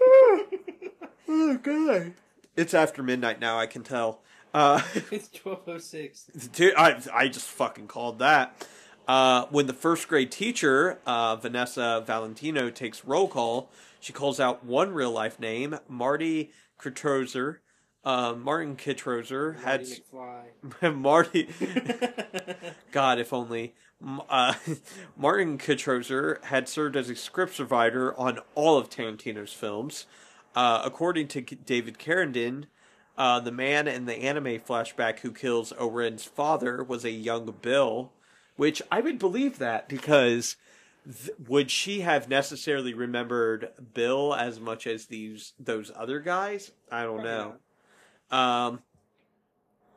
oh 0.00 1.58
god! 1.62 2.14
It's 2.56 2.74
after 2.74 3.02
midnight 3.02 3.40
now. 3.40 3.58
I 3.58 3.66
can 3.66 3.82
tell. 3.82 4.20
Uh, 4.52 4.82
It's 5.10 5.28
twelve 5.28 5.62
oh 5.66 5.78
six. 5.78 6.24
Dude, 6.52 6.74
I 6.76 7.00
I 7.12 7.28
just 7.28 7.46
fucking 7.46 7.86
called 7.88 8.18
that. 8.20 8.66
Uh, 9.06 9.46
when 9.50 9.66
the 9.66 9.74
first 9.74 10.08
grade 10.08 10.32
teacher, 10.32 10.98
uh, 11.06 11.36
Vanessa 11.36 12.02
Valentino, 12.06 12.70
takes 12.70 13.04
roll 13.04 13.28
call, 13.28 13.70
she 14.00 14.12
calls 14.12 14.40
out 14.40 14.64
one 14.64 14.92
real 14.92 15.10
life 15.10 15.38
name, 15.38 15.78
Marty 15.88 16.50
Kitrosser. 16.80 17.58
Uh, 18.04 18.34
Martin 18.34 18.76
Kitrosser 18.76 19.60
had. 19.62 19.86
Marty. 20.94 21.48
God, 22.92 23.18
if 23.18 23.32
only. 23.32 23.74
Uh, 24.28 24.54
Martin 25.16 25.56
Kitrosser 25.56 26.42
had 26.44 26.68
served 26.68 26.96
as 26.96 27.08
a 27.08 27.16
script 27.16 27.54
supervisor 27.54 28.14
on 28.14 28.40
all 28.54 28.76
of 28.76 28.90
Tarantino's 28.90 29.52
films. 29.52 30.06
Uh, 30.54 30.82
according 30.84 31.28
to 31.28 31.40
David 31.40 31.98
Carradine, 31.98 32.66
uh, 33.16 33.40
the 33.40 33.50
man 33.50 33.88
in 33.88 34.04
the 34.04 34.14
anime 34.14 34.60
flashback 34.60 35.20
who 35.20 35.32
kills 35.32 35.72
Oren's 35.72 36.24
father 36.24 36.82
was 36.82 37.04
a 37.04 37.10
young 37.10 37.54
Bill, 37.62 38.12
which 38.56 38.82
I 38.90 39.00
would 39.00 39.18
believe 39.18 39.58
that 39.58 39.88
because 39.88 40.56
th- 41.04 41.36
would 41.48 41.70
she 41.70 42.00
have 42.00 42.28
necessarily 42.28 42.94
remembered 42.94 43.70
Bill 43.94 44.34
as 44.34 44.60
much 44.60 44.86
as 44.86 45.06
these 45.06 45.52
those 45.58 45.90
other 45.94 46.20
guys? 46.20 46.72
I 46.90 47.04
don't 47.04 47.22
know. 47.22 47.54
Um, 48.30 48.80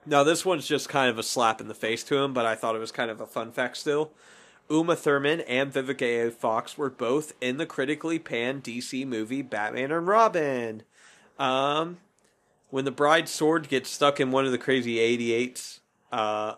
now 0.06 0.24
this 0.24 0.46
one's 0.46 0.68
just 0.68 0.90
kind 0.90 1.10
of 1.10 1.18
a 1.18 1.24
slap 1.24 1.62
in 1.62 1.68
the 1.68 1.74
face 1.74 2.04
to 2.06 2.18
him, 2.18 2.34
but 2.34 2.46
I 2.46 2.56
thought 2.56 2.76
it 2.76 2.80
was 2.80 2.92
kind 2.92 3.12
of 3.12 3.22
a 3.22 3.28
fun 3.28 3.52
fact 3.52 3.78
still. 3.78 4.12
Uma 4.70 4.96
Thurman 4.96 5.42
and 5.42 5.72
Vivica 5.72 6.28
A. 6.28 6.32
Fox 6.32 6.78
were 6.78 6.90
both 6.90 7.34
in 7.40 7.58
the 7.58 7.66
critically 7.66 8.20
panned 8.20 8.64
DC 8.64 9.08
movie 9.08 9.42
Batman 9.42 9.92
and 9.92 10.08
Robin. 10.08 10.84
Um, 11.40 11.98
when 12.70 12.86
the 12.86 12.92
bride's 12.92 13.32
sword 13.32 13.70
gets 13.70 13.90
stuck 13.90 14.20
in 14.20 14.32
one 14.32 14.46
of 14.46 14.52
the 14.52 14.58
crazy 14.58 14.98
88s, 14.98 15.80
uh, 16.12 16.56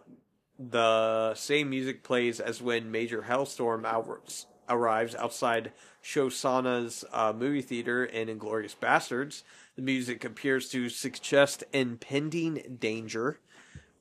the 0.60 1.34
same 1.36 1.70
music 1.70 2.03
plays 2.03 2.41
as 2.41 2.62
when 2.62 2.91
Major 2.91 3.24
Hellstrom 3.24 3.86
out- 3.86 4.45
arrives 4.68 5.16
outside 5.16 5.72
Shosanna's 6.03 7.05
uh, 7.14 7.34
movie 7.36 7.62
theater 7.62 8.03
in 8.03 8.28
Inglourious 8.28 8.76
Basterds. 8.76 9.43
The 9.78 9.82
music 9.82 10.26
appears 10.26 10.70
to 10.70 10.89
suggest 10.89 11.64
impending 11.72 12.78
danger. 12.80 13.39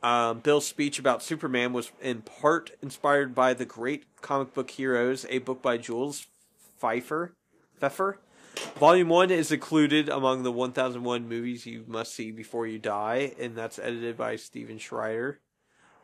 Um, 0.03 0.41
Bill's 0.41 0.67
speech 0.67 0.99
about 0.99 1.23
Superman 1.23 1.73
was 1.73 1.93
in 2.01 2.23
part 2.23 2.73
inspired 2.83 3.35
by 3.35 3.55
The 3.55 3.65
Great 3.65 4.05
Comic 4.21 4.55
Book 4.55 4.71
Heroes, 4.71 5.27
a 5.29 5.39
book 5.39 5.63
by 5.63 5.77
Jules 5.77 6.27
Feiffer. 6.81 7.31
Pfeffer. 7.81 8.19
Volume 8.77 9.09
1 9.09 9.31
is 9.31 9.53
included 9.53 10.09
among 10.09 10.43
the 10.43 10.51
1001 10.51 11.29
movies 11.29 11.67
you 11.67 11.85
must 11.87 12.15
see 12.15 12.33
before 12.33 12.67
you 12.67 12.79
die, 12.79 13.33
and 13.39 13.57
that's 13.57 13.79
edited 13.79 14.17
by 14.17 14.35
Steven 14.35 14.79
Schreider. 14.79 15.39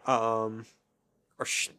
Um, 0.07 0.67
or 1.39 1.47
Sch- 1.47 1.71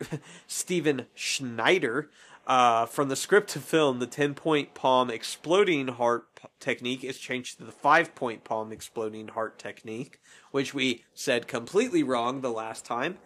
Steven 0.46 1.06
Schneider. 1.14 2.10
Uh, 2.44 2.86
from 2.86 3.08
the 3.08 3.14
script 3.14 3.50
to 3.50 3.60
film, 3.60 4.00
the 4.00 4.06
10 4.06 4.34
point 4.34 4.74
palm 4.74 5.10
exploding 5.10 5.88
heart 5.88 6.26
technique 6.58 7.04
is 7.04 7.18
changed 7.18 7.58
to 7.58 7.64
the 7.64 7.72
5 7.72 8.14
point 8.16 8.42
palm 8.42 8.72
exploding 8.72 9.28
heart 9.28 9.58
technique, 9.58 10.20
which 10.50 10.74
we 10.74 11.04
said 11.14 11.46
completely 11.46 12.02
wrong 12.02 12.40
the 12.40 12.50
last 12.50 12.84
time. 12.84 13.18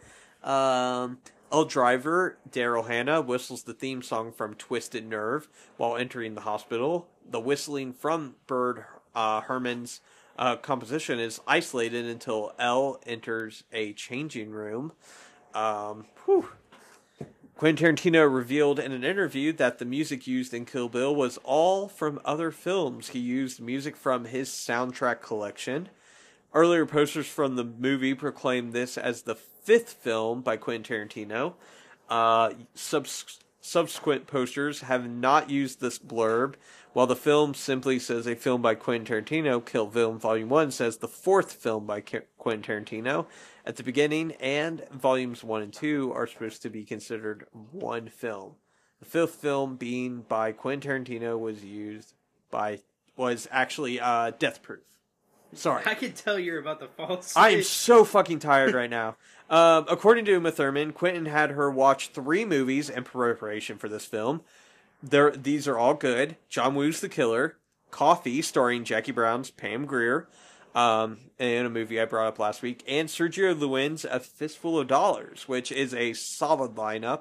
Um, 0.43 1.19
Elle 1.51 1.65
Driver, 1.65 2.39
Daryl 2.51 2.89
Hannah, 2.89 3.23
whistles 3.23 3.63
the 3.63 3.73
theme 3.73 4.03
song 4.03 4.33
from 4.33 4.55
Twisted 4.55 5.07
Nerve 5.07 5.49
while 5.77 5.97
entering 5.97 6.35
the 6.35 6.43
hospital. 6.43 7.09
The 7.29 7.41
whistling 7.41 7.95
from 7.95 8.37
Bird 8.47 8.85
uh, 9.15 9.41
Herrmann's 9.43 10.01
uh, 10.39 10.57
composition 10.57 11.19
is 11.19 11.41
isolated 11.47 12.07
until 12.07 12.53
Elle 12.59 13.01
enters 13.07 13.65
a 13.73 13.93
changing 13.93 14.51
room. 14.51 14.93
Um, 15.55 16.07
whew. 16.25 16.49
Quentin 17.57 17.97
Tarantino 17.97 18.31
revealed 18.31 18.79
in 18.79 18.93
an 18.93 19.03
interview 19.03 19.51
that 19.55 19.79
the 19.79 19.87
music 19.87 20.27
used 20.27 20.53
in 20.53 20.67
Kill 20.67 20.91
Bill 20.91 21.15
was 21.15 21.39
all 21.43 21.89
from 21.89 22.21
other 22.23 22.51
films. 22.51 23.09
He 23.09 23.19
used 23.19 23.61
music 23.61 23.97
from 23.97 24.27
his 24.27 24.51
soundtrack 24.51 25.23
collection. 25.23 25.89
Earlier 26.53 26.85
posters 26.85 27.27
from 27.27 27.57
the 27.57 27.65
movie 27.65 28.13
proclaimed 28.13 28.75
this 28.75 28.99
as 28.99 29.23
the 29.23 29.35
fifth 29.35 29.95
film 29.95 30.43
by 30.43 30.59
Quentin 30.59 31.09
Tarantino. 31.09 31.55
Uh, 32.11 32.53
subs- 32.75 33.41
subsequent 33.67 34.29
posters 34.29 34.83
have 34.83 35.11
not 35.11 35.51
used 35.51 35.81
this 35.81 35.99
blurb, 35.99 36.55
while 36.93 37.07
the 37.07 37.17
film 37.17 37.53
simply 37.53 37.99
says 37.99 38.27
a 38.27 38.37
film 38.37 38.63
by 38.63 38.77
Quentin 38.77 39.25
Tarantino. 39.25 39.65
Kill 39.65 39.87
Bill 39.87 40.13
Volume 40.13 40.49
1 40.49 40.71
says 40.71 40.99
the 40.99 41.09
fourth 41.09 41.53
film 41.53 41.85
by 41.85 42.01
Quentin 42.01 42.63
Tarantino 42.63 43.27
at 43.65 43.77
the 43.77 43.83
beginning, 43.83 44.33
and 44.39 44.89
volumes 44.91 45.43
1 45.43 45.63
and 45.63 45.73
2 45.73 46.13
are 46.13 46.29
supposed 46.29 46.63
to 46.63 46.71
be 46.71 46.85
considered 46.85 47.47
one 47.73 48.09
film. 48.09 48.55
The 49.01 49.07
fifth 49.07 49.35
film 49.35 49.75
being 49.75 50.23
by 50.23 50.53
Quentin 50.53 51.05
Tarantino 51.05 51.39
was 51.39 51.65
used 51.65 52.15
by 52.51 52.81
was 53.17 53.49
actually 53.51 53.99
uh, 53.99 54.31
Death 54.39 54.63
Proof. 54.63 54.96
Sorry. 55.55 55.83
I 55.87 55.95
can 55.95 56.13
tell 56.13 56.39
you're 56.39 56.59
about 56.59 56.81
to 56.81 56.89
fall 56.89 57.19
asleep. 57.19 57.43
I 57.43 57.51
am 57.51 57.63
so 57.63 58.05
fucking 58.05 58.41
tired 58.41 58.75
right 58.75 58.91
now. 58.91 59.17
Um, 59.49 59.87
according 59.89 60.25
to 60.25 60.33
Uma 60.33 60.51
Thurman, 60.51 60.93
Quentin 60.93 61.27
had 61.27 61.53
her 61.53 61.71
watch 61.71 62.09
three 62.09 62.45
movies 62.45 62.91
in 62.91 63.05
preparation 63.05 63.79
for 63.79 63.89
this 63.89 64.05
film. 64.05 64.41
There, 65.01 65.31
these 65.31 65.69
are 65.69 65.79
all 65.79 65.95
good. 65.95 66.35
John 66.49 66.75
Woo's 66.75 66.99
The 66.99 67.09
Killer, 67.09 67.57
Coffy, 67.93 68.43
starring 68.43 68.83
Jackie 68.83 69.13
Brown's 69.13 69.53
Pam 69.53 69.87
Grier, 69.87 70.27
um, 70.75 71.19
in 71.39 71.65
a 71.65 71.71
movie 71.71 72.01
I 72.01 72.07
brought 72.07 72.27
up 72.27 72.39
last 72.41 72.61
week, 72.61 72.83
and 72.89 73.09
Sergio 73.09 73.57
Leone's 73.59 74.05
A 74.05 74.19
Fistful 74.19 74.81
of 74.81 74.89
Dollars, 74.89 75.47
which 75.47 75.71
is 75.71 75.95
a 75.95 76.13
solid 76.13 76.75
lineup. 76.75 77.21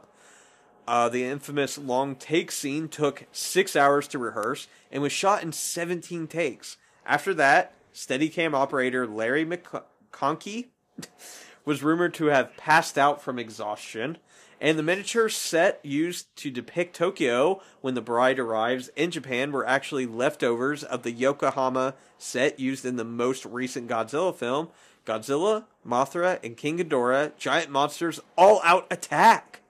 Uh, 0.88 1.10
the 1.10 1.24
infamous 1.24 1.78
long 1.78 2.16
take 2.16 2.52
scene 2.52 2.88
took 2.88 3.26
six 3.32 3.76
hours 3.76 4.08
to 4.08 4.20
rehearse 4.20 4.68
and 4.92 5.02
was 5.02 5.12
shot 5.12 5.42
in 5.42 5.52
17 5.52 6.28
takes. 6.28 6.78
After 7.06 7.34
that, 7.36 7.74
Steadicam 7.96 8.54
operator 8.54 9.08
Larry 9.08 9.46
McConkey 9.46 10.68
was 11.66 11.82
rumored 11.82 12.14
to 12.16 12.26
have 12.26 12.58
passed 12.58 12.98
out 12.98 13.22
from 13.22 13.40
exhaustion, 13.40 14.18
and 14.60 14.78
the 14.78 14.84
miniature 14.84 15.30
set 15.30 15.80
used 15.82 16.36
to 16.36 16.52
depict 16.52 16.94
Tokyo 16.94 17.62
when 17.80 17.94
the 17.94 18.02
bride 18.02 18.38
arrives 18.38 18.90
in 18.98 19.12
Japan 19.12 19.54
were 19.54 19.66
actually 19.66 20.06
leftovers 20.06 20.84
of 20.84 21.04
the 21.04 21.12
Yokohama 21.12 21.96
set 22.18 22.60
used 22.60 22.86
in 22.86 22.98
the 22.98 23.06
most 23.06 23.46
recent 23.46 23.90
Godzilla 23.90 24.36
film. 24.36 24.68
Godzilla, 25.06 25.66
Mothra, 25.88 26.44
and 26.44 26.58
King 26.58 26.80
Ghidorah, 26.80 27.38
giant 27.38 27.70
monsters, 27.70 28.20
all 28.38 28.60
out 28.64 28.88
attack. 28.92 29.62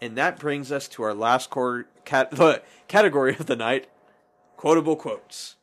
And 0.00 0.16
that 0.16 0.38
brings 0.38 0.70
us 0.70 0.86
to 0.88 1.02
our 1.02 1.14
last 1.14 1.50
cor- 1.50 1.86
cat- 2.04 2.64
category 2.88 3.34
of 3.34 3.46
the 3.46 3.56
night 3.56 3.88
quotable 4.56 4.96
quotes. 4.96 5.56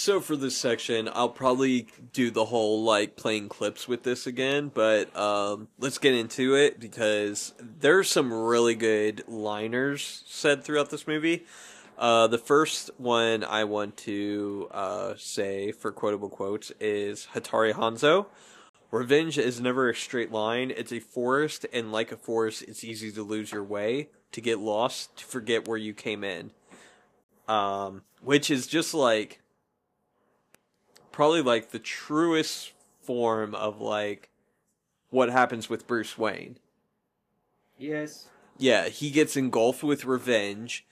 So 0.00 0.20
for 0.20 0.36
this 0.36 0.56
section, 0.56 1.10
I'll 1.12 1.28
probably 1.28 1.88
do 2.12 2.30
the 2.30 2.44
whole 2.44 2.84
like 2.84 3.16
playing 3.16 3.48
clips 3.48 3.88
with 3.88 4.04
this 4.04 4.28
again, 4.28 4.70
but 4.72 5.14
um, 5.16 5.66
let's 5.76 5.98
get 5.98 6.14
into 6.14 6.54
it 6.54 6.78
because 6.78 7.52
there's 7.58 8.08
some 8.08 8.32
really 8.32 8.76
good 8.76 9.24
liners 9.26 10.22
said 10.24 10.62
throughout 10.62 10.90
this 10.90 11.08
movie. 11.08 11.46
Uh, 11.98 12.28
the 12.28 12.38
first 12.38 12.92
one 12.96 13.42
I 13.42 13.64
want 13.64 13.96
to 13.96 14.68
uh, 14.70 15.14
say 15.16 15.72
for 15.72 15.90
quotable 15.90 16.28
quotes 16.28 16.70
is 16.78 17.26
Hattori 17.34 17.72
Hanzo. 17.72 18.26
Revenge 18.92 19.36
is 19.36 19.60
never 19.60 19.90
a 19.90 19.96
straight 19.96 20.30
line. 20.30 20.70
It's 20.70 20.92
a 20.92 21.00
forest, 21.00 21.66
and 21.72 21.90
like 21.90 22.12
a 22.12 22.16
forest, 22.16 22.62
it's 22.68 22.84
easy 22.84 23.10
to 23.10 23.24
lose 23.24 23.50
your 23.50 23.64
way, 23.64 24.10
to 24.30 24.40
get 24.40 24.60
lost, 24.60 25.16
to 25.16 25.24
forget 25.24 25.66
where 25.66 25.76
you 25.76 25.92
came 25.92 26.22
in. 26.22 26.52
Um, 27.48 28.02
which 28.22 28.48
is 28.48 28.68
just 28.68 28.94
like 28.94 29.40
probably 31.18 31.42
like 31.42 31.72
the 31.72 31.80
truest 31.80 32.70
form 33.02 33.52
of 33.52 33.80
like 33.80 34.30
what 35.10 35.28
happens 35.28 35.68
with 35.68 35.84
Bruce 35.84 36.16
Wayne. 36.16 36.58
Yes. 37.76 38.28
Yeah, 38.56 38.88
he 38.88 39.10
gets 39.10 39.36
engulfed 39.36 39.82
with 39.82 40.04
revenge 40.04 40.86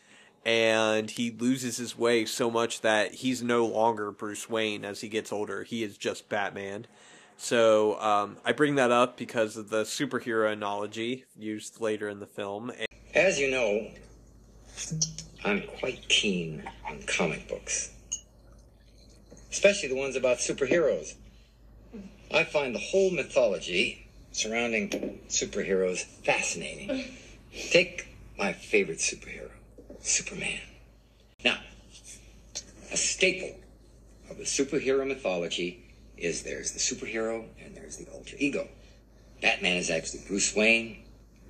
and 0.44 1.12
he 1.12 1.30
loses 1.30 1.76
his 1.76 1.96
way 1.96 2.24
so 2.24 2.50
much 2.50 2.80
that 2.80 3.14
he's 3.14 3.40
no 3.40 3.64
longer 3.66 4.10
Bruce 4.10 4.50
Wayne 4.50 4.84
as 4.84 5.00
he 5.00 5.08
gets 5.08 5.30
older. 5.30 5.62
He 5.62 5.84
is 5.84 5.96
just 5.96 6.28
Batman. 6.28 6.88
So 7.36 7.96
um, 8.00 8.38
I 8.44 8.50
bring 8.50 8.74
that 8.74 8.90
up 8.90 9.16
because 9.16 9.56
of 9.56 9.70
the 9.70 9.84
superhero 9.84 10.52
analogy 10.52 11.24
used 11.38 11.80
later 11.80 12.08
in 12.08 12.18
the 12.18 12.26
film. 12.26 12.72
As 13.14 13.38
you 13.38 13.48
know, 13.48 13.86
I'm 15.44 15.62
quite 15.78 16.08
keen 16.08 16.68
on 16.84 17.00
comic 17.06 17.48
books, 17.48 17.92
especially 19.56 19.88
the 19.88 19.96
ones 19.96 20.16
about 20.16 20.36
superheroes. 20.36 21.14
I 22.30 22.44
find 22.44 22.74
the 22.74 22.78
whole 22.78 23.10
mythology 23.10 24.06
surrounding 24.30 24.90
superheroes 25.30 26.04
fascinating. 26.26 27.16
Take 27.70 28.06
my 28.36 28.52
favorite 28.52 28.98
superhero, 28.98 29.48
Superman. 30.00 30.60
Now, 31.42 31.58
a 32.92 32.98
staple 32.98 33.58
of 34.28 34.36
the 34.36 34.44
superhero 34.44 35.06
mythology 35.06 35.82
is 36.18 36.42
there's 36.42 36.72
the 36.72 36.78
superhero 36.78 37.46
and 37.64 37.74
there's 37.74 37.96
the 37.96 38.06
alter 38.12 38.36
ego. 38.38 38.68
Batman 39.40 39.78
is 39.78 39.88
actually 39.88 40.20
Bruce 40.28 40.54
Wayne. 40.54 41.02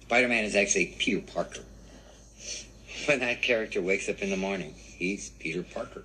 Spider-Man 0.03 0.45
is 0.45 0.55
actually 0.55 0.95
Peter 0.99 1.27
Parker. 1.33 1.65
When 3.07 3.21
that 3.21 3.43
character 3.43 3.83
wakes 3.83 4.09
up 4.09 4.23
in 4.23 4.31
the 4.31 4.37
morning, 4.37 4.75
he's 4.75 5.31
Peter 5.31 5.63
Parker. 5.63 6.05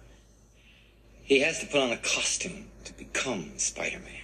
He 1.23 1.39
has 1.39 1.59
to 1.59 1.65
put 1.65 1.81
on 1.81 1.91
a 1.91 1.97
costume 1.97 2.67
to 2.85 2.93
become 2.93 3.57
Spider-Man. 3.57 4.21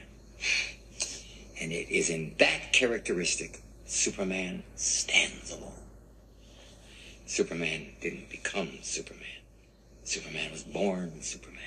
And 1.62 1.72
it 1.72 1.90
is 1.90 2.10
in 2.10 2.36
that 2.38 2.74
characteristic 2.74 3.62
Superman 3.86 4.64
stands 4.76 5.52
alone. 5.52 5.72
Superman 7.26 7.88
didn't 8.02 8.30
become 8.30 8.70
Superman. 8.82 9.24
Superman 10.04 10.52
was 10.52 10.64
born 10.64 11.22
Superman. 11.22 11.64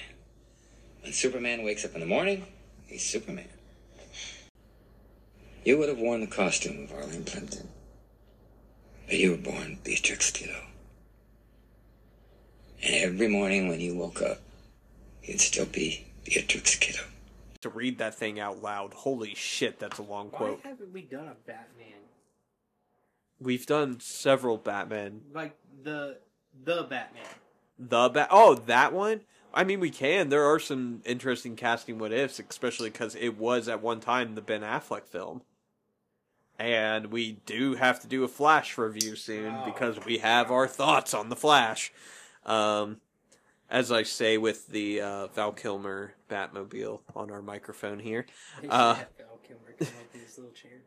When 1.03 1.13
Superman 1.13 1.63
wakes 1.63 1.85
up 1.85 1.95
in 1.95 2.01
the 2.01 2.07
morning, 2.07 2.47
he's 2.87 3.05
Superman. 3.05 3.49
You 5.65 5.79
would 5.79 5.89
have 5.89 5.99
worn 5.99 6.21
the 6.21 6.27
costume 6.27 6.85
of 6.85 6.93
Arlene 6.93 7.25
Plimpton. 7.25 7.69
But 9.07 9.19
you 9.19 9.33
were 9.33 9.37
born 9.37 9.79
Beatrix 9.85 10.31
Kiddo. 10.31 10.63
And 12.83 12.95
every 12.95 13.29
morning 13.29 13.69
when 13.69 13.81
you 13.81 13.95
woke 13.95 14.23
up, 14.23 14.41
you'd 15.23 15.41
still 15.41 15.67
be 15.67 16.07
Beatrix 16.25 16.77
Kiddo. 16.77 17.01
To 17.63 17.69
read 17.69 17.99
that 17.99 18.15
thing 18.15 18.41
out 18.41 18.63
loud, 18.63 18.95
holy 18.95 19.35
shit, 19.35 19.79
that's 19.79 19.99
a 19.99 20.03
long 20.03 20.29
Why 20.31 20.39
quote. 20.39 20.61
haven't 20.63 20.93
we 20.93 21.03
done 21.03 21.29
a 21.29 21.35
Batman? 21.47 21.99
We've 23.39 23.67
done 23.67 24.01
several 24.01 24.57
Batman. 24.59 25.23
Like 25.33 25.57
the 25.83 26.19
the 26.65 26.83
Batman. 26.85 27.23
The 27.79 28.09
Bat. 28.11 28.29
Oh, 28.31 28.55
that 28.55 28.93
one. 28.93 29.23
I 29.53 29.65
mean, 29.65 29.81
we 29.81 29.91
can. 29.91 30.29
There 30.29 30.45
are 30.45 30.59
some 30.59 31.01
interesting 31.05 31.57
casting 31.57 31.99
what 31.99 32.13
ifs, 32.13 32.39
especially 32.39 32.91
because 32.91 33.15
it 33.15 33.37
was 33.39 33.67
at 33.69 33.83
one 33.83 34.01
time 34.01 34.35
the 34.35 34.43
Ben 34.43 34.61
Affleck 34.63 35.07
film. 35.07 35.43
And 36.59 37.07
we 37.07 37.33
do 37.47 37.75
have 37.75 38.01
to 38.01 38.07
do 38.07 38.23
a 38.23 38.29
Flash 38.29 38.77
review 38.77 39.17
soon 39.17 39.55
Oh. 39.55 39.65
because 39.65 40.05
we 40.05 40.19
have 40.19 40.51
our 40.51 40.69
thoughts 40.69 41.15
on 41.15 41.31
the 41.31 41.37
Flash. 41.37 41.91
Um, 42.45 43.01
as 43.71 43.93
I 43.93 44.03
say 44.03 44.37
with 44.37 44.67
the 44.67 45.01
uh, 45.01 45.27
Val 45.29 45.53
Kilmer 45.53 46.15
Batmobile 46.29 47.01
on 47.15 47.31
our 47.31 47.41
microphone 47.41 48.01
here. 48.01 48.27
Uh, 48.69 48.95
Val 48.95 49.39
Kilmer 49.47 49.73
come 49.79 49.89
up 49.89 50.15
in 50.15 50.21
his 50.21 50.37
little 50.37 50.53
chair. 50.53 50.73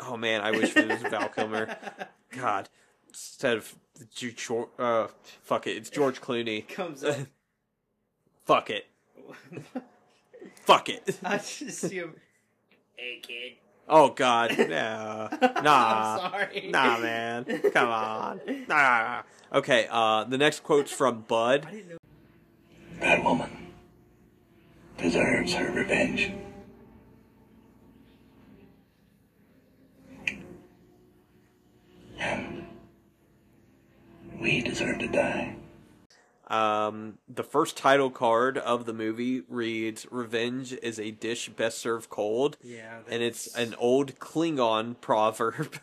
Oh 0.00 0.16
man, 0.16 0.42
I 0.42 0.52
wish 0.52 0.76
it 0.76 0.86
was 0.86 1.02
Val 1.10 1.28
Kilmer. 1.28 1.76
God, 2.30 2.68
instead 3.08 3.56
of 3.56 3.74
George, 4.14 4.68
uh, 4.78 5.08
fuck 5.42 5.66
it, 5.66 5.76
it's 5.76 5.90
George 5.90 6.20
Clooney. 6.20 6.68
Comes 6.72 7.02
up. 7.02 7.16
Fuck 8.44 8.70
it, 8.70 8.86
fuck 10.64 10.88
it. 10.88 11.18
I 11.24 11.38
just 11.38 11.80
see 11.80 11.96
him. 11.96 12.14
Hey 12.94 13.18
kid. 13.20 13.54
Oh 13.88 14.10
God, 14.10 14.56
nah, 14.56 15.30
nah, 15.62 16.20
I'm 16.20 16.30
sorry. 16.30 16.68
nah, 16.70 16.98
man, 17.00 17.44
come 17.72 17.88
on, 17.88 18.40
nah. 18.68 19.22
Okay, 19.52 19.88
uh, 19.90 20.22
the 20.22 20.38
next 20.38 20.62
quote's 20.62 20.92
from 20.92 21.22
Bud. 21.22 21.66
I 21.66 21.70
didn't 21.72 21.88
know. 21.88 21.97
That 23.00 23.22
woman 23.24 23.50
deserves 24.98 25.54
her 25.54 25.70
revenge. 25.70 26.32
And 32.18 32.66
we 34.40 34.60
deserve 34.62 34.98
to 34.98 35.08
die. 35.08 35.54
Um, 36.48 37.18
the 37.28 37.42
first 37.42 37.76
title 37.76 38.10
card 38.10 38.56
of 38.56 38.86
the 38.86 38.94
movie 38.94 39.42
reads 39.48 40.06
"Revenge 40.10 40.72
is 40.72 40.98
a 40.98 41.10
dish 41.10 41.50
best 41.50 41.78
served 41.78 42.08
cold." 42.08 42.56
Yeah. 42.62 43.00
and 43.08 43.22
it's 43.22 43.54
an 43.54 43.74
old 43.78 44.18
Klingon 44.18 44.96
proverb. 45.00 45.78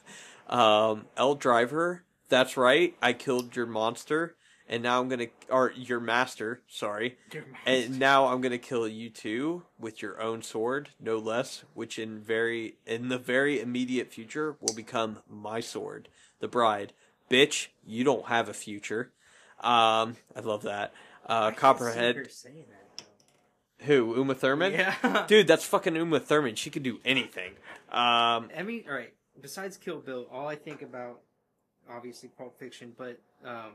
Um, 0.50 1.06
Elle 1.18 1.36
driver, 1.36 2.04
that's 2.30 2.58
right. 2.58 2.96
I 3.02 3.14
killed 3.14 3.56
your 3.56 3.66
monster, 3.68 4.36
and 4.68 4.82
now 4.84 5.00
I'm 5.00 5.10
gonna, 5.10 5.28
or 5.50 5.72
your 5.76 6.00
master. 6.00 6.62
Sorry, 6.68 7.18
Your 7.32 7.44
and 7.66 8.00
now 8.00 8.28
I'm 8.28 8.42
gonna 8.42 8.58
kill 8.58 8.88
you 8.88 9.10
too 9.10 9.64
with 9.80 10.02
your 10.02 10.22
own 10.22 10.42
sword, 10.42 10.90
no 11.00 11.18
less. 11.18 11.64
Which 11.74 12.00
in 12.00 12.20
very 12.20 12.76
in 12.86 13.10
the 13.10 13.18
very 13.18 13.60
immediate 13.60 14.12
future 14.12 14.56
will 14.62 14.74
become 14.74 15.20
my 15.30 15.60
sword, 15.60 16.10
the 16.40 16.48
bride. 16.48 16.94
Bitch, 17.30 17.68
you 17.86 18.04
don't 18.04 18.28
have 18.28 18.50
a 18.50 18.54
future. 18.54 19.12
Um, 19.60 20.18
I 20.36 20.42
love 20.44 20.64
that. 20.64 20.94
Uh, 21.26 21.52
Copperhead. 21.52 22.32
saying 22.32 22.66
that. 22.70 23.86
Who? 23.86 24.16
Uma 24.16 24.36
Thurman? 24.36 24.74
Yeah. 24.74 25.26
Dude, 25.28 25.48
that's 25.48 25.66
fucking 25.66 25.96
Uma 25.96 26.20
Thurman. 26.20 26.56
She 26.56 26.70
can 26.70 26.84
do 26.84 27.00
anything. 27.04 27.54
Um, 27.92 28.50
I 28.56 28.64
mean, 28.64 28.84
all 28.88 28.96
right. 28.96 29.14
Besides 29.42 29.78
Kill 29.78 30.00
Bill, 30.00 30.28
all 30.32 30.48
I 30.48 30.56
think 30.56 30.82
about, 30.82 31.22
obviously 31.90 32.30
Pulp 32.30 32.58
Fiction, 32.58 32.94
but 32.98 33.20
um, 33.44 33.74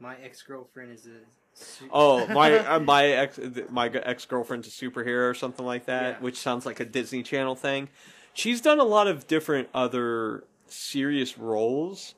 my 0.00 0.16
ex 0.16 0.42
girlfriend 0.42 0.92
is 0.92 1.06
a. 1.06 1.10
su- 1.54 1.88
oh, 1.92 2.26
my 2.28 2.58
uh, 2.66 2.80
my 2.80 3.06
ex 3.06 3.38
my 3.70 3.86
ex 3.88 4.24
girlfriend's 4.24 4.66
a 4.68 4.70
superhero 4.70 5.30
or 5.30 5.34
something 5.34 5.64
like 5.66 5.86
that, 5.86 6.16
Yeah. 6.16 6.20
which 6.20 6.36
sounds 6.38 6.66
like 6.66 6.80
a 6.80 6.84
Disney 6.84 7.22
Channel 7.22 7.54
thing. 7.54 7.88
She's 8.32 8.60
done 8.60 8.78
a 8.80 8.84
lot 8.84 9.06
of 9.08 9.26
different 9.26 9.68
other 9.74 10.44
serious 10.66 11.36
roles. 11.38 12.14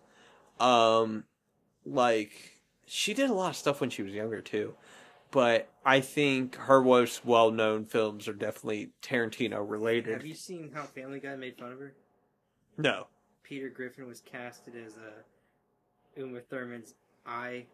Um, 0.61 1.25
like 1.85 2.61
she 2.87 3.15
did 3.15 3.31
a 3.31 3.35
lot 3.35 3.51
of 3.51 3.57
stuff 3.57 3.81
when 3.81 3.91
she 3.91 4.03
was 4.03 4.13
younger 4.13 4.41
too. 4.41 4.75
But 5.31 5.71
I 5.85 6.01
think 6.01 6.57
her 6.57 6.83
most 6.83 7.25
well 7.25 7.51
known 7.51 7.87
films 7.87 8.29
are 8.29 8.35
definitely 8.35 8.91
Tarantino 9.03 9.69
related. 9.69 10.13
Have 10.13 10.27
you 10.27 10.35
seen 10.35 10.71
how 10.75 10.83
Family 10.83 11.19
Guy 11.21 11.35
made 11.37 11.57
fun 11.57 11.73
of 11.73 11.79
her? 11.79 11.95
No. 12.77 13.07
Peter 13.43 13.71
Griffin 13.71 14.07
was 14.07 14.21
casted 14.21 14.75
as 14.77 14.95
a 14.97 16.21
Uma 16.21 16.41
Thurman's 16.41 16.95
eye 17.27 17.67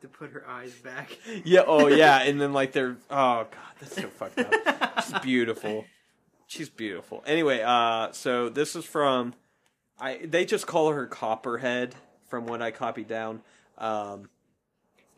to 0.00 0.08
put 0.08 0.30
her 0.30 0.46
eyes 0.48 0.72
back. 0.74 1.16
Yeah, 1.44 1.62
oh 1.66 1.86
yeah, 1.88 2.22
and 2.22 2.40
then 2.40 2.52
like 2.52 2.72
they're 2.72 2.96
oh 3.10 3.46
god, 3.50 3.74
that's 3.80 3.96
so 3.96 4.08
fucked 4.08 4.38
up. 4.38 5.04
She's 5.04 5.18
beautiful. 5.22 5.84
She's 6.46 6.68
beautiful. 6.68 7.22
Anyway, 7.26 7.62
uh 7.64 8.12
so 8.12 8.48
this 8.48 8.76
is 8.76 8.84
from 8.84 9.34
I 9.98 10.18
they 10.24 10.44
just 10.44 10.66
call 10.66 10.92
her 10.92 11.06
Copperhead 11.06 11.94
from 12.28 12.46
what 12.46 12.60
I 12.62 12.70
copied 12.70 13.08
down. 13.08 13.42
Um 13.78 14.28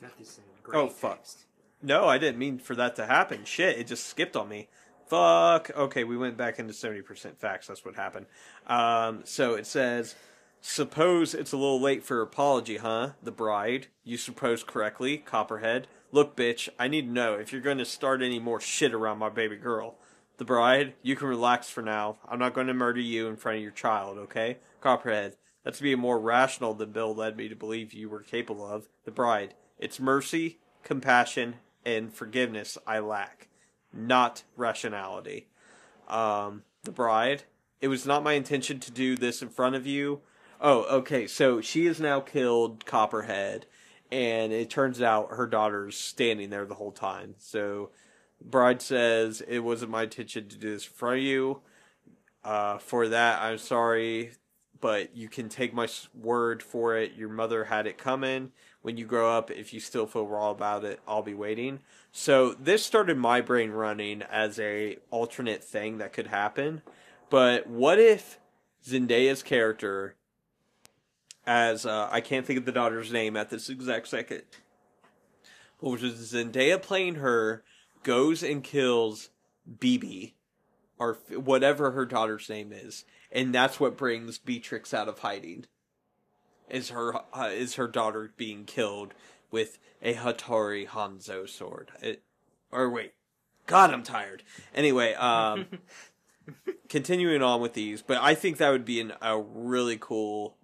Got 0.00 0.16
this 0.18 0.38
in 0.38 0.44
great 0.62 0.78
Oh, 0.78 0.88
fuck. 0.88 1.16
text. 1.18 1.38
no, 1.82 2.06
I 2.06 2.18
didn't 2.18 2.38
mean 2.38 2.58
for 2.58 2.74
that 2.76 2.94
to 2.96 3.06
happen. 3.06 3.44
Shit, 3.44 3.78
it 3.78 3.86
just 3.88 4.06
skipped 4.06 4.36
on 4.36 4.48
me. 4.48 4.68
Fuck. 5.08 5.70
Okay, 5.76 6.04
we 6.04 6.16
went 6.16 6.36
back 6.36 6.58
into 6.58 6.72
70% 6.74 7.36
facts. 7.38 7.66
That's 7.66 7.84
what 7.84 7.94
happened. 7.96 8.26
Um, 8.66 9.22
so 9.24 9.54
it 9.54 9.66
says, 9.66 10.14
Suppose 10.60 11.34
it's 11.34 11.52
a 11.52 11.56
little 11.56 11.80
late 11.80 12.02
for 12.02 12.20
apology, 12.20 12.78
huh? 12.78 13.10
The 13.22 13.30
bride. 13.30 13.86
You 14.04 14.16
suppose 14.16 14.64
correctly, 14.64 15.18
Copperhead. 15.18 15.86
Look, 16.10 16.36
bitch, 16.36 16.68
I 16.78 16.88
need 16.88 17.06
to 17.06 17.12
know 17.12 17.34
if 17.34 17.52
you're 17.52 17.60
going 17.60 17.78
to 17.78 17.84
start 17.84 18.22
any 18.22 18.38
more 18.38 18.60
shit 18.60 18.94
around 18.94 19.18
my 19.18 19.28
baby 19.28 19.56
girl. 19.56 19.96
The 20.38 20.44
bride, 20.44 20.94
you 21.02 21.16
can 21.16 21.28
relax 21.28 21.68
for 21.68 21.82
now. 21.82 22.18
I'm 22.28 22.38
not 22.38 22.54
going 22.54 22.68
to 22.68 22.74
murder 22.74 23.00
you 23.00 23.28
in 23.28 23.36
front 23.36 23.56
of 23.56 23.62
your 23.62 23.72
child, 23.72 24.18
okay? 24.18 24.58
Copperhead, 24.80 25.36
that's 25.64 25.80
being 25.80 25.98
more 25.98 26.18
rational 26.18 26.74
than 26.74 26.92
Bill 26.92 27.14
led 27.14 27.36
me 27.36 27.48
to 27.48 27.56
believe 27.56 27.92
you 27.92 28.08
were 28.08 28.22
capable 28.22 28.66
of. 28.66 28.88
The 29.04 29.10
bride, 29.10 29.54
it's 29.78 30.00
mercy, 30.00 30.58
compassion, 30.82 31.56
and 31.84 32.12
forgiveness 32.12 32.78
I 32.86 33.00
lack, 33.00 33.48
not 33.92 34.44
rationality. 34.56 35.48
Um, 36.08 36.62
the 36.84 36.92
bride, 36.92 37.42
it 37.80 37.88
was 37.88 38.06
not 38.06 38.22
my 38.22 38.32
intention 38.32 38.80
to 38.80 38.90
do 38.90 39.16
this 39.16 39.42
in 39.42 39.50
front 39.50 39.74
of 39.76 39.86
you. 39.86 40.20
Oh, 40.60 40.82
okay, 40.98 41.28
so 41.28 41.60
she 41.60 41.86
has 41.86 42.00
now 42.00 42.20
killed 42.20 42.84
Copperhead, 42.84 43.66
and 44.10 44.52
it 44.52 44.70
turns 44.70 45.00
out 45.00 45.30
her 45.30 45.46
daughter's 45.46 45.96
standing 45.96 46.50
there 46.50 46.64
the 46.64 46.74
whole 46.74 46.90
time. 46.90 47.36
So 47.38 47.90
Bride 48.42 48.82
says, 48.82 49.40
It 49.46 49.60
wasn't 49.60 49.92
my 49.92 50.04
intention 50.04 50.48
to 50.48 50.56
do 50.56 50.70
this 50.72 50.84
for 50.84 51.14
you. 51.14 51.60
Uh, 52.42 52.78
for 52.78 53.08
that, 53.08 53.40
I'm 53.40 53.58
sorry, 53.58 54.32
but 54.80 55.16
you 55.16 55.28
can 55.28 55.48
take 55.48 55.72
my 55.72 55.88
word 56.12 56.62
for 56.62 56.96
it. 56.96 57.14
Your 57.14 57.28
mother 57.28 57.64
had 57.64 57.86
it 57.86 57.98
coming. 57.98 58.50
When 58.82 58.96
you 58.96 59.04
grow 59.04 59.30
up, 59.36 59.50
if 59.50 59.72
you 59.72 59.80
still 59.80 60.06
feel 60.06 60.26
raw 60.26 60.50
about 60.50 60.84
it, 60.84 61.00
I'll 61.06 61.22
be 61.22 61.34
waiting. 61.34 61.80
So 62.10 62.54
this 62.54 62.84
started 62.84 63.16
my 63.16 63.40
brain 63.40 63.70
running 63.70 64.22
as 64.22 64.58
a 64.58 64.98
alternate 65.10 65.62
thing 65.62 65.98
that 65.98 66.12
could 66.12 66.28
happen. 66.28 66.82
But 67.28 67.66
what 67.66 67.98
if 67.98 68.38
Zendaya's 68.84 69.42
character, 69.42 70.14
as 71.48 71.86
uh, 71.86 72.08
I 72.12 72.20
can't 72.20 72.44
think 72.44 72.58
of 72.58 72.66
the 72.66 72.72
daughter's 72.72 73.10
name 73.10 73.34
at 73.34 73.48
this 73.48 73.70
exact 73.70 74.08
second, 74.08 74.42
but 75.80 75.88
which 75.88 76.02
is 76.02 76.34
Zendaya 76.34 76.80
playing 76.80 77.16
her, 77.16 77.64
goes 78.02 78.42
and 78.42 78.62
kills 78.62 79.30
BB, 79.78 80.34
or 80.98 81.14
whatever 81.30 81.92
her 81.92 82.04
daughter's 82.04 82.50
name 82.50 82.70
is, 82.70 83.06
and 83.32 83.54
that's 83.54 83.80
what 83.80 83.96
brings 83.96 84.36
Beatrix 84.36 84.92
out 84.92 85.08
of 85.08 85.20
hiding. 85.20 85.64
Is 86.68 86.90
her 86.90 87.16
uh, 87.16 87.48
is 87.50 87.76
her 87.76 87.88
daughter 87.88 88.30
being 88.36 88.66
killed 88.66 89.14
with 89.50 89.78
a 90.02 90.12
Hattori 90.12 90.86
Hanzo 90.86 91.48
sword? 91.48 91.90
It, 92.02 92.22
or 92.70 92.90
wait, 92.90 93.14
God, 93.66 93.90
I'm 93.90 94.02
tired. 94.02 94.42
Anyway, 94.74 95.14
um, 95.14 95.64
continuing 96.90 97.40
on 97.42 97.62
with 97.62 97.72
these, 97.72 98.02
but 98.02 98.18
I 98.18 98.34
think 98.34 98.58
that 98.58 98.68
would 98.70 98.84
be 98.84 99.00
an, 99.00 99.14
a 99.22 99.40
really 99.40 99.96
cool, 99.98 100.58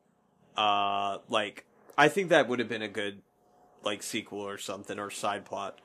uh, 0.57 1.19
like 1.29 1.65
I 1.97 2.09
think 2.09 2.31
that 2.31 2.49
would 2.49 2.59
have 2.59 2.69
been 2.69 2.83
a 2.83 2.89
good 2.89 3.23
like 3.83 4.03
sequel 4.03 4.41
or 4.41 4.59
something 4.59 4.99
or 4.99 5.11
side 5.11 5.45
plot. 5.45 5.81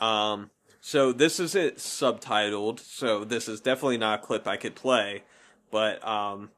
Um, 0.00 0.50
so 0.80 1.12
this 1.12 1.38
is 1.38 1.54
it 1.54 1.76
subtitled. 1.76 2.80
So 2.80 3.24
this 3.24 3.48
is 3.48 3.60
definitely 3.60 3.98
not 3.98 4.20
a 4.20 4.22
clip 4.22 4.46
I 4.46 4.56
could 4.56 4.74
play, 4.74 5.24
but 5.70 6.06
um, 6.06 6.50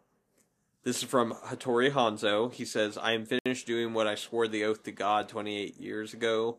this 0.85 0.99
is 0.99 1.05
from 1.05 1.35
Hattori 1.47 1.91
Hanzo. 1.91 2.53
He 2.53 2.65
says, 2.65 2.97
"I 2.97 3.13
am 3.13 3.27
finished 3.27 3.67
doing 3.67 3.95
what 3.95 4.07
I 4.07 4.15
swore 4.15 4.49
the 4.49 4.65
oath 4.65 4.83
to 4.85 4.93
God 4.93 5.29
28 5.29 5.77
years 5.79 6.15
ago 6.15 6.59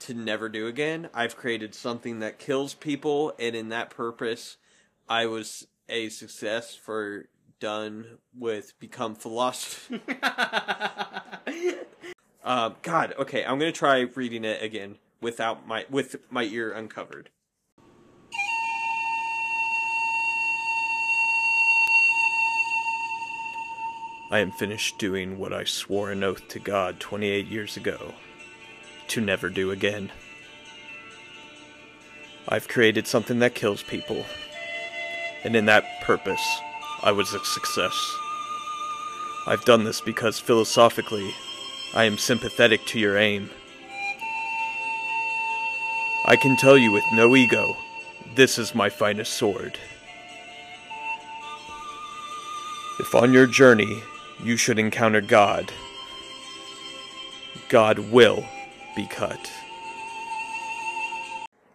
to 0.00 0.14
never 0.14 0.48
do 0.48 0.66
again. 0.66 1.08
I've 1.14 1.36
created 1.36 1.74
something 1.74 2.20
that 2.20 2.38
kills 2.38 2.74
people, 2.74 3.34
and 3.38 3.54
in 3.54 3.68
that 3.68 3.90
purpose, 3.90 4.56
I 5.08 5.26
was 5.26 5.66
a 5.88 6.08
success 6.08 6.74
for." 6.74 7.26
Done 7.64 8.18
with 8.38 8.78
become 8.78 9.14
philosophy. 9.14 9.98
Uh, 12.44 12.72
God, 12.82 13.14
okay, 13.18 13.42
I'm 13.42 13.58
gonna 13.58 13.72
try 13.72 14.00
reading 14.00 14.44
it 14.44 14.62
again 14.62 14.98
without 15.22 15.66
my 15.66 15.86
with 15.88 16.16
my 16.28 16.42
ear 16.42 16.70
uncovered. 16.72 17.30
I 24.30 24.40
am 24.40 24.50
finished 24.50 24.98
doing 24.98 25.38
what 25.38 25.54
I 25.54 25.64
swore 25.64 26.10
an 26.10 26.22
oath 26.22 26.46
to 26.48 26.58
God 26.58 27.00
28 27.00 27.46
years 27.46 27.78
ago 27.78 28.12
to 29.08 29.22
never 29.22 29.48
do 29.48 29.70
again. 29.70 30.12
I've 32.46 32.68
created 32.68 33.06
something 33.06 33.38
that 33.38 33.54
kills 33.54 33.82
people, 33.82 34.22
and 35.44 35.56
in 35.56 35.64
that 35.64 36.02
purpose, 36.02 36.46
I 37.04 37.12
was 37.12 37.34
a 37.34 37.44
success. 37.44 38.16
I've 39.46 39.66
done 39.66 39.84
this 39.84 40.00
because 40.00 40.38
philosophically, 40.38 41.34
I 41.94 42.04
am 42.04 42.16
sympathetic 42.16 42.86
to 42.86 42.98
your 42.98 43.18
aim. 43.18 43.50
I 46.24 46.36
can 46.40 46.56
tell 46.56 46.78
you 46.78 46.90
with 46.92 47.04
no 47.12 47.36
ego, 47.36 47.76
this 48.36 48.58
is 48.58 48.74
my 48.74 48.88
finest 48.88 49.34
sword. 49.34 49.78
If 52.98 53.14
on 53.14 53.34
your 53.34 53.46
journey 53.46 54.02
you 54.42 54.56
should 54.56 54.78
encounter 54.78 55.20
God, 55.20 55.70
God 57.68 57.98
will 57.98 58.46
be 58.96 59.06
cut. 59.08 59.52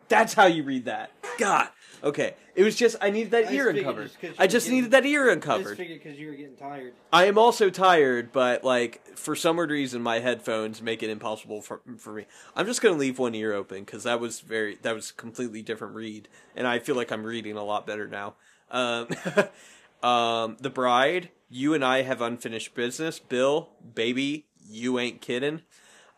That's 0.07 0.33
how 0.33 0.47
you 0.47 0.63
read 0.63 0.85
that. 0.85 1.11
God. 1.37 1.69
Okay. 2.03 2.33
It 2.55 2.63
was 2.63 2.75
just 2.75 2.95
I 3.01 3.09
needed 3.09 3.31
that 3.31 3.47
I 3.47 3.51
ear 3.53 3.65
just 3.65 3.67
figured 3.67 3.77
uncovered. 3.77 4.07
just 4.07 4.19
'cause 4.21 4.29
you 4.31 4.35
I 4.39 4.43
were 4.43 4.47
just 4.47 4.65
getting- 4.65 4.75
needed 4.77 4.91
that 4.91 5.05
ear 5.05 5.23
I 5.23 5.25
just 5.35 5.35
uncovered. 5.35 5.77
figured 5.77 6.03
because 6.03 6.19
you 6.19 6.27
were 6.27 6.33
getting 6.33 6.55
tired. 6.55 6.93
I 7.13 7.25
am 7.25 7.37
also 7.37 7.69
tired, 7.69 8.31
but 8.31 8.63
like 8.63 9.05
for 9.17 9.35
some 9.35 9.57
weird 9.57 9.71
reason, 9.71 10.01
my 10.01 10.19
headphones 10.19 10.81
make 10.81 11.03
it 11.03 11.09
impossible 11.09 11.61
for 11.61 11.81
for 11.97 12.13
me. 12.13 12.25
I'm 12.55 12.65
just 12.65 12.81
gonna 12.81 12.97
leave 12.97 13.19
one 13.19 13.35
ear 13.35 13.53
open 13.53 13.83
because 13.83 14.03
that 14.03 14.19
was 14.19 14.39
very 14.41 14.75
that 14.81 14.95
was 14.95 15.09
a 15.11 15.13
completely 15.13 15.61
different 15.61 15.95
read, 15.95 16.27
and 16.55 16.67
I 16.67 16.79
feel 16.79 16.95
like 16.95 17.11
I'm 17.11 17.23
reading 17.23 17.55
a 17.57 17.63
lot 17.63 17.85
better 17.87 18.07
now. 18.07 18.35
Um, 18.71 19.07
um, 20.03 20.57
the 20.59 20.69
bride, 20.69 21.29
you 21.49 21.73
and 21.73 21.83
I 21.83 22.03
have 22.03 22.21
unfinished 22.21 22.75
business. 22.75 23.19
Bill, 23.19 23.69
baby, 23.95 24.45
you 24.69 24.99
ain't 24.99 25.21
kidding. 25.21 25.61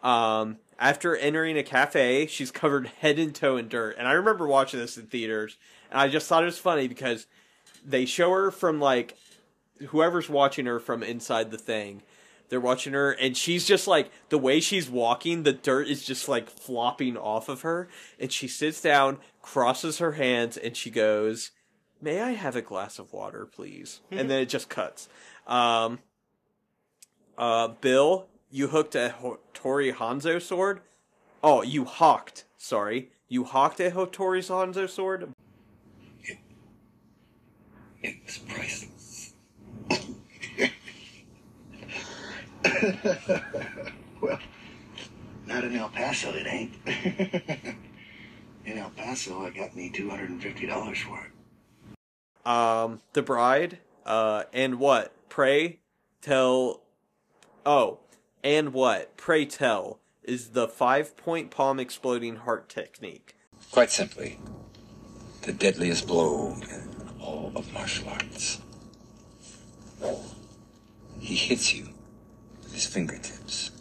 Um, 0.03 0.57
after 0.81 1.15
entering 1.15 1.57
a 1.57 1.63
cafe, 1.63 2.25
she's 2.25 2.51
covered 2.51 2.87
head 2.87 3.19
and 3.19 3.33
toe 3.33 3.55
in 3.55 3.69
dirt, 3.69 3.95
and 3.97 4.07
I 4.07 4.13
remember 4.13 4.47
watching 4.47 4.79
this 4.79 4.97
in 4.97 5.05
theaters, 5.05 5.55
and 5.91 6.01
I 6.01 6.09
just 6.09 6.27
thought 6.27 6.43
it 6.43 6.47
was 6.47 6.57
funny 6.57 6.87
because 6.87 7.27
they 7.85 8.05
show 8.05 8.31
her 8.31 8.51
from 8.51 8.79
like 8.79 9.15
whoever's 9.89 10.29
watching 10.29 10.65
her 10.65 10.79
from 10.79 11.03
inside 11.03 11.51
the 11.51 11.57
thing. 11.57 12.01
They're 12.49 12.59
watching 12.59 12.93
her 12.93 13.11
and 13.13 13.35
she's 13.37 13.65
just 13.65 13.87
like 13.87 14.11
the 14.29 14.37
way 14.37 14.59
she's 14.59 14.89
walking 14.89 15.43
the 15.43 15.53
dirt 15.53 15.87
is 15.87 16.03
just 16.03 16.27
like 16.27 16.49
flopping 16.49 17.15
off 17.15 17.47
of 17.47 17.61
her. 17.61 17.87
And 18.19 18.31
she 18.31 18.47
sits 18.47 18.81
down 18.81 19.19
crosses 19.41 19.99
her 19.99 20.13
hands 20.13 20.57
and 20.57 20.75
she 20.77 20.91
goes 20.91 21.51
may 21.99 22.21
i 22.21 22.31
have 22.31 22.55
a 22.55 22.61
glass 22.61 22.99
of 22.99 23.13
water 23.13 23.45
please? 23.45 24.01
And 24.11 24.29
then 24.29 24.41
it 24.41 24.49
just 24.49 24.69
cuts. 24.69 25.07
Um 25.47 25.99
uh 27.37 27.69
bill 27.69 28.27
you 28.51 28.67
hooked 28.67 28.95
a 28.95 29.15
Hattori 29.21 29.93
Hanzo 29.93 30.41
sword 30.41 30.81
oh 31.43 31.61
you 31.61 31.85
hawked 31.85 32.43
sorry 32.57 33.09
you 33.27 33.43
hawked 33.45 33.79
a 33.79 33.91
Hattori 33.91 34.41
Hanzo 34.47 34.89
sword 34.89 35.31
It 38.03 38.15
was 38.25 38.39
priceless. 38.39 39.33
well, 44.21 44.39
not 45.45 45.63
in 45.63 45.75
El 45.75 45.89
Paso, 45.89 46.31
it 46.33 46.47
ain't. 46.47 46.73
in 48.65 48.77
El 48.77 48.89
Paso, 48.91 49.45
I 49.45 49.51
got 49.51 49.75
me 49.75 49.91
$250 49.91 50.97
for 50.97 51.19
it. 51.19 51.31
um 52.47 53.01
the 53.13 53.21
bride 53.21 53.77
uh 54.05 54.43
and 54.51 54.79
what 54.79 55.13
pray 55.29 55.77
tell 56.21 56.81
oh 57.67 57.99
and 58.43 58.73
what 58.73 59.17
pray 59.17 59.45
tell 59.45 59.99
is 60.23 60.49
the 60.49 60.67
five 60.67 61.17
point 61.17 61.51
palm 61.51 61.79
exploding 61.79 62.37
heart 62.37 62.69
technique 62.69 63.35
Quite 63.69 63.91
simply, 63.91 64.37
the 65.43 65.53
deadliest 65.53 66.05
blow 66.05 66.57
in 66.69 66.89
all 67.21 67.53
of 67.55 67.71
martial 67.71 68.09
arts. 68.09 68.59
He 71.19 71.35
hits 71.35 71.73
you 71.73 71.87
with 72.61 72.73
his 72.73 72.85
fingertips 72.85 73.71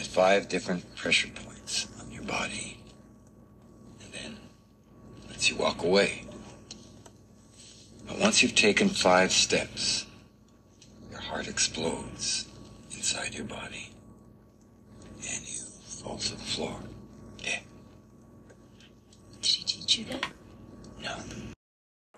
at 0.00 0.06
five 0.06 0.48
different 0.48 0.96
pressure 0.96 1.28
points 1.28 1.86
on 2.00 2.10
your 2.10 2.24
body, 2.24 2.80
and 4.02 4.12
then 4.12 4.36
lets 5.28 5.48
you 5.48 5.54
walk 5.54 5.84
away. 5.84 6.24
But 8.08 8.18
once 8.18 8.42
you've 8.42 8.56
taken 8.56 8.88
five 8.88 9.30
steps, 9.30 10.06
your 11.08 11.20
heart 11.20 11.46
explodes 11.46 12.48
inside 13.12 13.34
your 13.34 13.44
body, 13.44 13.90
and 15.30 15.46
you 15.46 15.60
fall 15.84 16.16
to 16.16 16.32
the 16.32 16.38
floor 16.42 16.74
dead. 17.42 17.60
Did 19.42 19.46
he 19.50 19.64
teach 19.64 19.98
you 19.98 20.04
that? 20.06 20.26
No. 21.02 21.16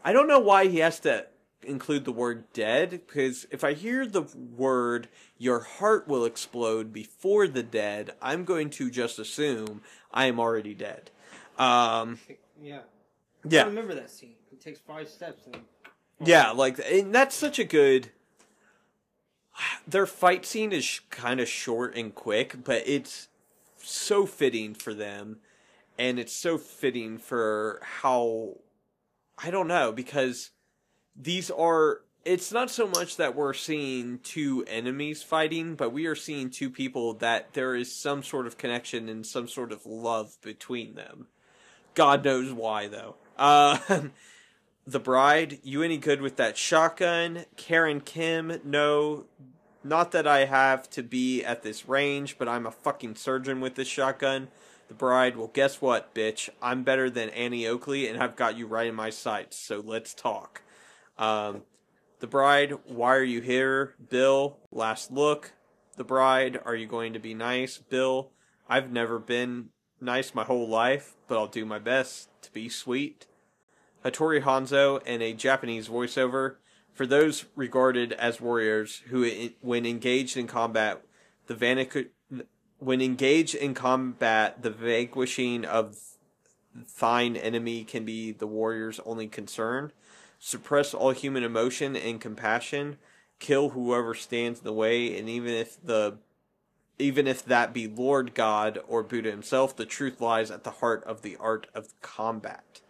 i 0.04 0.12
don't 0.12 0.28
know 0.28 0.38
why 0.38 0.66
he 0.68 0.78
has 0.80 1.00
to 1.00 1.26
include 1.62 2.04
the 2.04 2.12
word 2.12 2.44
dead 2.52 2.90
because 2.90 3.46
if 3.50 3.64
i 3.64 3.72
hear 3.72 4.06
the 4.06 4.20
word 4.54 5.08
your 5.38 5.60
heart 5.60 6.06
will 6.06 6.26
explode 6.26 6.92
before 6.92 7.48
the 7.48 7.62
dead 7.62 8.10
i'm 8.20 8.44
going 8.44 8.68
to 8.68 8.90
just 8.90 9.18
assume 9.18 9.80
i 10.12 10.26
am 10.26 10.38
already 10.38 10.74
dead 10.74 11.10
um 11.58 12.18
Yeah. 12.62 12.80
I 13.62 13.66
remember 13.66 13.94
that 13.94 14.10
scene. 14.10 14.34
He 14.50 14.56
takes 14.56 14.80
five 14.80 15.08
steps 15.08 15.46
and 15.46 15.62
Yeah, 16.22 16.50
like 16.50 16.78
and 16.90 17.14
that's 17.14 17.34
such 17.34 17.58
a 17.58 17.64
good. 17.64 18.10
Their 19.86 20.06
fight 20.06 20.44
scene 20.44 20.72
is 20.72 21.00
kind 21.10 21.40
of 21.40 21.48
short 21.48 21.96
and 21.96 22.14
quick, 22.14 22.64
but 22.64 22.82
it's 22.86 23.28
so 23.78 24.26
fitting 24.26 24.74
for 24.74 24.94
them, 24.94 25.38
and 25.98 26.18
it's 26.18 26.32
so 26.32 26.58
fitting 26.58 27.18
for 27.18 27.80
how 27.82 28.56
I 29.38 29.50
don't 29.50 29.68
know 29.68 29.92
because 29.92 30.50
these 31.16 31.50
are. 31.50 32.00
It's 32.24 32.52
not 32.52 32.70
so 32.70 32.86
much 32.86 33.18
that 33.18 33.36
we're 33.36 33.52
seeing 33.52 34.18
two 34.20 34.64
enemies 34.66 35.22
fighting, 35.22 35.74
but 35.74 35.92
we 35.92 36.06
are 36.06 36.14
seeing 36.14 36.48
two 36.48 36.70
people 36.70 37.12
that 37.14 37.52
there 37.52 37.74
is 37.74 37.94
some 37.94 38.22
sort 38.22 38.46
of 38.46 38.56
connection 38.56 39.10
and 39.10 39.26
some 39.26 39.46
sort 39.46 39.72
of 39.72 39.84
love 39.84 40.38
between 40.40 40.94
them. 40.94 41.26
God 41.94 42.24
knows 42.24 42.50
why 42.50 42.88
though. 42.88 43.16
Uh, 43.36 43.78
the 44.86 45.00
bride, 45.00 45.58
you 45.62 45.82
any 45.82 45.96
good 45.96 46.20
with 46.20 46.36
that 46.36 46.56
shotgun? 46.56 47.46
Karen 47.56 48.00
Kim, 48.00 48.60
no. 48.64 49.26
Not 49.82 50.12
that 50.12 50.26
I 50.26 50.46
have 50.46 50.88
to 50.90 51.02
be 51.02 51.44
at 51.44 51.62
this 51.62 51.88
range, 51.88 52.38
but 52.38 52.48
I'm 52.48 52.66
a 52.66 52.70
fucking 52.70 53.16
surgeon 53.16 53.60
with 53.60 53.74
this 53.74 53.88
shotgun. 53.88 54.48
The 54.88 54.94
bride, 54.94 55.36
well, 55.36 55.50
guess 55.52 55.80
what, 55.80 56.14
bitch? 56.14 56.48
I'm 56.62 56.84
better 56.84 57.10
than 57.10 57.30
Annie 57.30 57.66
Oakley, 57.66 58.08
and 58.08 58.22
I've 58.22 58.36
got 58.36 58.56
you 58.56 58.66
right 58.66 58.86
in 58.86 58.94
my 58.94 59.10
sights, 59.10 59.58
so 59.58 59.82
let's 59.84 60.14
talk. 60.14 60.62
Um, 61.18 61.62
the 62.20 62.26
bride, 62.26 62.74
why 62.86 63.14
are 63.14 63.22
you 63.22 63.40
here? 63.40 63.94
Bill, 64.08 64.58
last 64.70 65.10
look. 65.10 65.52
The 65.96 66.04
bride, 66.04 66.60
are 66.64 66.74
you 66.74 66.86
going 66.86 67.12
to 67.12 67.18
be 67.18 67.34
nice? 67.34 67.78
Bill, 67.78 68.30
I've 68.68 68.90
never 68.90 69.18
been 69.18 69.70
nice 70.00 70.34
my 70.34 70.44
whole 70.44 70.68
life, 70.68 71.14
but 71.28 71.38
I'll 71.38 71.46
do 71.46 71.64
my 71.64 71.78
best 71.78 72.28
to 72.42 72.52
be 72.52 72.68
sweet. 72.68 73.26
Hattori 74.04 74.42
Hanzo 74.42 75.00
and 75.06 75.22
a 75.22 75.32
Japanese 75.32 75.88
voiceover 75.88 76.56
for 76.92 77.06
those 77.06 77.46
regarded 77.56 78.12
as 78.12 78.40
warriors 78.40 79.02
who, 79.08 79.50
when 79.60 79.86
engaged 79.86 80.36
in 80.36 80.46
combat, 80.46 81.02
the 81.46 82.08
when 82.78 83.00
engaged 83.00 83.54
in 83.54 83.74
combat, 83.74 84.62
the 84.62 84.70
vanquishing 84.70 85.64
of 85.64 85.96
thine 87.00 87.36
enemy 87.36 87.84
can 87.84 88.04
be 88.04 88.32
the 88.32 88.46
warrior's 88.46 89.00
only 89.06 89.26
concern. 89.26 89.92
Suppress 90.38 90.92
all 90.92 91.12
human 91.12 91.42
emotion 91.42 91.96
and 91.96 92.20
compassion. 92.20 92.98
Kill 93.38 93.70
whoever 93.70 94.14
stands 94.14 94.60
in 94.60 94.64
the 94.64 94.72
way, 94.72 95.18
and 95.18 95.28
even 95.28 95.52
if 95.52 95.82
the 95.82 96.18
even 96.98 97.26
if 97.26 97.44
that 97.44 97.72
be 97.72 97.88
Lord 97.88 98.34
God 98.34 98.78
or 98.86 99.02
Buddha 99.02 99.30
himself, 99.30 99.74
the 99.74 99.86
truth 99.86 100.20
lies 100.20 100.50
at 100.50 100.62
the 100.62 100.70
heart 100.70 101.02
of 101.04 101.22
the 101.22 101.36
art 101.40 101.66
of 101.74 101.88
combat. 102.02 102.80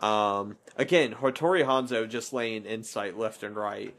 Um, 0.00 0.58
again, 0.76 1.14
Hattori 1.14 1.64
Hanzo 1.64 2.08
just 2.08 2.32
laying 2.32 2.64
insight 2.64 3.18
left 3.18 3.42
and 3.42 3.56
right. 3.56 3.94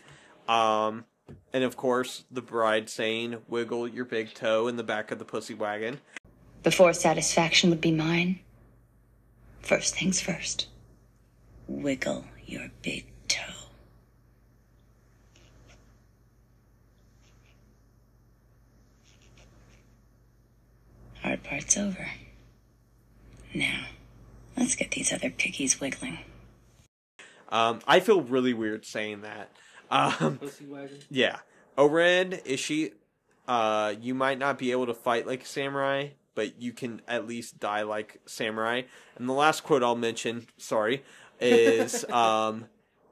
Um, 0.47 1.05
and 1.53 1.63
of 1.63 1.75
course, 1.75 2.23
the 2.31 2.41
bride 2.41 2.89
saying, 2.89 3.37
wiggle 3.47 3.87
your 3.87 4.05
big 4.05 4.33
toe 4.33 4.67
in 4.67 4.75
the 4.75 4.83
back 4.83 5.11
of 5.11 5.19
the 5.19 5.25
pussy 5.25 5.53
wagon. 5.53 5.99
Before 6.63 6.93
satisfaction 6.93 7.69
would 7.69 7.81
be 7.81 7.91
mine, 7.91 8.39
first 9.61 9.95
things 9.95 10.21
first. 10.21 10.67
Wiggle 11.67 12.25
your 12.45 12.69
big 12.81 13.05
toe. 13.27 13.43
Hard 21.21 21.43
part's 21.43 21.77
over. 21.77 22.07
Now, 23.53 23.85
let's 24.57 24.75
get 24.75 24.91
these 24.91 25.13
other 25.13 25.29
piggies 25.29 25.79
wiggling. 25.79 26.19
Um, 27.49 27.79
I 27.87 27.99
feel 27.99 28.21
really 28.21 28.53
weird 28.53 28.85
saying 28.85 29.21
that. 29.21 29.51
Um, 29.89 30.37
Pussy 30.37 30.65
wagon. 30.65 30.97
yeah. 31.09 31.39
Oren, 31.77 32.31
Ishii, 32.31 32.93
uh, 33.47 33.93
you 34.01 34.13
might 34.13 34.39
not 34.39 34.57
be 34.57 34.71
able 34.71 34.87
to 34.87 34.93
fight 34.93 35.25
like 35.25 35.43
a 35.43 35.45
samurai, 35.45 36.09
but 36.35 36.61
you 36.61 36.73
can 36.73 37.01
at 37.07 37.27
least 37.27 37.59
die 37.59 37.83
like 37.83 38.19
samurai. 38.25 38.81
And 39.15 39.29
the 39.29 39.33
last 39.33 39.63
quote 39.63 39.83
I'll 39.83 39.95
mention, 39.95 40.47
sorry, 40.57 41.03
is 41.39 42.03
um, 42.09 42.65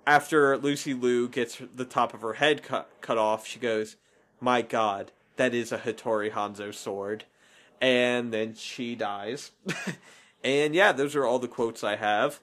after 0.05 0.57
Lucy 0.57 0.93
Liu 0.93 1.29
gets 1.29 1.61
the 1.73 1.85
top 1.85 2.13
of 2.13 2.21
her 2.21 2.33
head 2.33 2.63
cut, 2.63 2.89
cut 3.01 3.17
off, 3.17 3.47
she 3.47 3.59
goes, 3.59 3.95
My 4.41 4.61
god, 4.61 5.11
that 5.37 5.53
is 5.53 5.71
a 5.71 5.77
Hattori 5.77 6.31
Hanzo 6.31 6.73
sword. 6.73 7.25
And 7.79 8.33
then 8.33 8.55
she 8.55 8.95
dies. 8.95 9.51
and 10.45 10.73
yeah, 10.73 10.93
those 10.93 11.15
are 11.15 11.25
all 11.25 11.39
the 11.39 11.49
quotes 11.49 11.83
I 11.83 11.97
have 11.97 12.39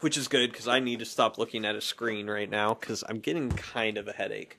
which 0.00 0.16
is 0.16 0.28
good 0.28 0.50
because 0.50 0.68
I 0.68 0.80
need 0.80 0.98
to 0.98 1.04
stop 1.04 1.38
looking 1.38 1.64
at 1.64 1.74
a 1.74 1.80
screen 1.80 2.28
right 2.28 2.50
now 2.50 2.74
because 2.74 3.02
I'm 3.08 3.20
getting 3.20 3.50
kind 3.50 3.98
of 3.98 4.08
a 4.08 4.12
headache. 4.12 4.58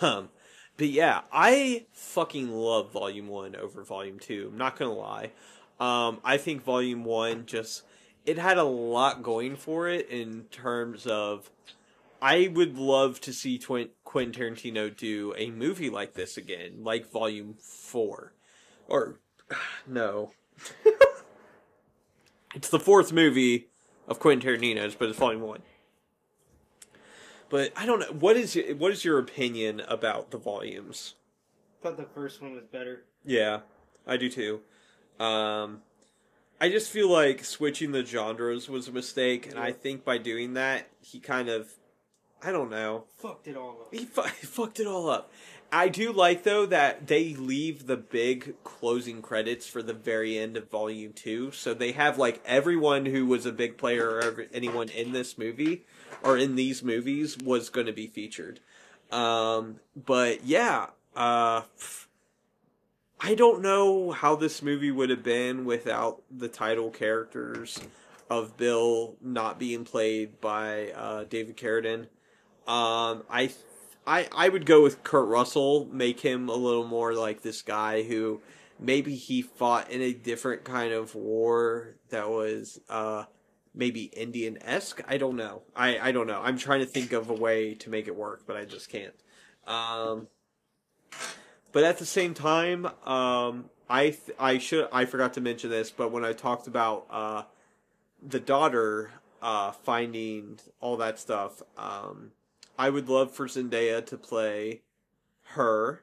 Um, 0.00 0.30
but 0.76 0.88
yeah, 0.88 1.22
I 1.32 1.86
fucking 1.92 2.50
love 2.50 2.92
Volume 2.92 3.28
One 3.28 3.54
over 3.54 3.84
Volume 3.84 4.18
Two. 4.18 4.48
I'm 4.50 4.58
not 4.58 4.78
gonna 4.78 4.92
lie. 4.92 5.30
Um, 5.78 6.20
I 6.24 6.36
think 6.38 6.64
Volume 6.64 7.04
One 7.04 7.46
just 7.46 7.82
it 8.24 8.38
had 8.38 8.58
a 8.58 8.64
lot 8.64 9.22
going 9.22 9.56
for 9.56 9.88
it 9.88 10.08
in 10.08 10.44
terms 10.50 11.06
of. 11.06 11.50
I 12.24 12.46
would 12.46 12.78
love 12.78 13.20
to 13.22 13.32
see 13.32 13.58
Quentin 13.58 13.90
Tarantino 14.32 14.96
do 14.96 15.34
a 15.36 15.50
movie 15.50 15.90
like 15.90 16.14
this 16.14 16.36
again, 16.36 16.84
like 16.84 17.10
Volume 17.10 17.54
Four, 17.54 18.32
or 18.86 19.18
no, 19.88 20.30
it's 22.54 22.68
the 22.68 22.80
fourth 22.80 23.12
movie 23.12 23.68
of 24.08 24.18
Quentin 24.18 24.46
Tarantino's, 24.48 24.94
but 24.94 25.08
it's 25.08 25.18
volume 25.18 25.42
one. 25.42 25.62
But 27.48 27.72
I 27.76 27.84
don't 27.86 28.00
know 28.00 28.06
what 28.18 28.36
is 28.36 28.58
what 28.78 28.92
is 28.92 29.04
your 29.04 29.18
opinion 29.18 29.80
about 29.86 30.30
the 30.30 30.38
volumes? 30.38 31.14
Thought 31.82 31.96
the 31.98 32.04
first 32.14 32.40
one 32.40 32.54
was 32.54 32.64
better. 32.64 33.04
Yeah, 33.24 33.60
I 34.06 34.16
do 34.16 34.30
too. 34.30 34.60
Um, 35.22 35.82
I 36.60 36.70
just 36.70 36.90
feel 36.90 37.10
like 37.10 37.44
switching 37.44 37.92
the 37.92 38.04
genres 38.04 38.68
was 38.68 38.88
a 38.88 38.92
mistake, 38.92 39.46
and 39.50 39.58
I 39.58 39.72
think 39.72 40.04
by 40.04 40.16
doing 40.18 40.54
that, 40.54 40.88
he 41.00 41.18
kind 41.20 41.48
of, 41.48 41.72
I 42.42 42.52
don't 42.52 42.70
know, 42.70 43.04
Fucked 43.18 43.48
it 43.48 43.56
all 43.56 43.70
up. 43.82 43.88
he, 43.94 44.04
fu- 44.04 44.22
he 44.40 44.46
fucked 44.46 44.80
it 44.80 44.86
all 44.86 45.10
up. 45.10 45.30
I 45.72 45.88
do 45.88 46.12
like 46.12 46.42
though 46.42 46.66
that 46.66 47.06
they 47.06 47.32
leave 47.32 47.86
the 47.86 47.96
big 47.96 48.62
closing 48.62 49.22
credits 49.22 49.66
for 49.66 49.82
the 49.82 49.94
very 49.94 50.38
end 50.38 50.56
of 50.58 50.70
volume 50.70 51.14
2 51.14 51.52
so 51.52 51.72
they 51.72 51.92
have 51.92 52.18
like 52.18 52.42
everyone 52.44 53.06
who 53.06 53.24
was 53.24 53.46
a 53.46 53.52
big 53.52 53.78
player 53.78 54.10
or 54.10 54.20
ever, 54.20 54.46
anyone 54.52 54.90
in 54.90 55.12
this 55.12 55.38
movie 55.38 55.84
or 56.22 56.36
in 56.36 56.56
these 56.56 56.82
movies 56.82 57.38
was 57.38 57.70
going 57.70 57.86
to 57.86 57.92
be 57.92 58.06
featured 58.06 58.60
um 59.10 59.80
but 59.96 60.44
yeah 60.44 60.88
uh 61.16 61.62
I 63.24 63.36
don't 63.36 63.62
know 63.62 64.10
how 64.10 64.34
this 64.34 64.62
movie 64.62 64.90
would 64.90 65.08
have 65.10 65.22
been 65.22 65.64
without 65.64 66.22
the 66.28 66.48
title 66.48 66.90
characters 66.90 67.78
of 68.28 68.56
Bill 68.56 69.14
not 69.22 69.60
being 69.60 69.84
played 69.84 70.40
by 70.40 70.90
uh, 70.90 71.24
David 71.24 71.56
Carradine. 71.56 72.08
Um, 72.66 73.22
I, 73.30 73.52
I, 74.06 74.28
I 74.32 74.48
would 74.48 74.66
go 74.66 74.82
with 74.82 75.04
Kurt 75.04 75.28
Russell. 75.28 75.88
Make 75.92 76.20
him 76.20 76.48
a 76.48 76.54
little 76.54 76.86
more 76.86 77.14
like 77.14 77.42
this 77.42 77.62
guy 77.62 78.02
who 78.02 78.40
maybe 78.78 79.14
he 79.14 79.42
fought 79.42 79.90
in 79.90 80.02
a 80.02 80.12
different 80.12 80.64
kind 80.64 80.92
of 80.92 81.14
war 81.14 81.94
that 82.10 82.28
was 82.28 82.80
uh, 82.88 83.24
maybe 83.74 84.04
Indian 84.04 84.58
esque. 84.62 85.00
I 85.06 85.18
don't 85.18 85.36
know. 85.36 85.62
I, 85.76 85.98
I 85.98 86.12
don't 86.12 86.26
know. 86.26 86.40
I'm 86.42 86.58
trying 86.58 86.80
to 86.80 86.86
think 86.86 87.12
of 87.12 87.30
a 87.30 87.34
way 87.34 87.74
to 87.74 87.90
make 87.90 88.08
it 88.08 88.16
work, 88.16 88.42
but 88.46 88.56
I 88.56 88.64
just 88.64 88.88
can't. 88.88 89.14
Um, 89.66 90.28
but 91.70 91.84
at 91.84 91.98
the 91.98 92.06
same 92.06 92.34
time, 92.34 92.86
um, 93.06 93.70
I 93.88 94.10
th- 94.10 94.36
I 94.38 94.58
should 94.58 94.88
I 94.92 95.04
forgot 95.04 95.34
to 95.34 95.40
mention 95.40 95.70
this, 95.70 95.90
but 95.90 96.10
when 96.10 96.24
I 96.24 96.32
talked 96.32 96.66
about 96.66 97.06
uh, 97.10 97.42
the 98.22 98.40
daughter 98.40 99.10
uh, 99.40 99.72
finding 99.72 100.58
all 100.80 100.96
that 100.98 101.18
stuff, 101.18 101.62
um, 101.76 102.32
I 102.82 102.90
would 102.90 103.08
love 103.08 103.30
for 103.30 103.46
Zendaya 103.46 104.04
to 104.06 104.16
play 104.16 104.82
her. 105.54 106.02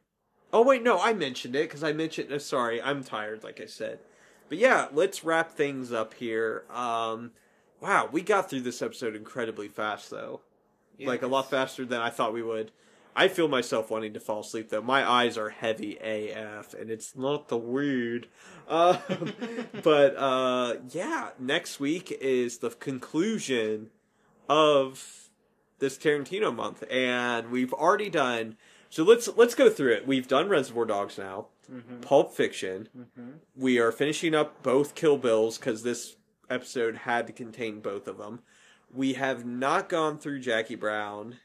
Oh 0.54 0.64
wait, 0.64 0.82
no, 0.82 0.98
I 0.98 1.12
mentioned 1.12 1.54
it 1.54 1.68
because 1.68 1.84
I 1.84 1.92
mentioned. 1.92 2.32
Uh, 2.32 2.40
sorry, 2.40 2.82
I'm 2.82 3.04
tired, 3.04 3.44
like 3.44 3.60
I 3.60 3.66
said. 3.66 4.00
But 4.48 4.60
yeah, 4.60 4.88
let's 4.94 5.26
wrap 5.26 5.52
things 5.52 5.92
up 5.92 6.14
here. 6.14 6.64
Um, 6.72 7.32
wow, 7.82 8.08
we 8.10 8.22
got 8.22 8.50
through 8.50 8.62
this 8.62 8.82
episode 8.82 9.14
incredibly 9.14 9.68
fast, 9.68 10.10
though. 10.10 10.40
like 10.98 11.22
a 11.22 11.28
lot 11.28 11.50
faster 11.50 11.84
than 11.84 12.00
I 12.00 12.12
thought 12.12 12.32
we 12.32 12.44
would. 12.44 12.72
I 13.14 13.28
feel 13.28 13.50
myself 13.50 13.92
wanting 13.92 14.14
to 14.14 14.22
fall 14.22 14.40
asleep 14.40 14.70
though. 14.70 14.82
My 14.82 15.06
eyes 15.06 15.38
are 15.38 15.50
heavy 15.50 15.98
AF, 15.98 16.74
and 16.74 16.90
it's 16.90 17.14
not 17.14 17.50
the 17.50 17.58
weird. 17.58 18.28
Um, 18.70 19.00
but 19.84 20.16
uh, 20.16 20.76
yeah, 20.92 21.30
next 21.40 21.80
week 21.80 22.16
is 22.22 22.60
the 22.60 22.70
conclusion 22.70 23.90
of 24.48 25.29
this 25.80 25.98
Tarantino 25.98 26.56
month, 26.56 26.84
and 26.90 27.50
we've 27.50 27.74
already 27.74 28.10
done. 28.10 28.58
So 28.90 29.04
let's 29.04 29.30
let's 29.36 29.56
go 29.56 29.70
through 29.70 29.94
it. 29.94 30.08
We've 30.08 30.28
done 30.28 30.50
Reservoir 30.50 30.86
Dogs 30.86 31.18
now, 31.18 31.48
Pulp 32.02 32.34
Fiction. 32.34 32.90
We 33.56 33.80
are 33.80 33.92
finishing 33.92 34.34
up 34.36 34.64
both 34.64 34.96
Kill 34.96 35.18
Bills 35.18 35.58
because 35.58 35.84
this 35.84 36.16
episode 36.50 36.98
had 36.98 37.28
to 37.28 37.34
contain 37.34 37.80
both 37.80 38.08
of 38.08 38.18
them. 38.18 38.42
We 38.92 39.14
have 39.14 39.46
not 39.46 39.88
gone 39.90 40.18
through 40.18 40.40
Jackie 40.40 40.76
Brown, 40.76 41.36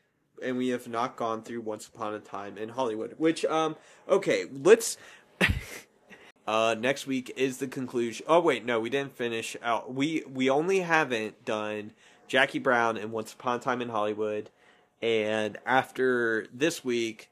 and 0.42 0.56
we 0.56 0.68
have 0.68 0.88
not 0.88 1.16
gone 1.16 1.42
through 1.42 1.60
Once 1.60 1.86
Upon 1.86 2.14
a 2.14 2.20
Time 2.20 2.56
in 2.56 2.70
Hollywood. 2.70 3.14
Which, 3.18 3.44
um, 3.44 3.76
okay, 4.08 4.46
let's. 4.50 4.96
uh, 6.46 6.74
next 6.78 7.06
week 7.06 7.32
is 7.36 7.58
the 7.58 7.66
conclusion. 7.66 8.24
Oh 8.28 8.40
wait, 8.40 8.64
no, 8.64 8.80
we 8.80 8.88
didn't 8.88 9.16
finish 9.16 9.56
out. 9.62 9.94
We 9.94 10.24
we 10.26 10.48
only 10.48 10.80
haven't 10.80 11.44
done 11.44 11.92
Jackie 12.28 12.58
Brown 12.58 12.96
and 12.96 13.12
Once 13.12 13.32
Upon 13.32 13.58
a 13.58 13.62
Time 13.62 13.82
in 13.82 13.88
Hollywood, 13.88 14.50
and 15.02 15.58
after 15.66 16.46
this 16.52 16.84
week, 16.84 17.30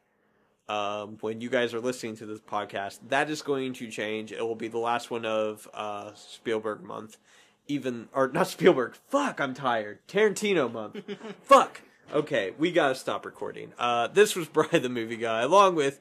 um, 0.69 1.19
when 1.21 1.41
you 1.41 1.51
guys 1.51 1.75
are 1.75 1.81
listening 1.81 2.17
to 2.17 2.27
this 2.27 2.41
podcast, 2.41 2.99
that 3.09 3.29
is 3.31 3.43
going 3.43 3.73
to 3.75 3.91
change. 3.91 4.33
It 4.33 4.41
will 4.43 4.55
be 4.55 4.69
the 4.69 4.79
last 4.79 5.11
one 5.11 5.25
of 5.25 5.69
uh, 5.75 6.13
Spielberg 6.15 6.83
month, 6.83 7.19
even 7.67 8.09
or 8.13 8.29
not 8.29 8.49
Spielberg. 8.49 8.97
Fuck, 9.09 9.41
I'm 9.41 9.55
tired. 9.55 9.99
Tarantino 10.09 10.73
month. 10.73 11.01
Fuck. 11.43 11.83
Okay, 12.13 12.53
we 12.59 12.73
gotta 12.73 12.95
stop 12.95 13.25
recording. 13.25 13.73
Uh, 13.79 14.07
this 14.09 14.37
was 14.37 14.49
Brian 14.53 14.83
the 14.83 14.89
Movie 14.89 15.17
Guy, 15.17 15.43
along 15.43 15.75
with 15.75 16.01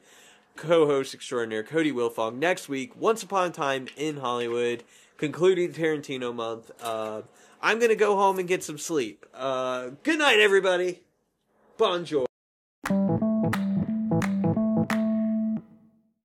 co-host 0.56 1.14
extraordinaire 1.14 1.62
Cody 1.62 1.92
Wilfong. 1.92 2.36
Next 2.36 2.68
week, 2.68 2.94
Once 2.94 3.22
Upon 3.22 3.48
a 3.48 3.50
Time 3.50 3.88
in 3.96 4.18
Hollywood, 4.18 4.84
concluding 5.16 5.72
Tarantino 5.72 6.34
month. 6.34 6.70
Uh, 6.82 7.22
I'm 7.62 7.78
gonna 7.78 7.94
go 7.94 8.16
home 8.16 8.38
and 8.38 8.48
get 8.48 8.64
some 8.64 8.78
sleep. 8.78 9.24
Uh, 9.32 9.90
good 10.02 10.18
night, 10.18 10.40
everybody. 10.40 11.00
Bonjour. 11.78 12.31